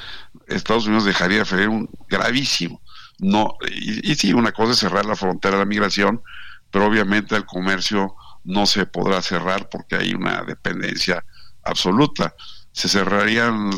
Estados 0.48 0.88
Unidos 0.88 1.06
dejaría 1.06 1.40
de 1.40 1.46
ferir 1.46 1.70
un 1.70 1.90
gravísimo. 2.10 2.82
No, 3.18 3.56
y, 3.72 4.14
sí, 4.16 4.34
una 4.34 4.52
cosa 4.52 4.74
es 4.74 4.80
cerrar 4.80 5.06
la 5.06 5.16
frontera 5.16 5.56
de 5.56 5.64
la 5.64 5.66
migración, 5.66 6.22
pero 6.70 6.86
obviamente 6.86 7.36
el 7.36 7.46
comercio 7.46 8.16
no 8.44 8.66
se 8.66 8.86
podrá 8.86 9.22
cerrar 9.22 9.70
porque 9.70 9.96
hay 9.96 10.14
una 10.14 10.44
dependencia 10.44 11.24
absoluta. 11.64 12.36
Se 12.74 12.90
cerrarían 12.90 13.72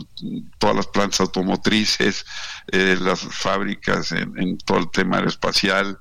todas 0.57 0.75
las 0.75 0.87
plantas 0.87 1.21
automotrices, 1.21 2.25
eh, 2.71 2.97
las 2.99 3.19
fábricas 3.19 4.11
en, 4.11 4.57
todo 4.57 4.79
el 4.79 4.89
tema 4.89 5.17
aeroespacial, 5.17 5.99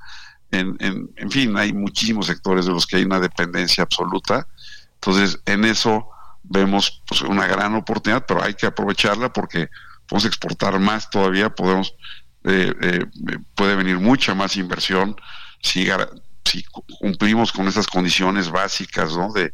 en, 0.50 0.76
en, 0.80 1.10
en 1.16 1.30
fin, 1.30 1.56
hay 1.58 1.74
muchísimos 1.74 2.26
sectores 2.26 2.64
de 2.64 2.72
los 2.72 2.86
que 2.86 2.96
hay 2.96 3.04
una 3.04 3.20
dependencia 3.20 3.84
absoluta. 3.84 4.48
Entonces, 4.94 5.40
en 5.44 5.66
eso 5.66 6.08
vemos 6.48 7.02
pues, 7.06 7.22
una 7.22 7.46
gran 7.46 7.74
oportunidad, 7.74 8.24
pero 8.26 8.42
hay 8.42 8.54
que 8.54 8.66
aprovecharla 8.66 9.32
porque 9.32 9.68
podemos 10.06 10.26
exportar 10.26 10.78
más 10.78 11.10
todavía, 11.10 11.50
podemos 11.50 11.94
eh, 12.44 12.72
eh, 12.80 13.06
puede 13.56 13.74
venir 13.74 13.98
mucha 13.98 14.32
más 14.34 14.56
inversión 14.56 15.16
si, 15.60 15.88
si 16.44 16.64
cumplimos 17.00 17.50
con 17.50 17.66
esas 17.66 17.88
condiciones 17.88 18.50
básicas 18.50 19.16
¿no? 19.16 19.32
de, 19.32 19.52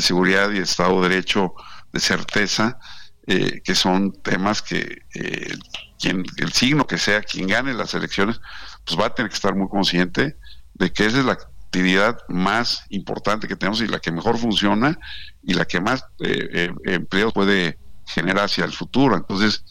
seguridad 0.00 0.52
y 0.52 0.58
Estado 0.58 1.02
de 1.02 1.08
Derecho, 1.08 1.54
de 1.92 1.98
certeza, 1.98 2.78
eh, 3.26 3.60
que 3.64 3.74
son 3.74 4.12
temas 4.22 4.62
que 4.62 5.02
quien 5.98 6.24
el 6.36 6.52
signo 6.52 6.86
que 6.86 6.96
sea, 6.96 7.22
quien 7.22 7.48
gane 7.48 7.74
las 7.74 7.94
elecciones, 7.94 8.40
pues 8.84 8.98
va 9.00 9.06
a 9.06 9.14
tener 9.14 9.30
que 9.30 9.34
estar 9.34 9.56
muy 9.56 9.68
consciente 9.68 10.36
de 10.74 10.92
que 10.92 11.06
esa 11.06 11.18
es 11.18 11.24
la 11.24 11.36
actividad 11.68 12.18
más 12.28 12.84
importante 12.88 13.46
que 13.46 13.54
tenemos 13.54 13.80
y 13.82 13.86
la 13.86 14.00
que 14.00 14.10
mejor 14.10 14.38
funciona 14.38 14.98
y 15.42 15.52
la 15.52 15.66
que 15.66 15.80
más 15.80 16.04
eh, 16.20 16.72
empleos 16.84 17.32
puede 17.34 17.78
generar 18.06 18.46
hacia 18.46 18.64
el 18.64 18.72
futuro. 18.72 19.16
Entonces, 19.16 19.64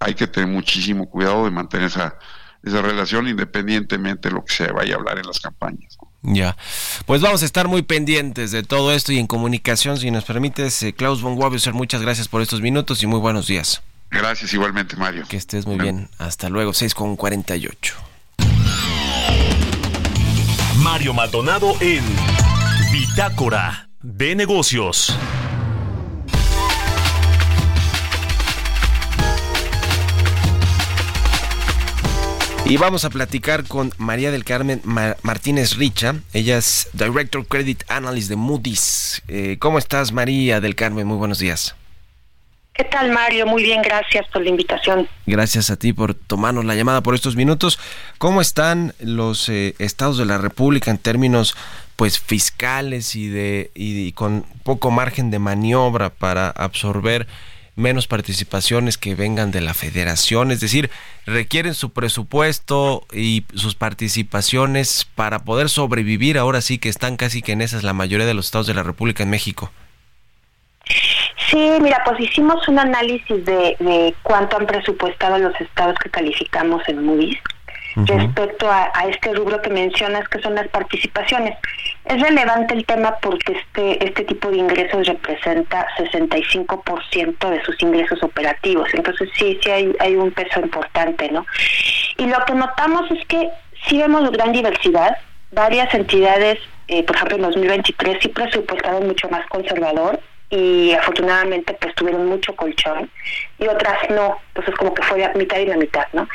hay 0.00 0.14
que 0.14 0.26
tener 0.26 0.48
muchísimo 0.48 1.08
cuidado 1.08 1.44
de 1.44 1.50
mantener 1.50 1.88
esa, 1.88 2.16
esa 2.62 2.80
relación 2.80 3.28
independientemente 3.28 4.28
de 4.28 4.34
lo 4.34 4.44
que 4.44 4.54
se 4.54 4.72
vaya 4.72 4.94
a 4.94 4.98
hablar 4.98 5.18
en 5.18 5.26
las 5.26 5.40
campañas. 5.40 5.98
Ya, 6.22 6.56
pues 7.04 7.20
vamos 7.20 7.42
a 7.42 7.44
estar 7.44 7.68
muy 7.68 7.82
pendientes 7.82 8.50
de 8.50 8.62
todo 8.62 8.92
esto 8.92 9.12
y 9.12 9.18
en 9.18 9.26
comunicación, 9.26 9.98
si 9.98 10.10
nos 10.10 10.24
permites, 10.24 10.82
eh, 10.82 10.94
Klaus 10.94 11.20
von 11.20 11.36
Wabiser, 11.36 11.74
muchas 11.74 12.00
gracias 12.00 12.28
por 12.28 12.40
estos 12.40 12.60
minutos 12.60 13.02
y 13.02 13.06
muy 13.06 13.18
buenos 13.18 13.46
días. 13.46 13.82
Gracias 14.10 14.54
igualmente, 14.54 14.96
Mario. 14.96 15.24
Que 15.28 15.36
estés 15.36 15.66
muy 15.66 15.78
bien. 15.78 16.08
Hasta 16.18 16.48
luego, 16.48 16.72
6 16.72 16.94
con 16.94 17.16
48. 17.16 18.11
Mario 20.82 21.14
Maldonado 21.14 21.74
en 21.80 22.02
Bitácora 22.92 23.88
de 24.02 24.34
Negocios. 24.34 25.16
Y 32.64 32.76
vamos 32.78 33.04
a 33.04 33.10
platicar 33.10 33.64
con 33.64 33.92
María 33.98 34.30
del 34.30 34.44
Carmen 34.44 34.80
Martínez 34.84 35.76
Richa. 35.76 36.16
Ella 36.32 36.58
es 36.58 36.88
Director 36.92 37.46
Credit 37.46 37.84
Analyst 37.88 38.28
de 38.28 38.36
Moody's. 38.36 39.22
Eh, 39.28 39.58
¿Cómo 39.60 39.78
estás, 39.78 40.12
María 40.12 40.60
del 40.60 40.74
Carmen? 40.74 41.06
Muy 41.06 41.16
buenos 41.16 41.38
días. 41.38 41.76
¿Qué 42.74 42.84
tal, 42.84 43.12
Mario? 43.12 43.46
Muy 43.46 43.62
bien, 43.62 43.82
gracias 43.82 44.26
por 44.28 44.42
la 44.42 44.48
invitación. 44.48 45.06
Gracias 45.26 45.68
a 45.68 45.76
ti 45.76 45.92
por 45.92 46.14
tomarnos 46.14 46.64
la 46.64 46.74
llamada 46.74 47.02
por 47.02 47.14
estos 47.14 47.36
minutos. 47.36 47.78
¿Cómo 48.16 48.40
están 48.40 48.94
los 48.98 49.48
eh, 49.50 49.74
estados 49.78 50.16
de 50.16 50.24
la 50.24 50.38
República 50.38 50.90
en 50.90 50.96
términos 50.96 51.54
pues 51.96 52.18
fiscales 52.18 53.14
y 53.14 53.28
de 53.28 53.70
y 53.74 54.12
con 54.12 54.46
poco 54.62 54.90
margen 54.90 55.30
de 55.30 55.38
maniobra 55.38 56.08
para 56.08 56.48
absorber 56.48 57.26
menos 57.76 58.06
participaciones 58.06 58.98
que 58.98 59.14
vengan 59.14 59.50
de 59.50 59.60
la 59.60 59.74
federación, 59.74 60.50
es 60.50 60.60
decir, 60.60 60.90
requieren 61.24 61.74
su 61.74 61.90
presupuesto 61.90 63.06
y 63.12 63.44
sus 63.54 63.74
participaciones 63.74 65.06
para 65.14 65.40
poder 65.40 65.68
sobrevivir, 65.68 66.36
ahora 66.38 66.60
sí 66.60 66.78
que 66.78 66.90
están 66.90 67.16
casi 67.16 67.40
que 67.40 67.52
en 67.52 67.62
esas 67.62 67.82
la 67.82 67.94
mayoría 67.94 68.26
de 68.26 68.34
los 68.34 68.46
estados 68.46 68.66
de 68.66 68.74
la 68.74 68.82
República 68.82 69.22
en 69.22 69.30
México. 69.30 69.70
Sí, 71.50 71.78
mira, 71.80 72.02
pues 72.04 72.18
hicimos 72.20 72.66
un 72.68 72.78
análisis 72.78 73.44
de, 73.44 74.14
cuánto 74.22 74.56
han 74.56 74.66
presupuestado 74.66 75.38
los 75.38 75.60
estados 75.60 75.98
que 75.98 76.10
calificamos 76.10 76.82
en 76.88 77.04
Moody's 77.04 77.38
respecto 77.94 78.70
a, 78.70 78.90
este 79.08 79.34
rubro 79.34 79.60
que 79.60 79.68
mencionas, 79.68 80.26
que 80.28 80.40
son 80.40 80.54
las 80.54 80.68
participaciones. 80.68 81.58
Es 82.06 82.20
relevante 82.20 82.74
el 82.74 82.86
tema 82.86 83.16
porque 83.20 83.52
este, 83.52 84.04
este 84.04 84.24
tipo 84.24 84.50
de 84.50 84.56
ingresos 84.56 85.06
representa 85.06 85.86
65% 85.98 87.50
de 87.50 87.62
sus 87.64 87.80
ingresos 87.82 88.22
operativos. 88.22 88.88
Entonces 88.94 89.28
sí, 89.36 89.58
sí 89.62 89.70
hay, 89.70 89.92
hay 90.00 90.16
un 90.16 90.30
peso 90.30 90.60
importante, 90.60 91.30
¿no? 91.30 91.44
Y 92.16 92.26
lo 92.26 92.42
que 92.46 92.54
notamos 92.54 93.10
es 93.10 93.24
que 93.26 93.50
sí 93.86 93.98
vemos 93.98 94.30
gran 94.32 94.52
diversidad. 94.52 95.18
Varias 95.52 95.92
entidades, 95.92 96.58
eh, 96.88 97.02
por 97.02 97.16
ejemplo, 97.16 97.36
en 97.36 97.42
2023 97.42 98.18
sí 98.22 98.28
presupuestaron 98.28 99.06
mucho 99.06 99.28
más 99.28 99.46
conservador 99.48 100.18
y 100.52 100.92
afortunadamente 100.92 101.72
pues 101.80 101.94
tuvieron 101.94 102.26
mucho 102.26 102.54
colchón 102.54 103.10
y 103.58 103.66
otras 103.66 103.96
no, 104.10 104.36
entonces 104.48 104.74
como 104.74 104.92
que 104.92 105.02
fue 105.02 105.18
la 105.18 105.32
mitad 105.32 105.56
y 105.56 105.64
la 105.64 105.78
mitad, 105.78 106.06
¿no? 106.12 106.28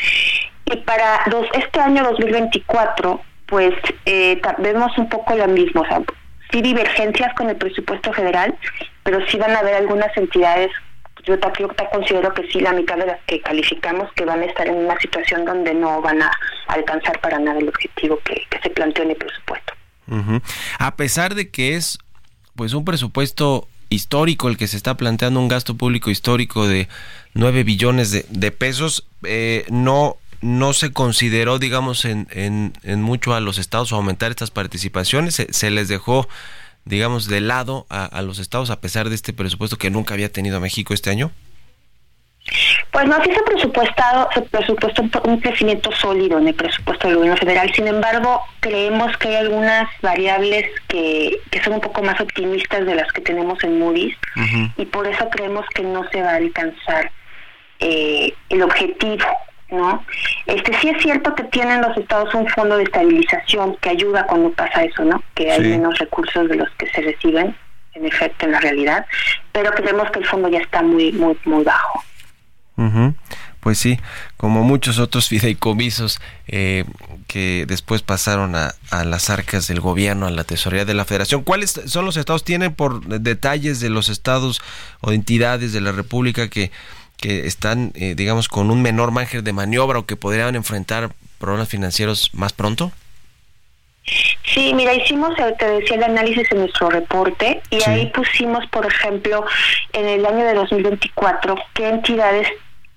Y 0.66 0.78
para 0.78 1.22
dos, 1.30 1.46
este 1.54 1.80
año 1.80 2.04
2024, 2.04 3.22
pues 3.46 3.76
eh, 4.06 4.42
vemos 4.58 4.98
un 4.98 5.08
poco 5.08 5.36
lo 5.36 5.48
mismo, 5.48 5.82
o 5.82 5.86
sea, 5.86 6.02
sí 6.52 6.64
divergencias 6.64 7.32
con 7.36 7.48
el 7.50 7.58
presupuesto 7.58 8.12
federal, 8.12 8.58
pero 9.04 9.20
sí 9.28 9.38
van 9.38 9.52
a 9.52 9.60
haber 9.60 9.76
algunas 9.76 10.16
entidades, 10.18 10.72
yo 11.24 11.38
también 11.38 11.70
considero 11.92 12.34
que 12.34 12.52
sí, 12.52 12.60
la 12.60 12.74
mitad 12.74 12.98
de 12.98 13.06
las 13.06 13.20
que 13.28 13.40
calificamos 13.42 14.12
que 14.14 14.26
van 14.26 14.42
a 14.42 14.46
estar 14.46 14.68
en 14.68 14.78
una 14.78 15.00
situación 15.00 15.46
donde 15.46 15.76
no 15.76 16.02
van 16.02 16.24
a 16.24 16.32
alcanzar 16.70 17.22
para 17.22 17.38
nada 17.38 17.60
el 17.60 17.70
objetivo 17.70 18.20
que, 18.24 18.48
se 18.64 18.70
planteó 18.72 19.04
en 19.04 19.12
el 19.12 19.18
presupuesto. 19.18 19.74
A 20.80 20.96
pesar 20.96 21.36
de 21.36 21.52
que 21.52 21.76
es 21.76 22.00
pues 22.56 22.74
un 22.74 22.84
presupuesto 22.84 23.68
histórico 23.90 24.50
el 24.50 24.58
que 24.58 24.68
se 24.68 24.78
está 24.78 24.98
planteando 24.98 25.40
un 25.40 25.48
gasto 25.48 25.76
público 25.76 26.10
histórico 26.10 26.68
de 26.68 26.88
9 27.34 27.64
billones 27.64 28.12
de, 28.12 28.26
de 28.30 28.52
pesos, 28.52 29.06
eh, 29.24 29.66
no 29.70 30.18
no 30.42 30.74
se 30.74 30.92
consideró, 30.92 31.60
digamos, 31.60 32.06
en, 32.06 32.28
en, 32.32 33.02
mucho 33.02 33.34
a 33.34 33.40
los 33.40 33.58
estados 33.58 33.92
aumentar 33.92 34.32
estas 34.32 34.52
participaciones, 34.52 35.44
se, 35.50 35.72
les 35.72 35.88
dejó 35.88 36.28
digamos, 36.86 37.28
de 37.28 37.42
lado 37.42 37.86
a, 37.90 38.22
los 38.22 38.40
estados 38.40 38.70
a 38.70 38.80
pesar 38.80 39.10
de 39.10 39.16
este 39.16 39.34
presupuesto 39.34 39.78
que 39.78 39.90
nunca 39.90 40.14
había 40.14 40.32
tenido 40.32 40.62
México 40.62 40.94
este 40.94 41.10
año? 41.10 41.32
Pues 42.92 43.06
no, 43.06 43.22
sí 43.24 43.32
se 43.34 43.42
presupuestado, 43.44 44.30
se 44.34 44.42
presupuestó 44.42 45.04
un 45.26 45.40
crecimiento 45.40 45.92
sólido 45.92 46.40
en 46.40 46.48
el 46.48 46.56
presupuesto 46.56 47.08
del 47.08 47.18
gobierno 47.18 47.38
federal. 47.38 47.72
Sin 47.74 47.88
embargo, 47.88 48.42
creemos 48.60 49.16
que 49.18 49.30
hay 49.30 49.36
algunas 49.36 49.90
variables 50.02 50.66
que, 50.88 51.38
que 51.52 51.64
son 51.64 51.74
un 51.74 51.82
poco 51.82 52.02
más 52.02 52.20
optimistas 52.20 52.86
de 52.86 52.96
las 52.96 53.12
que 53.12 53.22
tenemos 53.22 53.64
en 53.64 53.80
Moody's 53.80 54.16
y 54.78 54.86
por 54.86 55.08
eso 55.08 55.30
creemos 55.30 55.66
que 55.74 55.84
no 55.84 56.08
se 56.12 56.22
va 56.22 56.32
a 56.32 56.36
alcanzar 56.36 57.12
eh, 57.80 58.34
el 58.50 58.64
objetivo 58.64 59.26
¿no? 59.70 60.04
Este 60.46 60.74
sí 60.80 60.90
es 60.90 61.02
cierto 61.02 61.36
que 61.36 61.44
tienen 61.44 61.82
los 61.82 61.96
estados 61.98 62.34
un 62.34 62.48
fondo 62.48 62.78
de 62.78 62.84
estabilización 62.84 63.76
que 63.78 63.90
ayuda 63.90 64.26
cuando 64.26 64.52
pasa 64.52 64.84
eso, 64.84 65.04
¿no? 65.04 65.22
Que 65.36 65.52
hay 65.52 65.62
menos 65.62 65.98
recursos 66.00 66.48
de 66.48 66.56
los 66.56 66.70
que 66.78 66.90
se 66.90 67.02
reciben, 67.02 67.56
en 67.94 68.06
efecto, 68.06 68.46
en 68.46 68.54
la 68.54 68.60
realidad, 68.60 69.06
pero 69.52 69.72
creemos 69.72 70.10
que 70.12 70.20
el 70.20 70.26
fondo 70.26 70.48
ya 70.48 70.60
está 70.60 70.82
muy, 70.82 71.12
muy, 71.12 71.38
muy 71.46 71.64
bajo. 71.64 72.04
Pues 73.60 73.80
sí, 73.80 74.00
como 74.38 74.64
muchos 74.64 75.00
otros 75.00 75.28
fideicomisos 75.30 76.22
eh, 76.48 76.86
que 77.28 77.66
después 77.68 78.02
pasaron 78.02 78.56
a, 78.56 78.76
a, 78.92 79.04
las 79.04 79.30
arcas 79.30 79.68
del 79.68 79.80
gobierno, 79.80 80.28
a 80.28 80.32
la 80.32 80.44
tesorería 80.44 80.86
de 80.86 80.94
la 80.94 81.04
federación. 81.04 81.44
¿Cuáles 81.44 81.82
son 81.86 82.06
los 82.06 82.18
estados? 82.18 82.44
¿Tienen 82.44 82.74
por 82.74 83.06
detalles 83.06 83.80
de 83.80 83.90
los 83.90 84.10
estados 84.10 84.62
o 85.02 85.12
entidades 85.12 85.74
de 85.74 85.82
la 85.82 85.92
República 85.92 86.50
que 86.50 86.72
que 87.18 87.48
están, 87.48 87.92
eh, 87.96 88.14
digamos, 88.16 88.48
con 88.48 88.72
un 88.72 88.82
menor 88.82 89.12
margen 89.12 89.44
de 89.44 89.54
maniobra 89.54 90.00
o 90.00 90.06
que 90.06 90.16
podrían 90.16 90.56
enfrentar 90.56 91.10
problemas 91.40 91.68
financieros 91.68 92.32
más 92.34 92.54
pronto? 92.54 92.92
Sí, 94.44 94.74
mira, 94.74 94.94
hicimos, 94.94 95.38
eh, 95.38 95.54
te 95.60 95.68
decía, 95.68 95.98
el 95.98 96.04
análisis 96.04 96.50
en 96.52 96.60
nuestro 96.60 96.90
reporte 96.90 97.62
y 97.70 97.84
ahí 97.90 98.06
pusimos, 98.08 98.66
por 98.68 98.86
ejemplo, 98.86 99.46
en 99.92 100.08
el 100.08 100.26
año 100.26 100.46
de 100.46 100.54
2024, 100.54 101.56
qué 101.74 101.90
entidades 101.90 102.48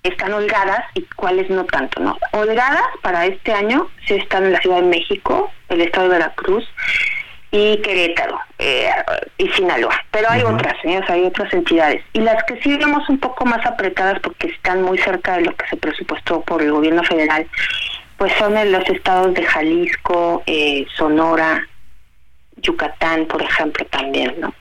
están 0.03 0.33
holgadas 0.33 0.85
y 0.95 1.03
cuáles 1.15 1.49
no 1.49 1.65
tanto, 1.65 2.01
¿no? 2.01 2.17
Holgadas 2.31 2.83
para 3.01 3.25
este 3.25 3.53
año 3.53 3.87
sí 4.07 4.15
están 4.15 4.45
en 4.45 4.53
la 4.53 4.61
Ciudad 4.61 4.77
de 4.77 4.87
México, 4.87 5.51
el 5.69 5.81
estado 5.81 6.09
de 6.09 6.17
Veracruz, 6.17 6.67
y 7.51 7.77
Querétaro 7.81 8.39
eh, 8.59 8.89
y 9.37 9.49
Sinaloa. 9.49 9.93
Pero 10.09 10.29
hay 10.29 10.41
otras, 10.41 10.75
¿eh? 10.83 11.01
hay 11.07 11.25
otras 11.25 11.53
entidades. 11.53 12.01
Y 12.13 12.21
las 12.21 12.41
que 12.45 12.59
sí 12.61 12.77
vemos 12.77 13.07
un 13.09 13.19
poco 13.19 13.45
más 13.45 13.65
apretadas 13.65 14.19
porque 14.21 14.47
están 14.47 14.81
muy 14.81 14.97
cerca 14.97 15.35
de 15.35 15.41
lo 15.41 15.55
que 15.55 15.67
se 15.67 15.75
presupuestó 15.75 16.41
por 16.41 16.61
el 16.61 16.71
gobierno 16.71 17.03
federal, 17.03 17.45
pues 18.17 18.31
son 18.33 18.57
en 18.57 18.71
los 18.71 18.87
estados 18.89 19.33
de 19.33 19.43
Jalisco, 19.43 20.43
eh, 20.45 20.85
Sonora, 20.95 21.67
Yucatán, 22.57 23.25
por 23.25 23.41
ejemplo, 23.41 23.85
también, 23.87 24.35
¿no? 24.39 24.53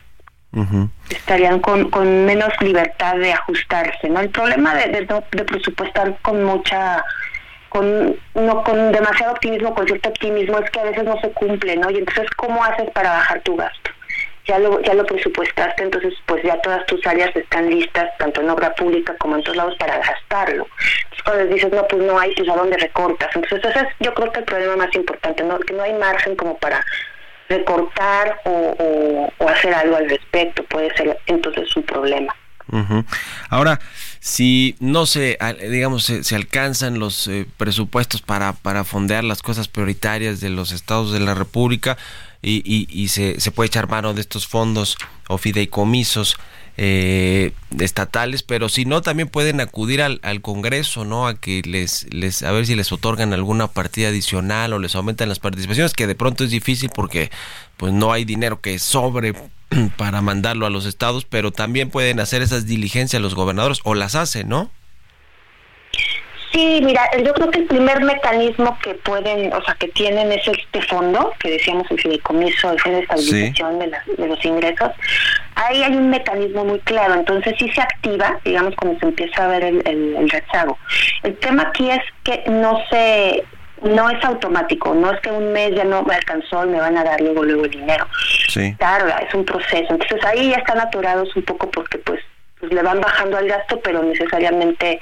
Estarían 1.09 1.61
con, 1.61 1.91
con 1.91 2.27
menos 2.27 2.53
libertad 2.61 3.17
de 3.17 3.33
ajustarse, 3.33 4.09
¿no? 4.09 4.21
El 4.21 4.31
problema 4.31 4.75
de, 4.75 4.89
de, 4.89 5.23
de 5.33 5.45
presupuestar 5.45 6.17
con 6.23 6.43
mucha 6.43 7.05
con 7.71 8.17
no 8.35 8.65
con 8.65 8.93
demasiado 8.93 9.33
optimismo, 9.33 9.75
con 9.75 9.87
cierto 9.87 10.09
optimismo, 10.09 10.59
es 10.59 10.71
que 10.71 10.81
a 10.81 10.85
veces 10.85 11.05
no 11.05 11.19
se 11.21 11.31
cumple, 11.31 11.77
¿no? 11.77 11.89
Y 11.91 11.99
entonces, 11.99 12.29
¿cómo 12.37 12.63
haces 12.65 12.91
para 12.91 13.11
bajar 13.11 13.41
tu 13.43 13.57
gasto? 13.57 13.91
Ya 14.47 14.59
lo, 14.59 14.81
ya 14.81 14.95
lo 14.95 15.07
presupuestaste, 15.07 15.85
entonces 15.85 16.15
pues 16.27 16.43
ya 16.43 16.61
todas 16.63 16.85
tus 16.87 17.07
áreas 17.07 17.35
están 17.37 17.71
listas, 17.71 18.11
tanto 18.19 18.41
en 18.41 18.51
obra 18.51 18.75
pública 18.75 19.15
como 19.21 19.37
en 19.37 19.45
todos 19.45 19.57
lados, 19.57 19.77
para 19.79 19.99
gastarlo. 19.99 20.67
Entonces 21.05 21.23
cuando 21.25 21.55
dices, 21.55 21.73
no, 21.73 21.87
pues 21.87 22.03
no 22.03 22.19
hay, 22.19 22.35
pues 22.35 22.49
a 22.49 22.57
dónde 22.57 22.77
recortas. 22.77 23.31
Entonces 23.37 23.71
ese 23.71 23.87
es 23.87 23.95
yo 24.01 24.13
creo 24.15 24.33
que 24.33 24.41
el 24.41 24.45
problema 24.47 24.77
más 24.77 24.95
importante, 24.97 25.45
¿no? 25.45 25.61
que 25.61 25.75
no 25.75 25.85
hay 25.85 25.93
margen 25.93 26.35
como 26.35 26.59
para 26.59 26.85
recortar 27.51 28.41
o, 28.45 29.29
o 29.37 29.49
hacer 29.49 29.75
algo 29.75 29.97
al 29.97 30.09
respecto, 30.09 30.65
puede 30.65 30.95
ser 30.97 31.19
entonces 31.27 31.77
un 31.77 31.83
problema. 31.83 32.35
Ahora, 33.49 33.81
si 34.21 34.77
no 34.79 35.05
se, 35.05 35.37
digamos, 35.69 36.05
se, 36.05 36.37
alcanzan 36.37 37.01
los 37.01 37.27
eh, 37.27 37.47
presupuestos 37.57 38.23
para, 38.23 38.53
para 38.53 38.85
fondear 38.85 39.25
las 39.25 39.43
cosas 39.43 39.67
prioritarias 39.67 40.41
de 40.41 40.51
los 40.51 40.71
estados 40.71 41.13
de 41.13 41.19
la 41.19 41.35
República 41.35 41.99
y, 42.43 42.87
y, 42.89 43.09
se, 43.09 43.41
se, 43.41 43.51
puede 43.51 43.67
echar 43.67 43.89
mano 43.89 44.15
de 44.15 44.21
estos 44.21 44.47
fondos 44.47 44.97
o 45.29 45.37
fideicomisos 45.37 46.37
eh, 46.83 47.53
estatales, 47.79 48.43
pero 48.43 48.71
si 48.71 48.87
no, 48.87 49.03
también 49.03 49.29
pueden 49.29 49.61
acudir 49.61 50.01
al, 50.01 50.19
al, 50.23 50.41
Congreso, 50.41 51.05
¿no? 51.05 51.27
A 51.29 51.35
que 51.39 51.61
les, 51.61 52.07
les, 52.11 52.43
a 52.43 52.53
ver 52.53 52.65
si 52.65 52.75
les 52.75 52.91
otorgan 52.91 53.35
alguna 53.35 53.67
partida 53.67 54.09
adicional 54.09 54.73
o 54.73 54.79
les 54.79 54.95
aumentan 54.95 55.29
las 55.29 55.41
participaciones, 55.41 55.93
que 55.93 56.07
de 56.07 56.15
pronto 56.15 56.43
es 56.43 56.51
difícil 56.51 56.89
porque 56.95 57.31
pues 57.77 57.93
no 57.93 58.13
hay 58.13 58.25
dinero 58.25 58.63
que 58.63 58.79
sobre 58.79 59.35
para 59.99 60.23
mandarlo 60.23 60.65
a 60.65 60.71
los 60.71 60.87
estados, 60.87 61.27
pero 61.27 61.53
también 61.53 61.91
pueden 61.91 62.19
hacer 62.19 62.41
esas 62.41 62.65
diligencias 62.65 63.21
los 63.21 63.35
gobernadores 63.35 63.81
o 63.85 63.95
las 63.95 64.15
hacen, 64.15 64.49
¿no? 64.49 64.71
Sí, 66.53 66.81
mira, 66.83 67.03
yo 67.25 67.33
creo 67.33 67.51
que 67.51 67.61
el 67.61 67.67
primer 67.67 68.03
mecanismo 68.03 68.77
que 68.83 68.95
pueden, 68.95 69.53
o 69.53 69.63
sea, 69.63 69.75
que 69.75 69.89
tienen 69.89 70.33
es 70.33 70.47
este 70.49 70.83
fondo, 70.83 71.33
que 71.39 71.51
decíamos 71.51 71.89
el 71.91 72.01
fideicomiso, 72.01 72.73
el 72.73 72.81
fondo 72.81 72.99
de 72.99 73.05
estabilización 73.05 73.79
de, 73.79 73.93
de, 74.17 74.27
los 74.27 74.45
ingresos. 74.45 74.91
Ahí 75.55 75.83
hay 75.83 75.95
un 75.95 76.11
mecanismo 76.11 76.65
muy 76.65 76.81
claro, 76.81 77.15
entonces 77.15 77.55
sí 77.59 77.71
se 77.71 77.81
activa, 77.81 78.39
digamos, 78.45 78.75
cuando 78.77 78.99
se 78.99 79.07
empieza 79.07 79.45
a 79.45 79.49
ver 79.49 79.63
el, 79.63 79.83
el, 79.87 80.17
el 80.17 80.31
rezago. 80.31 80.77
El 81.23 81.37
tema 81.37 81.65
aquí 81.69 81.89
es 81.89 82.03
que 82.25 82.43
no 82.51 82.81
se 82.91 83.45
no 83.83 84.11
es 84.11 84.23
automático, 84.25 84.95
no 84.95 85.11
es 85.11 85.21
que 85.21 85.31
un 85.31 85.53
mes 85.53 85.75
ya 85.75 85.85
no 85.85 86.03
me 86.03 86.15
alcanzó 86.15 86.65
y 86.65 86.69
me 86.69 86.81
van 86.81 86.99
a 86.99 87.05
dar 87.05 87.21
luego 87.21 87.45
luego 87.45 87.65
el 87.65 87.71
dinero. 87.71 88.07
Sí. 88.49 88.75
Claro, 88.79 89.07
es 89.27 89.33
un 89.33 89.45
proceso. 89.45 89.87
Entonces 89.91 90.23
ahí 90.25 90.51
ya 90.51 90.57
están 90.57 90.81
aturados 90.81 91.35
un 91.35 91.43
poco 91.45 91.71
porque 91.71 91.99
pues, 91.99 92.21
pues 92.59 92.73
le 92.73 92.83
van 92.83 93.01
bajando 93.01 93.39
al 93.39 93.49
gasto, 93.49 93.81
pero 93.81 94.03
necesariamente 94.03 95.01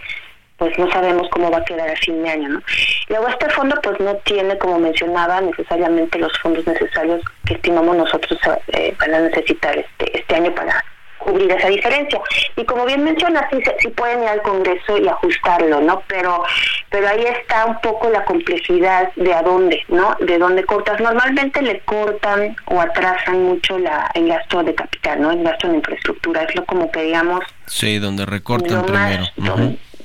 pues 0.58 0.76
no 0.78 0.90
sabemos 0.90 1.28
cómo 1.30 1.50
va 1.50 1.58
a 1.58 1.64
quedar 1.64 1.88
a 1.88 1.96
fin 1.96 2.22
de 2.22 2.30
año, 2.30 2.48
¿no? 2.48 2.62
Luego 3.08 3.28
este 3.28 3.48
fondo 3.50 3.80
pues 3.82 3.98
no 4.00 4.14
tiene, 4.16 4.58
como 4.58 4.78
mencionaba, 4.78 5.40
necesariamente 5.40 6.18
los 6.18 6.36
fondos 6.40 6.66
necesarios 6.66 7.22
que 7.46 7.54
estimamos 7.54 7.96
nosotros 7.96 8.38
eh, 8.68 8.94
van 8.98 9.14
a 9.14 9.20
necesitar 9.20 9.78
este, 9.78 10.18
este 10.18 10.34
año 10.34 10.54
para 10.54 10.84
cubrir 11.18 11.50
esa 11.52 11.68
diferencia. 11.68 12.20
Y 12.56 12.64
como 12.64 12.86
bien 12.86 13.04
mencionas, 13.04 13.44
sí, 13.50 13.58
sí 13.78 13.88
pueden 13.88 14.22
ir 14.22 14.28
al 14.28 14.42
Congreso 14.42 14.98
y 14.98 15.08
ajustarlo, 15.08 15.80
¿no? 15.80 16.02
Pero, 16.08 16.42
pero 16.90 17.08
ahí 17.08 17.24
está 17.24 17.66
un 17.66 17.80
poco 17.80 18.10
la 18.10 18.24
complejidad 18.24 19.12
de 19.14 19.34
a 19.34 19.42
dónde, 19.42 19.82
¿no? 19.88 20.16
De 20.20 20.38
dónde 20.38 20.64
cortas. 20.64 21.00
Normalmente 21.00 21.62
le 21.62 21.80
cortan 21.80 22.56
o 22.66 22.80
atrasan 22.80 23.42
mucho 23.44 23.78
la, 23.78 24.10
el 24.14 24.28
gasto 24.28 24.62
de 24.62 24.74
capital, 24.74 25.20
¿no? 25.22 25.30
El 25.30 25.44
gasto 25.44 25.68
en 25.68 25.76
infraestructura. 25.76 26.42
Es 26.42 26.54
lo 26.54 26.64
como 26.64 26.90
que 26.90 27.02
digamos... 27.02 27.40
Sí, 27.66 27.98
donde 27.98 28.26
recortan 28.26 28.84
primero 28.86 29.24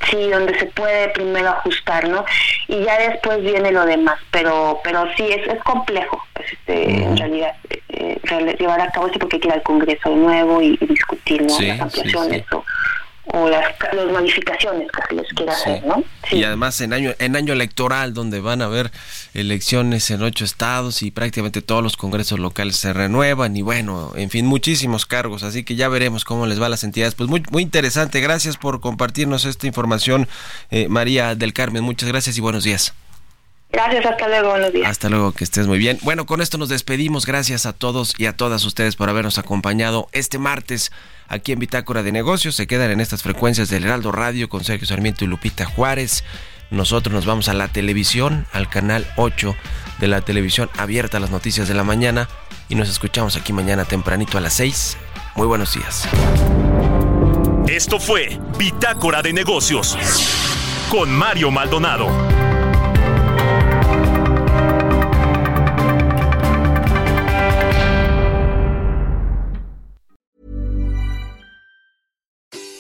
sí, 0.10 0.30
donde 0.30 0.58
se 0.58 0.66
puede 0.68 1.10
primero 1.10 1.50
ajustar, 1.50 2.08
¿no? 2.08 2.26
Y 2.68 2.84
ya 2.84 2.98
después 2.98 3.42
viene 3.42 3.72
lo 3.72 3.86
demás, 3.86 4.20
pero 4.32 4.80
pero 4.84 5.06
sí, 5.16 5.24
es, 5.30 5.48
es 5.48 5.62
complejo, 5.64 6.24
pues, 6.34 6.52
este, 6.52 7.04
en 7.04 7.18
realidad, 7.18 7.56
eh, 7.90 8.20
llevar 8.60 8.82
a 8.82 8.90
cabo 8.90 9.08
esto 9.08 9.20
porque 9.20 9.38
hay 9.38 9.42
que 9.42 9.48
ir 9.48 9.54
al 9.54 9.64
Congreso 9.64 10.10
de 10.10 10.16
nuevo 10.16 10.62
y, 10.62 10.78
discutir 10.78 11.42
¿no? 11.44 11.60
las 11.60 11.82
ampliaciones 11.82 12.44
o 12.52 12.64
o 13.26 13.48
las, 13.48 13.74
modificaciones 14.12 14.92
que 14.92 15.02
se 15.08 15.16
les 15.16 15.34
quiera 15.34 15.54
hacer, 15.54 15.86
¿no? 15.86 16.04
Y 16.32 16.44
además 16.44 16.82
en 16.82 16.94
año 16.94 17.14
en 17.20 17.36
año 17.36 17.54
electoral 17.54 18.14
donde 18.14 18.42
van 18.42 18.62
a 18.62 18.66
haber 18.66 18.92
elecciones 19.34 20.10
en 20.12 20.22
ocho 20.24 20.44
estados 20.44 21.02
y 21.04 21.12
prácticamente 21.12 21.62
todos 21.62 21.82
los 21.82 21.96
congresos 21.96 22.40
locales 22.40 22.76
se 22.76 22.92
renuevan 22.92 23.56
y 23.56 23.62
bueno, 23.62 24.12
en 24.16 24.30
fin, 24.30 24.46
muchísimos 24.46 25.06
cargos, 25.06 25.44
así 25.44 25.64
que 25.64 25.76
ya 25.76 25.88
veremos 25.88 26.26
cómo 26.26 26.48
les 26.48 26.62
va 26.62 26.66
a 26.66 26.70
las 26.70 26.84
entidades. 26.84 27.16
Pues 27.16 27.30
muy 27.30 27.44
muy 27.52 27.64
interesante, 27.64 28.20
gracias 28.20 28.58
por 28.58 28.82
compartirnos 28.82 29.46
esta 29.46 29.68
información, 29.68 30.28
eh, 30.70 30.88
María 30.90 31.36
del 31.36 31.54
Carmen, 31.54 31.84
muchas 31.84 32.10
gracias 32.10 32.38
y 32.38 32.42
buenos 32.42 32.64
días. 32.64 32.94
Gracias, 33.74 34.06
hasta 34.06 34.28
luego, 34.28 34.50
buenos 34.52 34.72
días. 34.72 34.88
Hasta 34.88 35.10
luego, 35.10 35.32
que 35.32 35.44
estés 35.44 35.66
muy 35.66 35.80
bien. 35.80 35.98
Bueno, 36.04 36.28
con 36.28 36.42
esto 36.42 36.60
nos 36.60 36.70
despedimos. 36.70 37.26
Gracias 37.26 37.66
a 37.66 37.74
todos 37.74 38.14
y 38.20 38.28
a 38.28 38.38
todas 38.38 38.64
ustedes 38.66 38.96
por 38.96 39.10
habernos 39.10 39.40
acompañado 39.40 40.08
este 40.12 40.38
martes 40.38 40.92
aquí 41.28 41.54
en 41.54 41.60
Bitácora 41.60 42.04
de 42.04 42.12
Negocios. 42.12 42.56
Se 42.56 42.68
quedan 42.68 42.92
en 42.92 43.02
estas 43.02 43.24
frecuencias 43.24 43.70
del 43.70 43.86
Heraldo 43.86 44.12
Radio 44.12 44.48
con 44.48 44.64
Sergio 44.64 44.88
Sarmiento 44.88 45.26
y 45.26 45.28
Lupita 45.28 45.66
Juárez. 45.66 46.24
Nosotros 46.70 47.16
nos 47.16 47.26
vamos 47.26 47.50
a 47.50 47.56
la 47.56 47.68
televisión, 47.68 48.46
al 48.52 48.70
canal 48.70 49.08
8 49.18 49.56
de 50.00 50.08
la 50.08 50.22
televisión 50.22 50.70
abierta 50.78 51.18
a 51.18 51.20
las 51.20 51.32
noticias 51.32 51.68
de 51.68 51.74
la 51.74 51.84
mañana 51.84 52.30
y 52.70 52.76
nos 52.76 52.90
escuchamos 52.90 53.36
aquí 53.36 53.54
mañana 53.54 53.86
tempranito 53.86 54.38
a 54.38 54.42
las 54.42 54.54
6. 54.54 54.98
Muy 55.36 55.48
buenos 55.48 55.74
días. 55.74 56.08
Esto 57.68 58.00
fue 58.00 58.40
Bitácora 58.60 59.24
de 59.24 59.34
Negocios 59.34 59.98
con 60.92 61.12
Mario 61.12 61.50
Maldonado. 61.50 62.43